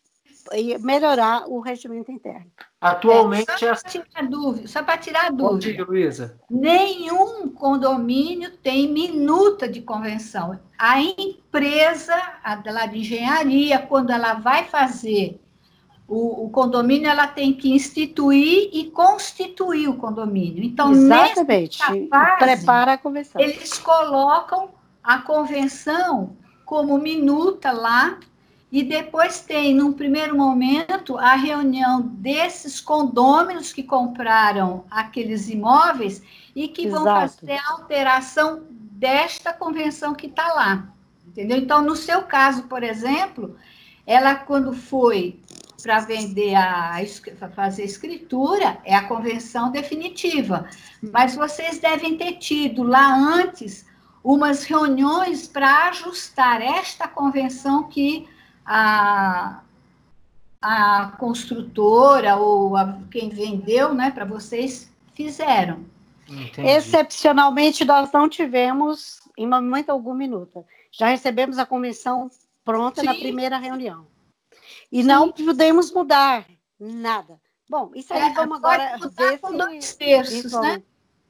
e 0.53 0.77
melhorar 0.79 1.47
o 1.47 1.59
regimento 1.59 2.11
interno. 2.11 2.51
Atualmente. 2.81 3.49
É, 3.51 3.57
só 3.57 3.81
para 3.81 3.89
tirar 3.89 4.27
dúvida, 4.27 4.67
só 4.67 4.83
para 4.83 4.97
tirar 4.97 5.31
dúvida. 5.31 5.73
Dia, 5.73 5.85
Luísa. 5.85 6.39
Nenhum 6.49 7.49
condomínio 7.49 8.57
tem 8.57 8.91
minuta 8.91 9.67
de 9.67 9.81
convenção. 9.81 10.59
A 10.77 10.99
empresa, 11.01 12.15
a 12.43 12.61
lá 12.65 12.85
de 12.85 12.99
engenharia, 12.99 13.79
quando 13.79 14.11
ela 14.11 14.33
vai 14.35 14.65
fazer 14.65 15.39
o, 16.07 16.45
o, 16.45 16.49
condomínio 16.49 17.09
ela 17.09 17.27
tem 17.27 17.53
que 17.53 17.71
instituir 17.73 18.69
e 18.71 18.91
constituir 18.91 19.87
o 19.87 19.95
condomínio. 19.95 20.63
Então, 20.63 20.91
Exatamente. 20.91 21.79
Fase, 21.79 22.09
prepara 22.37 22.93
a 22.93 22.97
convenção. 22.97 23.41
Eles 23.41 23.77
colocam 23.79 24.69
a 25.03 25.17
convenção 25.19 26.37
como 26.63 26.97
minuta 26.97 27.71
lá 27.71 28.19
e 28.71 28.83
depois 28.83 29.39
tem, 29.41 29.73
num 29.73 29.93
primeiro 29.93 30.35
momento, 30.35 31.17
a 31.17 31.35
reunião 31.35 32.01
desses 32.01 32.79
condôminos 32.81 33.71
que 33.71 33.83
compraram 33.83 34.83
aqueles 34.91 35.49
imóveis 35.49 36.21
e 36.55 36.67
que 36.67 36.87
Exato. 36.87 37.03
vão 37.03 37.13
fazer 37.15 37.53
a 37.53 37.71
alteração 37.71 38.63
desta 38.69 39.53
convenção 39.53 40.13
que 40.13 40.27
está 40.27 40.53
lá. 40.53 40.89
Entendeu? 41.27 41.57
Então, 41.57 41.81
no 41.81 41.95
seu 41.95 42.23
caso, 42.23 42.63
por 42.63 42.83
exemplo, 42.83 43.55
ela, 44.05 44.35
quando 44.35 44.73
foi 44.73 45.39
para 45.85 45.99
vender 45.99 46.55
a 46.55 46.99
fazer 47.55 47.83
escritura 47.83 48.79
é 48.83 48.95
a 48.95 49.07
convenção 49.07 49.69
definitiva. 49.69 50.67
Mas 51.13 51.35
vocês 51.35 51.77
devem 51.77 52.17
ter 52.17 52.39
tido 52.39 52.81
lá 52.81 53.15
antes 53.15 53.85
umas 54.23 54.63
reuniões 54.63 55.47
para 55.47 55.89
ajustar 55.89 56.59
esta 56.59 57.07
convenção 57.07 57.83
que 57.83 58.27
a, 58.65 59.61
a 60.59 61.13
construtora 61.19 62.35
ou 62.35 62.75
a, 62.75 62.97
quem 63.11 63.29
vendeu, 63.29 63.93
né, 63.93 64.09
para 64.09 64.25
vocês 64.25 64.91
fizeram. 65.13 65.85
Entendi. 66.27 66.67
Excepcionalmente, 66.67 67.85
nós 67.85 68.11
não 68.11 68.27
tivemos, 68.27 69.21
em 69.37 69.47
momento 69.47 69.91
algum, 69.91 70.15
minuto. 70.15 70.65
Já 70.91 71.09
recebemos 71.09 71.59
a 71.59 71.65
convenção 71.67 72.27
pronta 72.63 73.01
Sim. 73.01 73.05
na 73.05 73.13
primeira 73.13 73.59
reunião. 73.59 74.14
E 74.95 75.01
Sim. 75.01 75.09
não 75.09 75.29
podemos 75.29 75.91
mudar 75.91 76.45
nada. 76.79 77.37
Bom, 77.69 77.91
isso 77.93 78.13
aí 78.13 78.29
é, 78.29 78.33
vamos 78.33 78.59
agora 78.59 78.97
ver 78.97 79.39
com 79.39 79.49
se... 79.49 79.57
dois 79.57 79.95
terços, 79.95 80.53
né? 80.53 80.81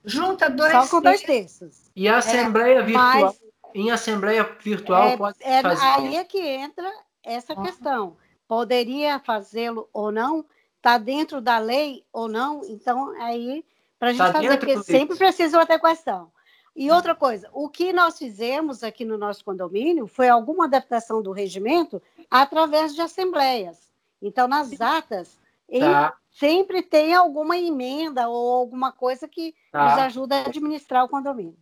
Junta 0.04 0.52
dois 0.52 0.72
Só 0.72 0.88
com 0.88 1.02
dois 1.02 1.24
terços. 1.24 1.90
E 1.96 2.08
a 2.08 2.20
assembleia 2.20 2.78
é, 2.78 2.84
virtual, 2.84 3.22
mas, 3.22 3.42
em 3.74 3.90
assembleia 3.90 4.44
virtual 4.62 5.08
é, 5.08 5.18
pode 5.18 5.38
é, 5.42 5.64
fazer... 5.64 5.84
Aí 5.84 6.16
é 6.16 6.24
que 6.24 6.40
entra 6.40 6.88
essa 7.24 7.56
uhum. 7.56 7.64
questão. 7.64 8.18
Poderia 8.48 9.18
fazê-lo 9.18 9.90
ou 9.92 10.12
não? 10.12 10.46
Está 10.78 11.00
dentro 11.00 11.42
da 11.42 11.58
lei 11.58 12.06
ou 12.14 12.28
não? 12.28 12.62
Então, 12.66 13.20
aí, 13.20 13.66
para 13.98 14.10
a 14.10 14.14
gente 14.14 14.32
tá 14.32 14.32
fazer, 14.32 14.58
que 14.60 14.84
sempre 14.84 15.18
precisa 15.18 15.58
uma 15.58 15.64
adequação. 15.64 16.32
E 16.76 16.92
outra 16.92 17.16
coisa, 17.16 17.50
o 17.54 17.70
que 17.70 17.94
nós 17.94 18.18
fizemos 18.18 18.84
aqui 18.84 19.06
no 19.06 19.18
nosso 19.18 19.46
condomínio 19.46 20.08
foi 20.08 20.28
alguma 20.28 20.66
adaptação 20.66 21.22
do 21.22 21.32
regimento 21.32 22.02
através 22.30 22.94
de 22.94 23.02
assembleias. 23.02 23.90
Então, 24.22 24.46
nas 24.48 24.82
atas, 24.82 25.40
tá. 25.80 26.14
sempre 26.32 26.82
tem 26.82 27.14
alguma 27.14 27.58
emenda 27.58 28.28
ou 28.28 28.54
alguma 28.54 28.92
coisa 28.92 29.26
que 29.26 29.56
tá. 29.72 29.86
nos 29.86 30.00
ajuda 30.00 30.36
a 30.36 30.48
administrar 30.48 31.06
o 31.06 31.10
condomínio. 31.10 31.56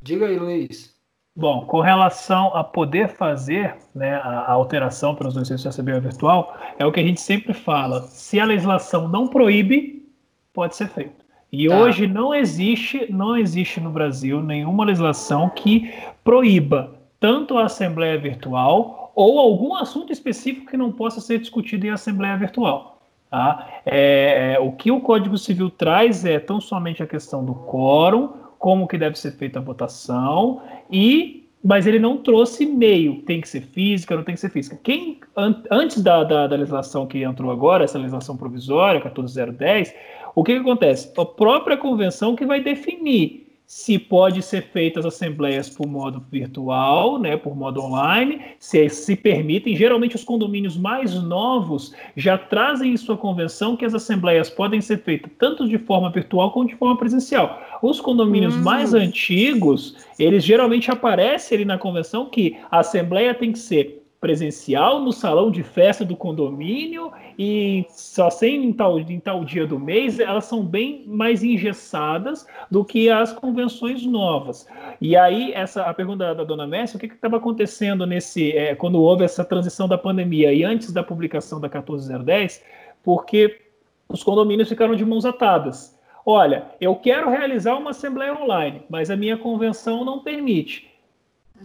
Diga 0.00 0.26
aí, 0.26 0.38
Luiz. 0.38 0.94
Bom, 1.34 1.66
com 1.66 1.80
relação 1.80 2.54
a 2.54 2.64
poder 2.64 3.08
fazer 3.08 3.76
né, 3.94 4.16
a, 4.16 4.40
a 4.40 4.52
alteração 4.52 5.14
para 5.14 5.28
os 5.28 5.34
dois 5.34 5.48
de 5.48 5.68
Assembleia 5.68 6.00
Virtual, 6.00 6.56
é 6.78 6.84
o 6.84 6.92
que 6.92 7.00
a 7.00 7.02
gente 7.02 7.20
sempre 7.20 7.52
fala. 7.54 8.02
Se 8.02 8.40
a 8.40 8.44
legislação 8.44 9.08
não 9.08 9.26
proíbe, 9.28 10.10
pode 10.52 10.76
ser 10.76 10.88
feito. 10.88 11.21
E 11.52 11.68
tá. 11.68 11.78
hoje 11.78 12.06
não 12.06 12.34
existe, 12.34 13.12
não 13.12 13.36
existe 13.36 13.78
no 13.78 13.90
Brasil 13.90 14.42
nenhuma 14.42 14.86
legislação 14.86 15.50
que 15.50 15.92
proíba 16.24 16.94
tanto 17.20 17.58
a 17.58 17.66
assembleia 17.66 18.18
virtual 18.18 19.12
ou 19.14 19.38
algum 19.38 19.74
assunto 19.74 20.10
específico 20.10 20.70
que 20.70 20.76
não 20.78 20.90
possa 20.90 21.20
ser 21.20 21.38
discutido 21.38 21.86
em 21.86 21.90
assembleia 21.90 22.38
virtual. 22.38 23.02
Tá? 23.30 23.68
É, 23.84 24.54
é, 24.54 24.60
o 24.60 24.72
que 24.72 24.90
o 24.90 25.00
Código 25.00 25.36
Civil 25.36 25.68
traz 25.68 26.24
é 26.24 26.38
tão 26.38 26.60
somente 26.60 27.02
a 27.02 27.06
questão 27.06 27.44
do 27.44 27.54
quórum, 27.54 28.30
como 28.58 28.88
que 28.88 28.96
deve 28.96 29.18
ser 29.18 29.32
feita 29.32 29.58
a 29.58 29.62
votação 29.62 30.62
e 30.90 31.42
mas 31.64 31.86
ele 31.86 32.00
não 32.00 32.16
trouxe 32.16 32.66
meio, 32.66 33.22
tem 33.22 33.40
que 33.40 33.48
ser 33.48 33.60
física, 33.60 34.16
não 34.16 34.24
tem 34.24 34.34
que 34.34 34.40
ser 34.40 34.50
física. 34.50 34.76
Quem 34.82 35.20
an 35.36 35.62
antes 35.70 36.02
da, 36.02 36.24
da, 36.24 36.48
da 36.48 36.56
legislação 36.56 37.06
que 37.06 37.22
entrou 37.22 37.52
agora, 37.52 37.84
essa 37.84 37.98
legislação 37.98 38.36
provisória 38.36 39.00
14010, 39.00 39.94
o 40.34 40.42
que, 40.42 40.54
que 40.54 40.60
acontece? 40.60 41.12
A 41.16 41.24
própria 41.24 41.76
convenção 41.76 42.34
que 42.34 42.46
vai 42.46 42.60
definir 42.60 43.42
se 43.72 43.98
pode 43.98 44.42
ser 44.42 44.64
feitas 44.64 45.06
assembleias 45.06 45.70
por 45.70 45.86
modo 45.86 46.22
virtual, 46.30 47.18
né, 47.18 47.38
por 47.38 47.56
modo 47.56 47.80
online, 47.80 48.38
se 48.58 48.86
se 48.90 49.16
permitem. 49.16 49.74
Geralmente 49.74 50.14
os 50.14 50.22
condomínios 50.24 50.76
mais 50.76 51.14
novos 51.14 51.94
já 52.14 52.36
trazem 52.36 52.92
em 52.92 52.96
sua 52.98 53.16
convenção 53.16 53.74
que 53.74 53.86
as 53.86 53.94
assembleias 53.94 54.50
podem 54.50 54.82
ser 54.82 54.98
feitas 54.98 55.32
tanto 55.38 55.66
de 55.66 55.78
forma 55.78 56.10
virtual 56.10 56.52
quanto 56.52 56.68
de 56.68 56.76
forma 56.76 56.98
presencial. 56.98 57.62
Os 57.82 57.98
condomínios 57.98 58.54
hum. 58.54 58.62
mais 58.62 58.92
antigos, 58.92 59.96
eles 60.18 60.44
geralmente 60.44 60.90
aparecem 60.90 61.56
ali 61.56 61.64
na 61.64 61.78
convenção 61.78 62.26
que 62.26 62.58
a 62.70 62.80
assembleia 62.80 63.32
tem 63.32 63.52
que 63.52 63.58
ser 63.58 64.01
presencial 64.22 65.00
no 65.00 65.12
salão 65.12 65.50
de 65.50 65.64
festa 65.64 66.04
do 66.04 66.16
condomínio 66.16 67.10
e 67.36 67.84
só 67.88 68.30
sem 68.30 68.64
em 68.64 68.72
tal, 68.72 69.00
em 69.00 69.18
tal 69.18 69.44
dia 69.44 69.66
do 69.66 69.80
mês, 69.80 70.20
elas 70.20 70.44
são 70.44 70.64
bem 70.64 71.02
mais 71.08 71.42
engessadas 71.42 72.46
do 72.70 72.84
que 72.84 73.10
as 73.10 73.32
convenções 73.32 74.06
novas. 74.06 74.68
E 75.00 75.16
aí, 75.16 75.52
essa 75.52 75.82
a 75.82 75.92
pergunta 75.92 76.36
da, 76.36 76.44
dona 76.44 76.68
Messi, 76.68 76.94
o 76.94 77.00
que 77.00 77.06
estava 77.06 77.38
acontecendo 77.38 78.06
nesse 78.06 78.52
é, 78.52 78.76
quando 78.76 79.02
houve 79.02 79.24
essa 79.24 79.44
transição 79.44 79.88
da 79.88 79.98
pandemia 79.98 80.52
e 80.52 80.62
antes 80.62 80.92
da 80.92 81.02
publicação 81.02 81.60
da 81.60 81.68
14010, 81.68 82.62
porque 83.02 83.60
os 84.08 84.22
condomínios 84.22 84.68
ficaram 84.68 84.94
de 84.94 85.04
mãos 85.04 85.24
atadas. 85.24 85.98
Olha, 86.24 86.66
eu 86.80 86.94
quero 86.94 87.28
realizar 87.28 87.74
uma 87.74 87.90
assembleia 87.90 88.40
online, 88.40 88.84
mas 88.88 89.10
a 89.10 89.16
minha 89.16 89.36
convenção 89.36 90.04
não 90.04 90.22
permite. 90.22 90.91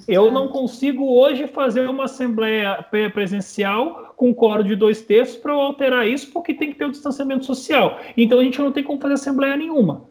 Eu 0.08 0.32
não 0.32 0.48
consigo 0.48 1.06
hoje 1.18 1.48
fazer 1.48 1.90
uma 1.90 2.06
assembleia 2.06 2.86
presencial 3.14 4.14
com 4.16 4.34
coro 4.34 4.64
de 4.64 4.76
dois 4.76 5.02
terços 5.02 5.38
para 5.38 5.54
alterar 5.54 6.08
isso, 6.08 6.32
porque 6.32 6.54
tem 6.54 6.72
que 6.72 6.78
ter 6.78 6.86
o 6.86 6.92
distanciamento 6.92 7.46
social. 7.46 8.00
Então 8.18 8.40
a 8.40 8.44
gente 8.44 8.60
não 8.60 8.72
tem 8.72 8.84
como 8.84 9.00
fazer 9.00 9.14
assembleia 9.14 9.56
nenhuma. 9.56 10.06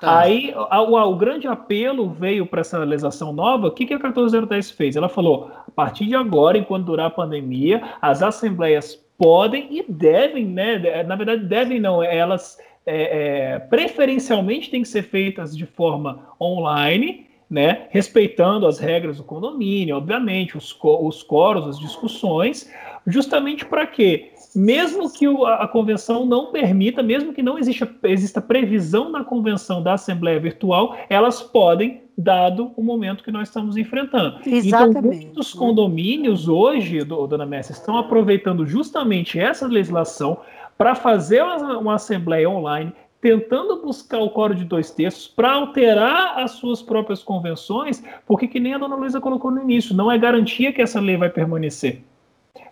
Tá. 0.00 0.20
Aí 0.20 0.54
a, 0.54 0.80
o 0.80 1.16
grande 1.16 1.48
apelo 1.48 2.08
veio 2.08 2.46
para 2.46 2.60
essa 2.60 2.78
legislação 2.78 3.32
nova. 3.32 3.66
O 3.66 3.70
que, 3.70 3.84
que 3.84 3.94
a 3.94 3.98
14010 3.98 4.70
fez? 4.70 4.96
Ela 4.96 5.08
falou: 5.08 5.50
a 5.66 5.70
partir 5.70 6.06
de 6.06 6.14
agora, 6.14 6.56
enquanto 6.56 6.86
durar 6.86 7.06
a 7.06 7.10
pandemia, 7.10 7.82
as 8.00 8.22
assembleias 8.22 8.94
podem 9.16 9.66
e 9.70 9.84
devem, 9.88 10.46
né? 10.46 11.02
Na 11.02 11.16
verdade, 11.16 11.44
devem 11.44 11.80
não, 11.80 12.00
elas 12.00 12.58
é, 12.86 13.54
é, 13.54 13.58
preferencialmente 13.58 14.70
têm 14.70 14.82
que 14.82 14.88
ser 14.88 15.02
feitas 15.02 15.56
de 15.56 15.66
forma 15.66 16.28
online 16.40 17.27
né, 17.50 17.86
respeitando 17.90 18.66
as 18.66 18.78
regras 18.78 19.16
do 19.16 19.24
condomínio, 19.24 19.96
obviamente, 19.96 20.56
os, 20.56 20.76
os 20.82 21.22
coros, 21.22 21.66
as 21.66 21.78
discussões, 21.78 22.70
justamente 23.06 23.64
para 23.64 23.86
quê? 23.86 24.32
Mesmo 24.54 25.10
que 25.12 25.26
a, 25.26 25.54
a, 25.62 25.68
convenção 25.68 26.26
não 26.26 26.52
permita, 26.52 27.02
mesmo 27.02 27.32
que 27.32 27.42
não 27.42 27.58
exista, 27.58 27.88
exista 28.04 28.40
previsão 28.40 29.10
na 29.10 29.24
convenção 29.24 29.82
da 29.82 29.94
Assembleia 29.94 30.40
Virtual, 30.40 30.96
elas 31.08 31.42
podem, 31.42 32.02
dado 32.20 32.72
o 32.76 32.82
momento 32.82 33.22
que 33.22 33.30
nós 33.30 33.46
estamos 33.46 33.76
enfrentando. 33.76 34.40
Então, 34.40 34.52
Exatamente. 34.52 34.98
Então, 34.98 35.12
muitos 35.12 35.54
condomínios 35.54 36.48
hoje, 36.48 37.04
do, 37.04 37.26
dona 37.28 37.46
Messi, 37.46 37.72
estão 37.72 37.96
aproveitando 37.96 38.66
justamente 38.66 39.38
essa 39.38 39.68
legislação 39.68 40.40
para 40.76 40.96
fazer 40.96 41.42
uma, 41.42 41.78
uma 41.78 41.94
assembleia 41.94 42.50
online, 42.50 42.92
tentando 43.20 43.82
buscar 43.82 44.18
o 44.18 44.30
coro 44.30 44.54
de 44.54 44.64
dois 44.64 44.90
terços 44.90 45.26
para 45.26 45.52
alterar 45.52 46.38
as 46.38 46.52
suas 46.52 46.82
próprias 46.82 47.22
convenções, 47.22 48.02
porque 48.26 48.46
que 48.46 48.60
nem 48.60 48.74
a 48.74 48.78
dona 48.78 48.96
Luísa 48.96 49.20
colocou 49.20 49.50
no 49.50 49.62
início, 49.62 49.94
não 49.94 50.10
é 50.10 50.18
garantia 50.18 50.72
que 50.72 50.80
essa 50.80 51.00
lei 51.00 51.16
vai 51.16 51.28
permanecer. 51.28 52.02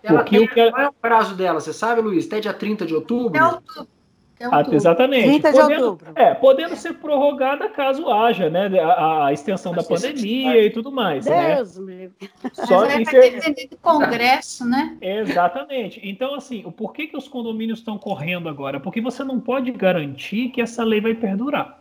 Ela 0.03 0.19
porque 0.19 0.37
tem, 0.37 0.45
o 0.45 0.49
que... 0.49 0.71
Qual 0.71 0.81
é 0.81 0.89
o 0.89 0.93
prazo 0.93 1.35
dela? 1.35 1.59
Você 1.59 1.73
sabe, 1.73 2.01
Luiz? 2.01 2.27
Até 2.27 2.39
dia 2.39 2.53
30 2.53 2.85
de 2.85 2.95
outubro? 2.95 3.37
É 3.37 3.45
outubro. 3.45 3.96
É 4.39 4.45
ah, 4.45 4.63
exatamente. 4.71 5.27
30 5.41 5.51
de 5.51 5.59
podendo, 5.59 5.85
outubro. 5.85 6.11
É, 6.15 6.33
podendo 6.35 6.75
ser 6.75 6.93
prorrogada 6.93 7.67
caso 7.69 8.09
haja, 8.11 8.49
né? 8.49 8.69
A, 8.79 9.25
a 9.27 9.33
extensão 9.33 9.73
da 9.73 9.83
pandemia 9.83 10.63
e 10.63 10.69
tudo 10.69 10.91
mais. 10.91 11.25
Né? 11.25 11.55
Deus 11.55 11.77
né? 11.79 12.09
Só 12.53 12.81
Mas 12.81 13.09
que 13.09 13.19
vai 13.19 13.31
depender 13.31 13.67
do 13.67 13.77
Congresso, 13.77 14.65
né? 14.65 14.95
Exatamente. 15.01 15.99
Então, 16.03 16.35
assim, 16.35 16.63
o 16.65 16.71
porquê 16.71 17.07
que 17.07 17.17
os 17.17 17.27
condomínios 17.27 17.79
estão 17.79 17.97
correndo 17.97 18.47
agora? 18.47 18.79
Porque 18.79 19.01
você 19.01 19.23
não 19.23 19.39
pode 19.39 19.71
garantir 19.71 20.49
que 20.49 20.61
essa 20.61 20.83
lei 20.83 21.01
vai 21.01 21.15
perdurar. 21.15 21.79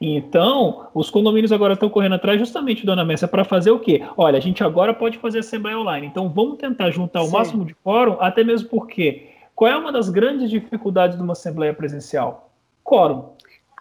Então, 0.00 0.86
os 0.94 1.10
condomínios 1.10 1.50
agora 1.50 1.74
estão 1.74 1.90
correndo 1.90 2.14
atrás 2.14 2.38
justamente, 2.38 2.86
dona 2.86 3.04
Messa, 3.04 3.26
para 3.26 3.44
fazer 3.44 3.72
o 3.72 3.80
quê? 3.80 4.04
Olha, 4.16 4.38
a 4.38 4.40
gente 4.40 4.62
agora 4.62 4.94
pode 4.94 5.18
fazer 5.18 5.40
assembleia 5.40 5.76
online. 5.76 6.06
Então, 6.06 6.28
vamos 6.28 6.58
tentar 6.58 6.90
juntar 6.92 7.22
o 7.22 7.26
Sim. 7.26 7.32
máximo 7.32 7.64
de 7.64 7.74
fórum, 7.82 8.16
até 8.20 8.44
mesmo 8.44 8.68
porque 8.68 9.26
qual 9.58 9.72
é 9.72 9.76
uma 9.76 9.90
das 9.90 10.08
grandes 10.08 10.50
dificuldades 10.50 11.16
de 11.16 11.22
uma 11.24 11.32
assembleia 11.32 11.74
presencial? 11.74 12.52
Quórum. 12.84 13.30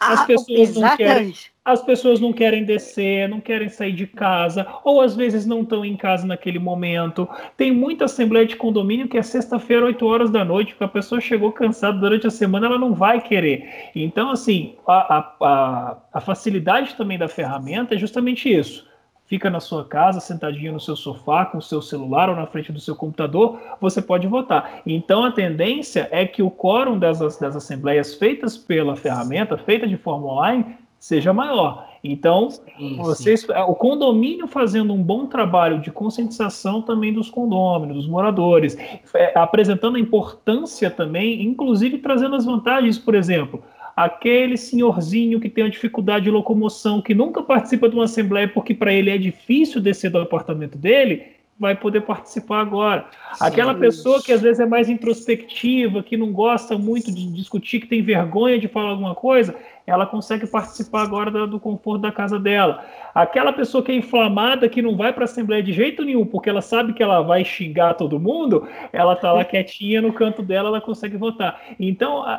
As 0.01 0.21
ah, 0.21 0.25
pessoas, 0.25 0.75
não 0.75 0.97
querem, 0.97 1.33
as 1.63 1.81
pessoas 1.83 2.19
não 2.19 2.33
querem 2.33 2.65
descer, 2.65 3.29
não 3.29 3.39
querem 3.39 3.69
sair 3.69 3.91
de 3.91 4.07
casa, 4.07 4.65
ou 4.83 5.01
às 5.01 5.15
vezes 5.15 5.45
não 5.45 5.61
estão 5.61 5.85
em 5.85 5.95
casa 5.95 6.25
naquele 6.25 6.57
momento. 6.57 7.29
Tem 7.55 7.71
muita 7.71 8.05
assembleia 8.05 8.47
de 8.47 8.55
condomínio 8.55 9.07
que 9.07 9.19
é 9.19 9.21
sexta-feira, 9.21 9.85
8 9.85 10.03
horas 10.03 10.31
da 10.31 10.43
noite, 10.43 10.71
porque 10.71 10.85
a 10.85 10.87
pessoa 10.87 11.21
chegou 11.21 11.51
cansada 11.51 11.99
durante 11.99 12.25
a 12.25 12.31
semana, 12.31 12.65
ela 12.65 12.79
não 12.79 12.95
vai 12.95 13.21
querer. 13.21 13.91
Então, 13.95 14.31
assim, 14.31 14.75
a, 14.87 15.17
a, 15.17 15.35
a, 15.41 15.97
a 16.11 16.19
facilidade 16.19 16.95
também 16.95 17.19
da 17.19 17.27
ferramenta 17.27 17.93
é 17.93 17.99
justamente 17.99 18.51
isso 18.51 18.83
fica 19.27 19.49
na 19.49 19.59
sua 19.59 19.83
casa, 19.83 20.19
sentadinho 20.19 20.73
no 20.73 20.79
seu 20.79 20.95
sofá, 20.95 21.45
com 21.45 21.57
o 21.57 21.61
seu 21.61 21.81
celular 21.81 22.29
ou 22.29 22.35
na 22.35 22.47
frente 22.47 22.71
do 22.71 22.79
seu 22.79 22.95
computador, 22.95 23.59
você 23.79 24.01
pode 24.01 24.25
votar. 24.25 24.81
Então 24.85 25.23
a 25.23 25.31
tendência 25.31 26.07
é 26.11 26.25
que 26.25 26.41
o 26.41 26.49
quórum 26.49 26.97
das, 26.97 27.19
das 27.19 27.55
assembleias 27.55 28.15
feitas 28.15 28.57
pela 28.57 28.95
ferramenta, 28.95 29.57
feita 29.57 29.85
de 29.85 29.97
forma 29.97 30.27
online, 30.27 30.77
seja 30.97 31.31
maior. 31.31 31.87
Então, 32.03 32.49
sim, 32.49 32.97
vocês, 32.97 33.41
sim. 33.41 33.51
o 33.67 33.75
condomínio 33.75 34.47
fazendo 34.47 34.93
um 34.93 35.03
bom 35.03 35.25
trabalho 35.25 35.79
de 35.79 35.91
conscientização 35.91 36.81
também 36.81 37.13
dos 37.13 37.29
condôminos, 37.29 37.97
dos 37.97 38.07
moradores, 38.07 38.77
é, 39.13 39.37
apresentando 39.37 39.97
a 39.97 39.99
importância 39.99 40.89
também, 40.89 41.43
inclusive 41.43 41.97
trazendo 41.97 42.35
as 42.35 42.45
vantagens, 42.45 42.97
por 42.97 43.13
exemplo, 43.13 43.61
aquele 43.97 44.55
senhorzinho 44.57 45.39
que 45.39 45.49
tem 45.49 45.63
uma 45.63 45.71
dificuldade 45.71 46.25
de 46.25 46.31
locomoção, 46.31 47.01
que 47.01 47.15
nunca 47.15 47.41
participa 47.41 47.89
de 47.89 47.95
uma 47.95 48.03
assembleia 48.03 48.47
porque 48.47 48.75
para 48.75 48.93
ele 48.93 49.09
é 49.09 49.17
difícil 49.17 49.81
descer 49.81 50.11
do 50.11 50.19
apartamento 50.19 50.77
dele, 50.77 51.23
vai 51.59 51.75
poder 51.75 52.01
participar 52.01 52.61
agora. 52.61 53.07
Sim. 53.33 53.45
Aquela 53.45 53.73
pessoa 53.73 54.21
que 54.21 54.31
às 54.31 54.41
vezes 54.41 54.59
é 54.59 54.65
mais 54.65 54.89
introspectiva, 54.89 56.03
que 56.03 56.15
não 56.15 56.31
gosta 56.31 56.77
muito 56.77 57.11
de 57.11 57.31
discutir, 57.31 57.79
que 57.79 57.87
tem 57.87 58.01
vergonha 58.01 58.59
de 58.59 58.67
falar 58.67 58.89
alguma 58.89 59.15
coisa, 59.15 59.55
ela 59.87 60.05
consegue 60.05 60.45
participar 60.45 61.01
agora 61.01 61.31
do, 61.31 61.47
do 61.47 61.59
conforto 61.59 62.01
da 62.01 62.11
casa 62.11 62.37
dela. 62.37 62.83
Aquela 63.15 63.51
pessoa 63.51 63.83
que 63.83 63.91
é 63.91 63.95
inflamada, 63.95 64.69
que 64.69 64.81
não 64.81 64.95
vai 64.95 65.11
para 65.13 65.23
a 65.23 65.25
Assembleia 65.25 65.63
de 65.63 65.73
jeito 65.73 66.03
nenhum, 66.03 66.25
porque 66.25 66.49
ela 66.49 66.61
sabe 66.61 66.93
que 66.93 67.01
ela 67.01 67.21
vai 67.21 67.43
xingar 67.43 67.95
todo 67.95 68.19
mundo, 68.19 68.67
ela 68.93 69.13
está 69.13 69.31
lá 69.31 69.43
quietinha 69.45 70.01
no 70.01 70.13
canto 70.13 70.43
dela, 70.43 70.67
ela 70.69 70.81
consegue 70.81 71.17
votar. 71.17 71.59
Então, 71.79 72.21
a, 72.23 72.35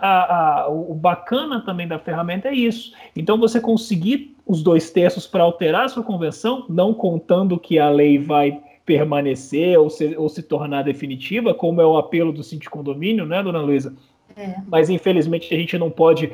a, 0.64 0.68
o 0.68 0.94
bacana 0.94 1.60
também 1.64 1.88
da 1.88 1.98
ferramenta 1.98 2.48
é 2.48 2.54
isso. 2.54 2.92
Então, 3.16 3.38
você 3.38 3.60
conseguir 3.60 4.36
os 4.46 4.62
dois 4.62 4.90
terços 4.90 5.26
para 5.26 5.42
alterar 5.42 5.86
a 5.86 5.88
sua 5.88 6.02
convenção, 6.02 6.64
não 6.68 6.94
contando 6.94 7.58
que 7.58 7.78
a 7.78 7.90
lei 7.90 8.18
vai 8.18 8.60
permanecer 8.88 9.78
ou 9.78 9.90
se, 9.90 10.16
ou 10.16 10.30
se 10.30 10.42
tornar 10.42 10.82
definitiva, 10.82 11.52
como 11.52 11.78
é 11.78 11.86
o 11.86 11.98
apelo 11.98 12.32
do 12.32 12.42
síndico 12.42 12.78
condomínio, 12.78 13.26
né, 13.26 13.42
dona 13.42 13.60
Luísa? 13.60 13.94
É. 14.34 14.54
Mas 14.66 14.88
infelizmente 14.88 15.54
a 15.54 15.58
gente 15.58 15.76
não 15.76 15.90
pode 15.90 16.32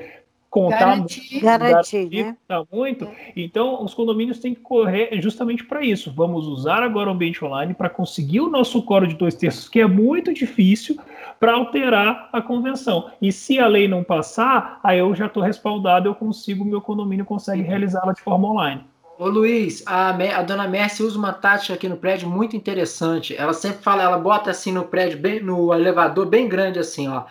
contar 0.48 0.78
garantir, 0.78 1.40
garantir, 1.40 2.08
né? 2.08 2.36
muito. 2.70 3.08
Então, 3.34 3.82
os 3.82 3.92
condomínios 3.92 4.38
têm 4.38 4.54
que 4.54 4.60
correr 4.60 5.20
justamente 5.20 5.64
para 5.64 5.84
isso. 5.84 6.12
Vamos 6.14 6.46
usar 6.46 6.80
agora 6.80 7.10
o 7.10 7.12
ambiente 7.12 7.44
online 7.44 7.74
para 7.74 7.90
conseguir 7.90 8.40
o 8.40 8.48
nosso 8.48 8.80
coro 8.82 9.04
de 9.04 9.16
dois 9.16 9.34
terços, 9.34 9.68
que 9.68 9.80
é 9.80 9.86
muito 9.86 10.32
difícil, 10.32 10.96
para 11.40 11.54
alterar 11.54 12.28
a 12.32 12.40
convenção. 12.40 13.10
E 13.20 13.32
se 13.32 13.58
a 13.58 13.66
lei 13.66 13.88
não 13.88 14.04
passar, 14.04 14.78
aí 14.84 15.00
eu 15.00 15.12
já 15.12 15.26
estou 15.26 15.42
respaldado, 15.42 16.08
eu 16.08 16.14
consigo, 16.14 16.64
meu 16.64 16.80
condomínio 16.80 17.24
consegue 17.24 17.62
realizá-la 17.62 18.12
de 18.12 18.20
forma 18.20 18.48
online. 18.48 18.84
Ô 19.16 19.28
Luiz, 19.28 19.82
a, 19.86 20.08
a 20.10 20.42
dona 20.42 20.66
Mércia 20.66 21.04
usa 21.04 21.16
uma 21.16 21.32
tática 21.32 21.74
aqui 21.74 21.88
no 21.88 21.96
prédio 21.96 22.28
muito 22.28 22.56
interessante. 22.56 23.36
Ela 23.36 23.52
sempre 23.52 23.80
fala, 23.82 24.02
ela 24.02 24.18
bota 24.18 24.50
assim 24.50 24.72
no 24.72 24.84
prédio, 24.86 25.18
bem, 25.18 25.40
no 25.40 25.72
elevador 25.72 26.26
bem 26.26 26.48
grande 26.48 26.80
assim, 26.80 27.08
ó. 27.08 27.24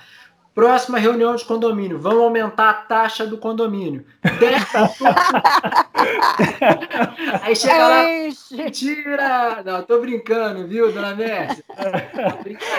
Próxima 0.53 0.99
reunião 0.99 1.35
de 1.35 1.43
condomínio, 1.45 1.99
vamos 1.99 2.21
aumentar 2.21 2.69
a 2.69 2.73
taxa 2.75 3.25
do 3.25 3.39
condomínio. 3.39 4.05
Aí 7.41 7.55
chega 7.55 7.87
lá, 7.87 8.03
mentira! 8.51 9.63
Não, 9.65 9.81
tô 9.81 9.99
brincando, 9.99 10.67
viu, 10.67 10.91
dona 10.91 11.15
Mércia? 11.15 11.63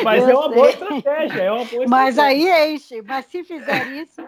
Mas 0.05 0.29
é 0.29 0.35
uma 0.35 0.49
boa 0.49 0.71
estratégia, 0.71 1.43
é 1.43 1.51
uma 1.51 1.65
boa 1.65 1.85
Mas 1.89 2.17
aí 2.17 2.75
enche, 2.75 3.03
mas 3.03 3.27
se 3.27 3.43
fizer 3.43 3.89
isso. 3.89 4.23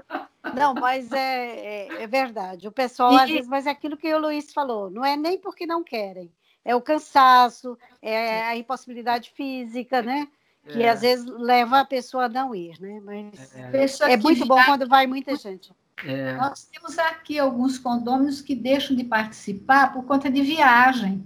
Não, 0.54 0.74
mas 0.74 1.12
é, 1.12 1.46
é, 1.46 2.02
é 2.02 2.06
verdade. 2.06 2.66
O 2.66 2.72
pessoal, 2.72 3.12
e... 3.12 3.20
às 3.20 3.30
vezes, 3.30 3.48
mas 3.48 3.66
é 3.66 3.70
aquilo 3.70 3.96
que 3.96 4.12
o 4.12 4.18
Luiz 4.18 4.52
falou, 4.52 4.90
não 4.90 5.04
é 5.04 5.16
nem 5.16 5.38
porque 5.38 5.66
não 5.66 5.84
querem, 5.84 6.32
é 6.64 6.74
o 6.74 6.80
cansaço, 6.80 7.78
é 8.02 8.42
a 8.42 8.56
impossibilidade 8.56 9.30
física, 9.30 10.02
né? 10.02 10.26
Que 10.66 10.82
é. 10.82 10.88
às 10.90 11.00
vezes 11.00 11.26
leva 11.26 11.80
a 11.80 11.84
pessoa 11.84 12.24
a 12.24 12.28
não 12.28 12.54
ir, 12.54 12.80
né? 12.80 13.00
Mas 13.04 14.00
é, 14.02 14.12
é 14.12 14.16
muito 14.16 14.44
bom 14.46 14.62
quando 14.64 14.88
vai 14.88 15.06
muita 15.06 15.36
gente. 15.36 15.72
É. 16.04 16.34
Nós 16.34 16.64
temos 16.64 16.98
aqui 16.98 17.38
alguns 17.38 17.78
condôminos 17.78 18.40
que 18.40 18.54
deixam 18.54 18.96
de 18.96 19.04
participar 19.04 19.92
por 19.92 20.04
conta 20.04 20.30
de 20.30 20.42
viagem. 20.42 21.24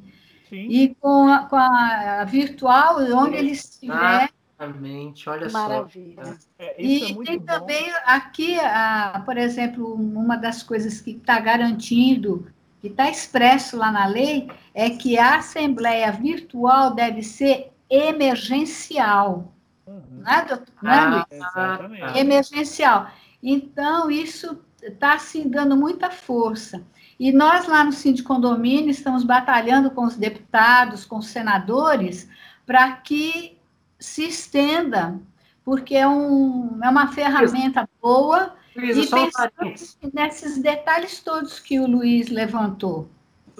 Sim. 0.49 0.66
E 0.68 0.95
com 0.97 1.28
a, 1.28 1.47
com 1.47 1.57
a 1.57 2.24
virtual, 2.24 2.99
onde 3.14 3.36
eles 3.36 3.64
estiverem. 3.64 4.28
Exatamente, 4.61 5.28
olha 5.28 5.49
Maravilha. 5.49 6.24
só. 6.24 6.34
É, 6.59 6.82
e 6.82 7.12
é 7.12 7.24
tem 7.24 7.38
bom. 7.38 7.45
também 7.45 7.91
aqui, 8.05 8.61
a, 8.61 9.22
por 9.24 9.36
exemplo, 9.38 9.95
uma 9.95 10.36
das 10.36 10.62
coisas 10.62 11.01
que 11.01 11.12
está 11.12 11.41
garantindo, 11.41 12.47
que 12.80 12.88
está 12.88 13.09
expresso 13.09 13.76
lá 13.76 13.91
na 13.91 14.07
lei, 14.07 14.51
é 14.74 14.91
que 14.91 15.18
a 15.18 15.36
assembleia 15.36 16.11
virtual 16.12 16.95
deve 16.95 17.22
ser 17.22 17.69
emergencial. 17.91 19.53
Uhum. 19.86 20.22
Né, 20.22 20.45
doutor? 20.49 20.72
Ah, 20.84 21.88
né, 21.88 22.20
Emergencial. 22.20 23.11
Então, 23.43 24.11
isso 24.11 24.61
está 24.80 25.18
se 25.18 25.38
assim, 25.38 25.49
dando 25.49 25.76
muita 25.76 26.11
força. 26.11 26.82
E 27.18 27.32
nós, 27.32 27.66
lá 27.66 27.84
no 27.84 27.93
Cindy 27.93 28.22
Condomínio, 28.22 28.91
estamos 28.91 29.24
batalhando 29.24 29.91
com 29.91 30.05
os 30.05 30.16
deputados, 30.16 31.05
com 31.05 31.18
os 31.18 31.26
senadores, 31.26 32.28
para 32.64 32.93
que 32.93 33.59
se 33.99 34.28
estenda, 34.28 35.20
porque 35.64 35.95
é, 35.95 36.09
um, 36.09 36.78
é 36.82 36.88
uma 36.88 37.09
ferramenta 37.09 37.88
boa. 38.01 38.55
Luiz, 38.74 38.97
e 38.97 39.11
pensando 39.11 40.12
nesses 40.14 40.59
detalhes 40.59 41.20
todos 41.20 41.59
que 41.59 41.78
o 41.78 41.86
Luiz 41.86 42.28
levantou. 42.28 43.11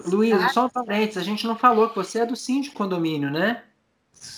Luiz, 0.07 0.39
tá? 0.39 0.49
só 0.49 0.65
um 0.65 0.69
parênteses, 0.69 1.17
a 1.17 1.23
gente 1.23 1.45
não 1.45 1.55
falou 1.55 1.89
que 1.89 1.95
você 1.95 2.19
é 2.19 2.25
do 2.25 2.35
Cindy 2.35 2.71
Condomínio, 2.71 3.29
né? 3.29 3.61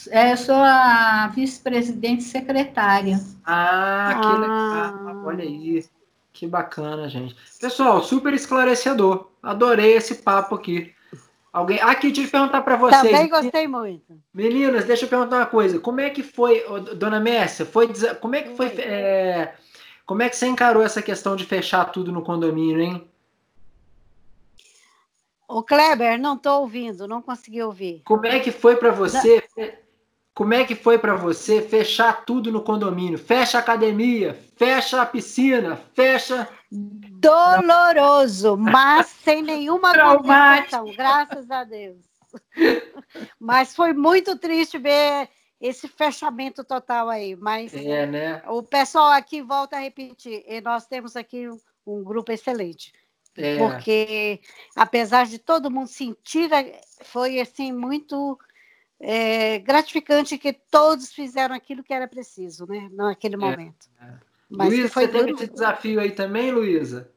É, 0.10 0.32
eu 0.32 0.38
sou 0.38 0.56
a 0.56 1.28
vice-presidente 1.34 2.24
secretária. 2.24 3.20
Ah, 3.46 4.18
que 4.22 4.28
ah. 4.28 4.38
legal. 4.38 5.26
Olha 5.26 5.44
aí. 5.44 5.86
Que 6.32 6.48
bacana, 6.48 7.08
gente. 7.10 7.36
Pessoal, 7.60 8.02
super 8.02 8.34
esclarecedor. 8.34 9.30
Adorei 9.42 9.94
esse 9.94 10.16
papo 10.16 10.56
aqui. 10.56 10.94
Alguém. 11.52 11.80
Aqui, 11.82 12.08
deixa 12.12 12.28
eu 12.28 12.32
perguntar 12.32 12.62
para 12.64 12.76
vocês. 12.76 13.02
Também 13.04 13.30
gostei 13.30 13.68
muito. 13.68 14.20
Meninas, 14.34 14.86
deixa 14.86 15.06
eu 15.06 15.10
perguntar 15.10 15.38
uma 15.38 15.46
coisa. 15.46 15.80
Como 15.80 16.00
é 16.00 16.10
que 16.10 16.24
foi, 16.24 16.64
dona 16.96 17.20
Messia? 17.20 17.66
Foi, 17.66 17.88
como 18.20 18.36
é 18.36 18.42
que 18.42 18.56
foi. 18.56 18.68
É, 18.80 19.54
como 20.06 20.24
é 20.24 20.30
que 20.30 20.36
você 20.36 20.48
encarou 20.48 20.82
essa 20.82 21.02
questão 21.02 21.36
de 21.36 21.46
fechar 21.46 21.86
tudo 21.86 22.12
no 22.12 22.24
condomínio, 22.24 22.82
hein? 22.82 23.08
O 25.54 25.64
Kleber, 25.64 26.20
não 26.20 26.36
estou 26.36 26.62
ouvindo, 26.62 27.08
não 27.08 27.22
consegui 27.22 27.62
ouvir. 27.62 28.02
Como 28.06 28.26
é 28.26 28.40
que 28.40 28.52
foi 28.52 28.76
para 28.76 28.92
você? 28.92 29.44
Não. 29.58 29.84
Como 30.34 30.52
é 30.52 30.64
que 30.64 30.74
foi 30.74 30.98
para 30.98 31.16
você 31.16 31.62
fechar 31.62 32.26
tudo 32.26 32.52
no 32.52 32.64
condomínio? 32.64 33.20
Fecha 33.20 33.60
a 33.60 33.62
academia, 33.62 34.34
fecha 34.56 35.00
a 35.00 35.06
piscina, 35.06 35.76
fecha. 35.94 36.50
Doloroso, 36.72 38.58
mas 38.58 39.06
sem 39.08 39.44
nenhuma 39.44 39.94
complicação, 39.94 40.86
graças 40.96 41.52
a 41.52 41.64
Deus. 41.64 41.98
Mas 43.40 43.76
foi 43.76 43.94
muito 43.94 44.36
triste 44.40 44.80
ver 44.80 45.30
esse 45.62 45.88
fechamento 45.88 46.64
total 46.64 47.08
aí. 47.08 47.36
Mas 47.36 47.72
é, 47.76 48.08
né? 48.08 48.42
o 48.48 48.64
pessoal 48.64 49.12
aqui 49.12 49.40
volta 49.40 49.76
a 49.76 49.80
repetir. 49.80 50.44
nós 50.64 50.88
temos 50.88 51.16
aqui 51.16 51.48
um, 51.48 51.60
um 51.86 52.04
grupo 52.04 52.32
excelente. 52.32 52.92
É. 53.36 53.58
Porque, 53.58 54.40
apesar 54.76 55.26
de 55.26 55.40
todo 55.40 55.72
mundo 55.72 55.88
sentir, 55.88 56.50
foi 57.04 57.40
assim 57.40 57.72
muito 57.72 58.38
é, 59.00 59.60
gratificante 59.60 60.38
que 60.38 60.54
todos 60.54 61.12
fizeram 61.12 61.56
aquilo 61.56 61.84
que 61.84 61.94
era 61.94 62.08
preciso, 62.08 62.66
né? 62.68 62.90
Naquele 62.92 63.36
é, 63.36 63.38
momento. 63.38 63.88
É. 64.02 64.14
Mas 64.50 64.70
Luísa, 64.70 64.90
foi 64.90 65.08
você 65.08 65.12
teve 65.12 65.32
esse 65.32 65.48
desafio 65.48 66.00
aí 66.00 66.12
também, 66.12 66.52
Luísa? 66.52 67.10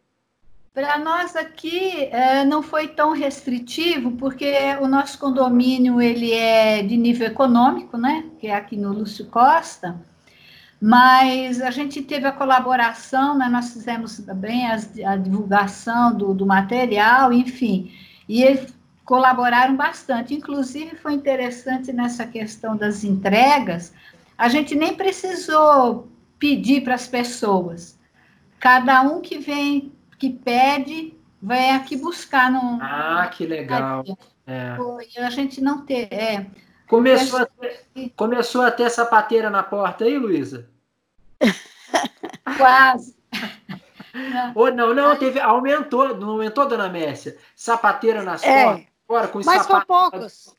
Para 0.73 0.99
nós 0.99 1.37
aqui 1.37 2.05
é, 2.07 2.45
não 2.45 2.63
foi 2.63 2.89
tão 2.89 3.13
restritivo, 3.13 4.13
porque 4.13 4.53
o 4.81 4.89
nosso 4.89 5.19
condomínio 5.19 6.03
ele 6.03 6.33
é 6.33 6.83
de 6.83 6.97
nível 6.97 7.29
econômico, 7.29 7.97
né? 7.97 8.31
Que 8.39 8.49
é 8.49 8.55
aqui 8.55 8.77
no 8.77 8.93
Lúcio 8.93 9.27
Costa. 9.27 9.99
Mas 10.81 11.61
a 11.63 11.71
gente 11.71 12.03
teve 12.03 12.27
a 12.27 12.33
colaboração, 12.33 13.37
né? 13.39 13.49
nós 13.49 13.73
fizemos 13.73 14.19
também 14.19 14.71
as, 14.71 14.91
a 15.05 15.17
divulgação 15.17 16.15
do, 16.15 16.35
do 16.35 16.45
material, 16.45 17.33
enfim. 17.33 17.93
E 18.29 18.45
colaboraram 19.05 19.77
bastante. 19.77 20.35
Inclusive, 20.35 20.97
foi 20.97 21.15
interessante 21.15 21.93
nessa 21.93 22.27
questão 22.27 22.77
das 22.77 23.05
entregas, 23.05 23.95
a 24.37 24.49
gente 24.49 24.75
nem 24.75 24.95
precisou 24.95 26.09
pedir 26.39 26.83
para 26.83 26.95
as 26.95 27.07
pessoas. 27.07 27.99
Cada 28.61 29.01
um 29.03 29.23
que 29.23 29.39
vem, 29.39 29.93
que 30.19 30.29
pede, 30.31 31.15
vem 31.41 31.71
aqui 31.71 31.97
buscar 31.97 32.51
no. 32.51 32.79
Ah, 32.83 33.31
que 33.33 33.47
legal. 33.47 34.05
É. 34.47 34.77
a 35.19 35.31
gente 35.31 35.61
não 35.61 35.87
ter. 35.87 36.13
É. 36.13 36.47
Começou, 36.89 37.41
a 37.41 37.47
ter, 37.47 37.87
começou 38.17 38.63
a 38.63 38.71
ter 38.71 38.91
sapateira 38.91 39.51
na 39.51 39.63
porta 39.63 40.05
aí, 40.05 40.19
Luísa? 40.19 40.71
Quase. 42.57 43.17
Ou 44.55 44.73
não, 44.73 44.95
não, 44.95 45.17
teve, 45.17 45.41
aumentou, 45.41 46.17
não 46.17 46.31
aumentou, 46.31 46.67
dona 46.67 46.89
Mércia? 46.89 47.37
Sapateira 47.55 48.23
nas 48.23 48.43
é. 48.45 48.87
portas? 49.07 49.31
Com 49.31 49.41
Mas 49.45 49.67
foram 49.67 49.85
poucos. 49.85 50.55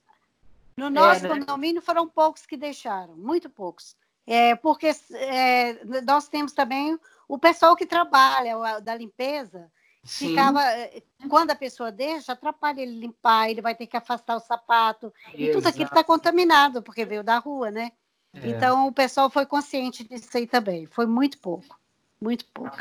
No 0.75 0.89
nosso 0.89 1.25
é, 1.25 1.29
né? 1.29 1.39
condomínio 1.39 1.81
foram 1.81 2.07
poucos 2.07 2.45
que 2.45 2.55
deixaram, 2.55 3.15
muito 3.15 3.49
poucos. 3.49 3.95
É, 4.27 4.55
porque 4.55 4.91
é, 5.13 5.79
nós 6.05 6.27
temos 6.27 6.51
também 6.51 6.99
o 7.27 7.39
pessoal 7.39 7.75
que 7.75 7.85
trabalha, 7.85 8.79
da 8.81 8.95
limpeza, 8.95 9.71
Sim. 10.07 10.29
ficava. 10.29 10.63
É, 10.63 11.03
quando 11.29 11.51
a 11.51 11.55
pessoa 11.55 11.91
deixa, 11.91 12.31
atrapalha 12.31 12.81
ele 12.81 12.97
limpar, 12.99 13.49
ele 13.49 13.61
vai 13.61 13.75
ter 13.75 13.85
que 13.85 13.97
afastar 13.97 14.37
o 14.37 14.39
sapato. 14.39 15.13
Exato. 15.27 15.41
E 15.41 15.51
tudo 15.51 15.67
aquilo 15.67 15.85
está 15.85 16.03
contaminado, 16.03 16.81
porque 16.81 17.05
veio 17.05 17.23
da 17.23 17.37
rua, 17.37 17.69
né? 17.69 17.91
É. 18.33 18.47
Então 18.47 18.87
o 18.87 18.93
pessoal 18.93 19.29
foi 19.29 19.45
consciente 19.45 20.07
disso 20.07 20.35
aí 20.35 20.47
também. 20.47 20.85
Foi 20.85 21.05
muito 21.05 21.37
pouco. 21.39 21.77
Muito 22.19 22.45
pouco. 22.45 22.75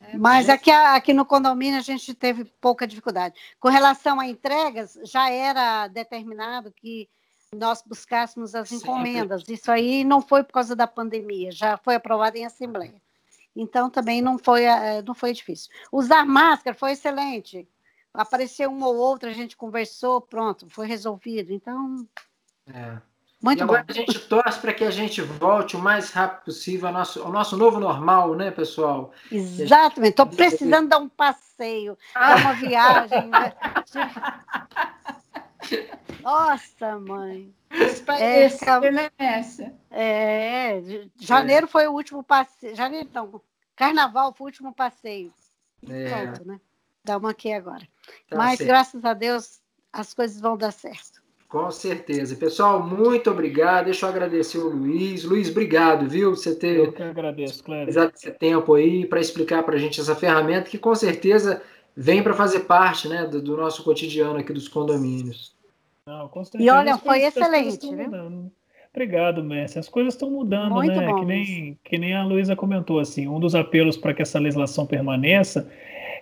É, 0.00 0.16
mas 0.16 0.48
aqui, 0.48 0.70
aqui 0.70 1.12
no 1.12 1.24
condomínio 1.24 1.78
a 1.78 1.82
gente 1.82 2.12
teve 2.12 2.44
pouca 2.60 2.86
dificuldade. 2.86 3.38
Com 3.60 3.68
relação 3.68 4.18
a 4.18 4.26
entregas, 4.26 4.98
já 5.04 5.30
era 5.30 5.86
determinado 5.86 6.72
que 6.72 7.08
nós 7.54 7.82
buscássemos 7.86 8.54
as 8.54 8.72
encomendas. 8.72 9.44
Isso 9.48 9.70
aí 9.70 10.02
não 10.02 10.20
foi 10.20 10.42
por 10.42 10.52
causa 10.52 10.74
da 10.74 10.86
pandemia, 10.86 11.52
já 11.52 11.76
foi 11.76 11.94
aprovado 11.94 12.36
em 12.36 12.44
assembleia. 12.44 13.00
Então 13.58 13.90
também 13.90 14.22
não 14.22 14.38
foi, 14.38 14.62
eh, 14.62 15.02
não 15.04 15.14
foi 15.14 15.32
difícil. 15.32 15.68
Usar 15.90 16.24
máscara 16.24 16.76
foi 16.76 16.92
excelente. 16.92 17.68
Apareceu 18.14 18.70
um 18.70 18.80
ou 18.84 18.96
outro, 18.96 19.28
a 19.28 19.32
gente 19.32 19.56
conversou, 19.56 20.20
pronto, 20.20 20.70
foi 20.70 20.86
resolvido. 20.86 21.52
Então. 21.52 22.06
É. 22.72 22.98
Muito 23.42 23.58
e 23.58 23.62
agora 23.62 23.82
bom. 23.84 23.92
a 23.92 23.92
gente 23.92 24.18
torce 24.20 24.60
para 24.60 24.72
que 24.72 24.84
a 24.84 24.90
gente 24.90 25.20
volte 25.22 25.76
o 25.76 25.80
mais 25.80 26.10
rápido 26.10 26.44
possível 26.44 26.88
ao 26.88 26.94
nosso, 26.94 27.22
ao 27.22 27.32
nosso 27.32 27.56
novo 27.56 27.80
normal, 27.80 28.34
né, 28.36 28.52
pessoal? 28.52 29.12
Exatamente. 29.30 30.10
Estou 30.10 30.26
precisando 30.26 30.88
dar 30.88 30.98
um 30.98 31.08
passeio, 31.08 31.98
ah. 32.14 32.28
dar 32.28 32.40
uma 32.40 32.52
viagem. 32.54 33.28
Né? 33.28 33.52
Nossa, 36.22 36.98
mãe. 36.98 37.52
É, 38.18 38.44
essa, 38.44 38.80
é, 39.90 40.82
janeiro 41.20 41.68
foi 41.68 41.86
o 41.86 41.92
último 41.92 42.22
passeio. 42.22 42.74
Janeiro, 42.74 43.08
não. 43.12 43.40
Carnaval 43.78 44.34
foi 44.34 44.46
o 44.46 44.48
último 44.48 44.74
passeio. 44.74 45.32
É. 45.88 46.26
Pronto, 46.26 46.48
né? 46.48 46.60
Dá 47.04 47.16
uma 47.16 47.30
aqui 47.30 47.52
agora. 47.52 47.86
Tá 48.28 48.36
Mas, 48.36 48.58
certo. 48.58 48.68
graças 48.68 49.04
a 49.04 49.14
Deus, 49.14 49.60
as 49.92 50.12
coisas 50.12 50.40
vão 50.40 50.56
dar 50.56 50.72
certo. 50.72 51.22
Com 51.48 51.70
certeza. 51.70 52.34
Pessoal, 52.34 52.82
muito 52.82 53.30
obrigado. 53.30 53.86
Deixa 53.86 54.04
eu 54.04 54.10
agradecer 54.10 54.58
o 54.58 54.68
Luiz. 54.68 55.24
Luiz, 55.24 55.48
obrigado, 55.48 56.08
viu? 56.08 56.34
Você 56.34 56.54
ter. 56.54 56.76
Eu 56.76 56.92
que 56.92 57.02
agradeço, 57.02 57.62
Cléber. 57.62 58.12
esse 58.12 58.30
tempo 58.32 58.74
aí 58.74 59.06
para 59.06 59.20
explicar 59.20 59.62
para 59.62 59.76
a 59.76 59.78
gente 59.78 60.00
essa 60.00 60.14
ferramenta 60.14 60.68
que 60.68 60.76
com 60.76 60.94
certeza 60.94 61.62
vem 61.96 62.22
para 62.22 62.34
fazer 62.34 62.60
parte 62.60 63.08
né, 63.08 63.26
do, 63.26 63.40
do, 63.40 63.56
nosso 63.56 63.82
cotidiano 63.84 64.38
aqui 64.38 64.52
dos 64.52 64.68
condomínios. 64.68 65.56
Não, 66.04 66.28
com 66.28 66.44
certeza. 66.44 66.64
E 66.64 66.68
olha, 66.68 66.98
foi 66.98 67.22
excelente. 67.22 67.88
Obrigado, 68.98 69.44
Messi. 69.44 69.78
As 69.78 69.88
coisas 69.88 70.14
estão 70.14 70.28
mudando, 70.28 70.74
muito 70.74 70.92
né? 70.92 71.06
Bom, 71.06 71.20
que, 71.20 71.24
nem, 71.24 71.78
que 71.84 71.96
nem 71.96 72.16
a 72.16 72.24
Luísa 72.24 72.56
comentou, 72.56 72.98
assim, 72.98 73.28
um 73.28 73.38
dos 73.38 73.54
apelos 73.54 73.96
para 73.96 74.12
que 74.12 74.22
essa 74.22 74.40
legislação 74.40 74.84
permaneça 74.84 75.70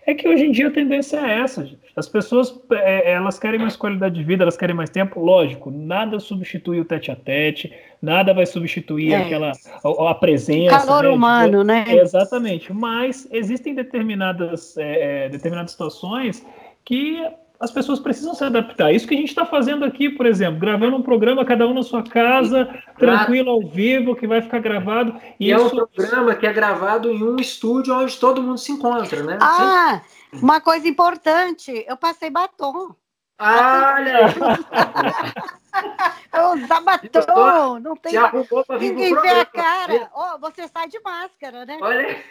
é 0.04 0.12
que 0.12 0.28
hoje 0.28 0.44
em 0.44 0.50
dia 0.50 0.68
a 0.68 0.70
tendência 0.70 1.16
é 1.16 1.40
essa, 1.40 1.64
gente. 1.64 1.80
As 1.96 2.06
pessoas 2.06 2.54
é, 2.70 3.12
elas 3.12 3.38
querem 3.38 3.58
mais 3.58 3.76
qualidade 3.76 4.16
de 4.16 4.22
vida, 4.22 4.44
elas 4.44 4.58
querem 4.58 4.76
mais 4.76 4.90
tempo. 4.90 5.18
Lógico, 5.18 5.70
nada 5.70 6.20
substitui 6.20 6.78
o 6.78 6.84
tete 6.84 7.10
a 7.10 7.16
tete, 7.16 7.72
nada 8.02 8.34
vai 8.34 8.44
substituir 8.44 9.14
é. 9.14 9.22
aquela 9.22 9.52
a, 9.82 10.10
a 10.10 10.14
presença. 10.14 10.78
Calor 10.78 11.04
né, 11.04 11.08
humano, 11.08 11.60
de... 11.60 11.64
né? 11.64 11.84
Exatamente. 11.88 12.74
Mas 12.74 13.26
existem 13.32 13.74
determinadas, 13.74 14.76
é, 14.76 15.24
é 15.24 15.28
determinadas 15.30 15.70
situações 15.70 16.46
que 16.84 17.26
as 17.60 17.70
pessoas 17.70 17.98
precisam 17.98 18.34
se 18.34 18.44
adaptar. 18.44 18.92
Isso 18.92 19.06
que 19.06 19.14
a 19.14 19.16
gente 19.16 19.28
está 19.28 19.44
fazendo 19.44 19.84
aqui, 19.84 20.08
por 20.08 20.26
exemplo, 20.26 20.60
gravando 20.60 20.96
um 20.96 21.02
programa, 21.02 21.44
cada 21.44 21.66
um 21.66 21.74
na 21.74 21.82
sua 21.82 22.02
casa, 22.02 22.68
tranquilo, 22.98 23.50
ao 23.50 23.60
vivo, 23.60 24.14
que 24.14 24.26
vai 24.26 24.42
ficar 24.42 24.58
gravado. 24.58 25.14
E, 25.40 25.50
e 25.50 25.54
isso... 25.54 25.78
é 25.78 25.82
um 25.82 25.86
programa 25.86 26.34
que 26.34 26.46
é 26.46 26.52
gravado 26.52 27.10
em 27.10 27.22
um 27.22 27.36
estúdio 27.36 27.94
onde 27.94 28.16
todo 28.18 28.42
mundo 28.42 28.58
se 28.58 28.72
encontra, 28.72 29.22
né? 29.22 29.38
Ah, 29.40 30.02
uma 30.32 30.60
coisa 30.60 30.86
importante, 30.86 31.84
eu 31.86 31.96
passei 31.96 32.30
batom. 32.30 32.94
Olha! 33.38 34.34
Eu 36.32 36.64
usar 36.64 36.80
batom, 36.80 37.78
não 37.80 37.96
tem. 37.96 38.12
Ninguém 38.78 39.14
vê 39.20 39.28
a 39.28 39.44
cara. 39.44 40.10
Oh, 40.14 40.38
você 40.38 40.68
sai 40.68 40.88
de 40.88 41.00
máscara, 41.00 41.64
né? 41.64 41.78
Olha. 41.80 42.22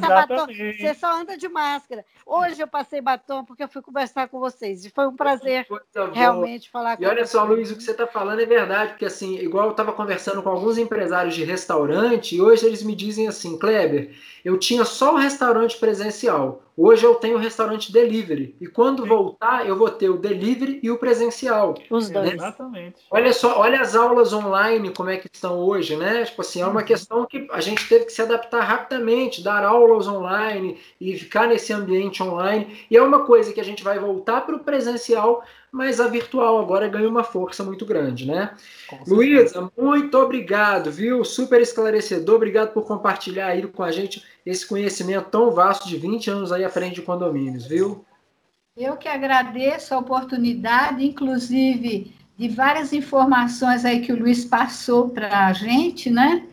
Batom, 0.00 0.46
você 0.46 0.94
só 0.94 1.12
anda 1.12 1.36
de 1.36 1.48
máscara. 1.48 2.04
Hoje 2.26 2.60
eu 2.60 2.66
passei 2.66 3.00
batom 3.00 3.44
porque 3.44 3.62
eu 3.62 3.68
fui 3.68 3.82
conversar 3.82 4.28
com 4.28 4.38
vocês. 4.38 4.84
E 4.84 4.90
foi 4.90 5.06
um 5.06 5.16
prazer 5.16 5.66
realmente 6.12 6.70
falar 6.70 6.96
com 6.96 7.02
E 7.02 7.06
olha 7.06 7.26
só, 7.26 7.44
Luiz, 7.44 7.70
o 7.70 7.76
que 7.76 7.82
você 7.82 7.92
está 7.92 8.06
falando 8.06 8.40
é 8.40 8.46
verdade, 8.46 8.90
porque 8.90 9.06
assim, 9.06 9.36
igual 9.36 9.66
eu 9.66 9.70
estava 9.72 9.92
conversando 9.92 10.42
com 10.42 10.50
alguns 10.50 10.78
empresários 10.78 11.34
de 11.34 11.44
restaurante, 11.44 12.36
e 12.36 12.42
hoje 12.42 12.66
eles 12.66 12.82
me 12.82 12.94
dizem 12.94 13.28
assim, 13.28 13.58
Kleber, 13.58 14.14
eu 14.44 14.58
tinha 14.58 14.84
só 14.84 15.14
o 15.14 15.18
restaurante 15.18 15.78
presencial. 15.78 16.62
Hoje 16.76 17.04
eu 17.04 17.14
tenho 17.16 17.36
o 17.36 17.40
restaurante 17.40 17.92
delivery. 17.92 18.56
E 18.60 18.66
quando 18.66 19.04
voltar, 19.04 19.66
eu 19.66 19.76
vou 19.76 19.90
ter 19.90 20.08
o 20.08 20.16
delivery 20.16 20.80
e 20.82 20.90
o 20.90 20.98
presencial. 20.98 21.74
Os 21.90 22.08
dois. 22.08 22.30
Né? 22.30 22.34
Exatamente. 22.34 22.96
Olha 23.10 23.32
só, 23.32 23.58
olha 23.60 23.80
as 23.80 23.94
aulas 23.94 24.32
online, 24.32 24.90
como 24.90 25.10
é 25.10 25.18
que 25.18 25.28
estão 25.30 25.58
hoje, 25.58 25.96
né? 25.96 26.24
Tipo 26.24 26.40
assim, 26.40 26.62
é 26.62 26.66
uma 26.66 26.80
uhum. 26.80 26.86
questão 26.86 27.26
que 27.26 27.46
a 27.50 27.60
gente 27.60 27.86
teve 27.88 28.06
que 28.06 28.12
se 28.12 28.22
adaptar 28.22 28.62
rapidamente, 28.62 29.42
dar 29.42 29.64
aulas 29.64 30.08
online 30.08 30.78
e 30.98 31.16
ficar 31.18 31.46
nesse 31.46 31.72
ambiente 31.72 32.22
online. 32.22 32.86
E 32.90 32.96
é 32.96 33.02
uma 33.02 33.24
coisa 33.24 33.52
que 33.52 33.60
a 33.60 33.64
gente 33.64 33.84
vai 33.84 33.98
voltar 33.98 34.40
para 34.40 34.56
o 34.56 34.60
presencial, 34.60 35.44
mas 35.72 35.98
a 35.98 36.06
virtual 36.06 36.60
agora 36.60 36.86
ganha 36.86 37.08
uma 37.08 37.24
força 37.24 37.64
muito 37.64 37.86
grande, 37.86 38.26
né? 38.26 38.54
Luísa, 39.06 39.72
muito 39.76 40.18
obrigado, 40.18 40.92
viu? 40.92 41.24
Super 41.24 41.62
esclarecedor, 41.62 42.36
obrigado 42.36 42.74
por 42.74 42.86
compartilhar 42.86 43.46
aí 43.46 43.66
com 43.66 43.82
a 43.82 43.90
gente 43.90 44.22
esse 44.44 44.66
conhecimento 44.66 45.30
tão 45.30 45.50
vasto 45.50 45.88
de 45.88 45.96
20 45.96 46.30
anos 46.30 46.52
aí 46.52 46.62
à 46.62 46.68
frente 46.68 46.96
de 46.96 47.02
condomínios, 47.02 47.66
viu? 47.66 48.04
Eu 48.76 48.98
que 48.98 49.08
agradeço 49.08 49.94
a 49.94 49.98
oportunidade, 49.98 51.04
inclusive 51.06 52.14
de 52.36 52.48
várias 52.48 52.92
informações 52.92 53.84
aí 53.86 54.00
que 54.00 54.12
o 54.12 54.18
Luiz 54.18 54.44
passou 54.44 55.08
para 55.08 55.46
a 55.46 55.52
gente, 55.54 56.10
né? 56.10 56.46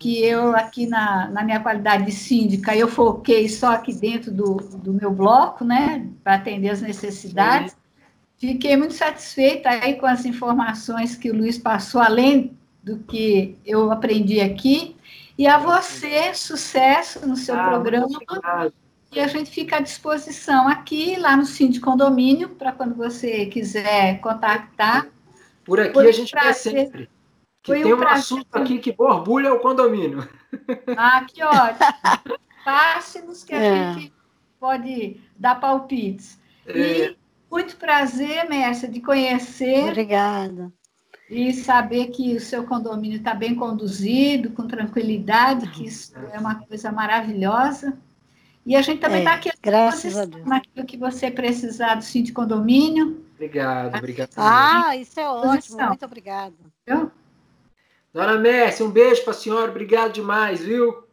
Que 0.00 0.24
eu 0.24 0.54
aqui 0.56 0.86
na, 0.86 1.28
na 1.28 1.44
minha 1.44 1.60
qualidade 1.60 2.06
de 2.06 2.12
síndica, 2.12 2.76
eu 2.76 2.88
foquei 2.88 3.48
só 3.48 3.74
aqui 3.74 3.94
dentro 3.94 4.32
do, 4.32 4.56
do 4.56 4.92
meu 4.92 5.12
bloco, 5.12 5.64
né? 5.64 6.08
Para 6.24 6.34
atender 6.34 6.70
as 6.70 6.80
necessidades. 6.80 7.72
Sim. 7.72 7.83
Fiquei 8.46 8.76
muito 8.76 8.92
satisfeita 8.92 9.70
aí 9.70 9.94
com 9.94 10.04
as 10.04 10.26
informações 10.26 11.16
que 11.16 11.30
o 11.30 11.34
Luiz 11.34 11.56
passou, 11.56 12.00
além 12.00 12.54
do 12.82 12.98
que 12.98 13.56
eu 13.64 13.90
aprendi 13.90 14.38
aqui. 14.40 14.96
E 15.38 15.46
a 15.46 15.56
você, 15.56 16.34
sucesso 16.34 17.26
no 17.26 17.36
seu 17.36 17.58
ah, 17.58 17.68
programa. 17.68 18.06
E 19.10 19.18
a 19.18 19.26
gente 19.26 19.50
fica 19.50 19.78
à 19.78 19.80
disposição 19.80 20.68
aqui, 20.68 21.16
lá 21.18 21.36
no 21.36 21.44
de 21.44 21.80
Condomínio, 21.80 22.50
para 22.50 22.70
quando 22.70 22.94
você 22.94 23.46
quiser 23.46 24.20
contactar. 24.20 25.08
Por 25.64 25.80
aqui 25.80 25.94
Foi 25.94 26.08
a 26.08 26.12
gente 26.12 26.32
quer 26.32 26.52
sempre. 26.52 27.08
Que 27.62 27.72
Foi 27.72 27.82
tem 27.82 27.94
um, 27.94 27.98
um 27.98 28.06
assunto 28.06 28.46
aqui 28.52 28.78
que 28.78 28.92
borbulha 28.92 29.54
o 29.54 29.60
condomínio. 29.60 30.28
Ah, 30.96 31.24
que 31.24 31.42
ótimo. 31.42 32.38
Passe-nos 32.64 33.42
que 33.42 33.52
a 33.52 33.60
é. 33.60 33.92
gente 33.94 34.12
pode 34.60 35.20
dar 35.36 35.56
palpites. 35.56 36.38
É. 36.64 36.78
E 36.78 37.16
muito 37.54 37.76
prazer, 37.76 38.48
Mércia, 38.48 38.88
de 38.88 39.00
conhecer. 39.00 39.84
Obrigada. 39.84 40.72
E 41.30 41.52
saber 41.52 42.08
que 42.08 42.34
o 42.34 42.40
seu 42.40 42.64
condomínio 42.64 43.18
está 43.18 43.32
bem 43.32 43.54
conduzido, 43.54 44.50
com 44.50 44.66
tranquilidade, 44.66 45.70
que 45.70 45.86
isso 45.86 46.12
é 46.32 46.38
uma 46.38 46.56
coisa 46.56 46.90
maravilhosa. 46.90 47.96
E 48.66 48.74
a 48.74 48.82
gente 48.82 49.00
também 49.00 49.20
está 49.20 49.32
é, 49.32 49.34
aqui 49.34 49.50
graças 49.62 50.16
a 50.16 50.24
Deus. 50.24 50.44
naquilo 50.44 50.84
que 50.84 50.96
você 50.96 51.30
precisar 51.30 51.94
do 51.94 52.04
de 52.04 52.32
condomínio. 52.32 53.24
Obrigado, 53.34 53.98
obrigado. 53.98 54.30
Ah, 54.36 54.96
isso 54.96 55.20
é 55.20 55.28
ótimo, 55.28 55.78
muito 55.86 56.04
obrigada. 56.04 56.56
Dona 58.12 58.38
Mércia, 58.38 58.84
um 58.84 58.90
beijo 58.90 59.22
para 59.22 59.32
a 59.32 59.36
senhora, 59.36 59.70
obrigado 59.70 60.12
demais, 60.12 60.60
viu? 60.60 61.04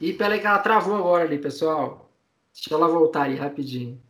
E 0.00 0.12
peraí 0.12 0.40
que 0.40 0.46
ela 0.46 0.58
travou 0.58 0.96
agora 0.96 1.24
ali, 1.24 1.38
pessoal. 1.38 2.03
Deixa 2.54 2.72
ela 2.72 2.86
voltar 2.86 3.24
aí 3.24 3.34
rapidinho. 3.34 4.00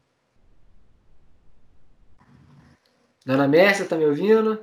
Dona 3.25 3.49
Mércia, 3.49 3.87
tá 3.87 3.97
me 3.97 4.05
ouvindo? 4.05 4.61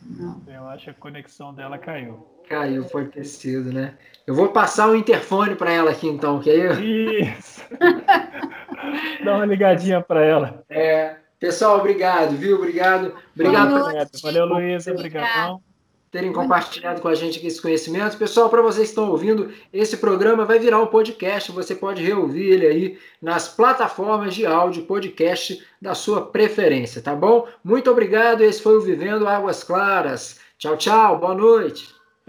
Não. 0.00 0.40
Eu 0.46 0.68
acho 0.68 0.84
que 0.84 0.90
a 0.90 0.94
conexão 0.94 1.52
dela 1.52 1.76
caiu. 1.78 2.26
Caiu, 2.48 2.84
pode 2.84 3.10
ter 3.10 3.24
sido, 3.24 3.72
né? 3.72 3.98
Eu 4.24 4.34
vou 4.34 4.48
passar 4.50 4.88
o 4.88 4.94
interfone 4.94 5.56
para 5.56 5.72
ela 5.72 5.90
aqui 5.90 6.06
então, 6.06 6.40
que 6.40 6.48
aí. 6.48 7.22
Isso! 7.22 7.60
Dá 9.24 9.36
uma 9.36 9.46
ligadinha 9.46 10.00
para 10.00 10.24
ela. 10.24 10.64
É. 10.68 11.16
Pessoal, 11.40 11.78
obrigado, 11.78 12.36
viu? 12.36 12.56
Obrigado. 12.56 13.14
Obrigado. 13.34 14.10
Valeu, 14.22 14.46
Luiz. 14.46 14.86
Obrigadão 14.86 15.60
terem 16.10 16.32
compartilhado 16.32 17.00
com 17.00 17.08
a 17.08 17.14
gente 17.14 17.44
esse 17.46 17.62
conhecimento. 17.62 18.16
Pessoal, 18.16 18.50
para 18.50 18.62
vocês 18.62 18.88
que 18.88 18.92
estão 18.92 19.10
ouvindo, 19.10 19.52
esse 19.72 19.96
programa 19.96 20.44
vai 20.44 20.58
virar 20.58 20.80
um 20.80 20.86
podcast. 20.86 21.52
Você 21.52 21.74
pode 21.74 22.02
reouvir 22.02 22.50
ele 22.50 22.66
aí 22.66 22.98
nas 23.22 23.48
plataformas 23.48 24.34
de 24.34 24.44
áudio 24.44 24.86
podcast 24.86 25.64
da 25.80 25.94
sua 25.94 26.26
preferência, 26.26 27.00
tá 27.00 27.14
bom? 27.14 27.46
Muito 27.62 27.90
obrigado. 27.90 28.42
Esse 28.42 28.60
foi 28.60 28.76
o 28.76 28.80
Vivendo 28.80 29.28
Águas 29.28 29.62
Claras. 29.62 30.40
Tchau, 30.58 30.76
tchau. 30.76 31.18
Boa 31.18 31.34
noite. 31.34 31.99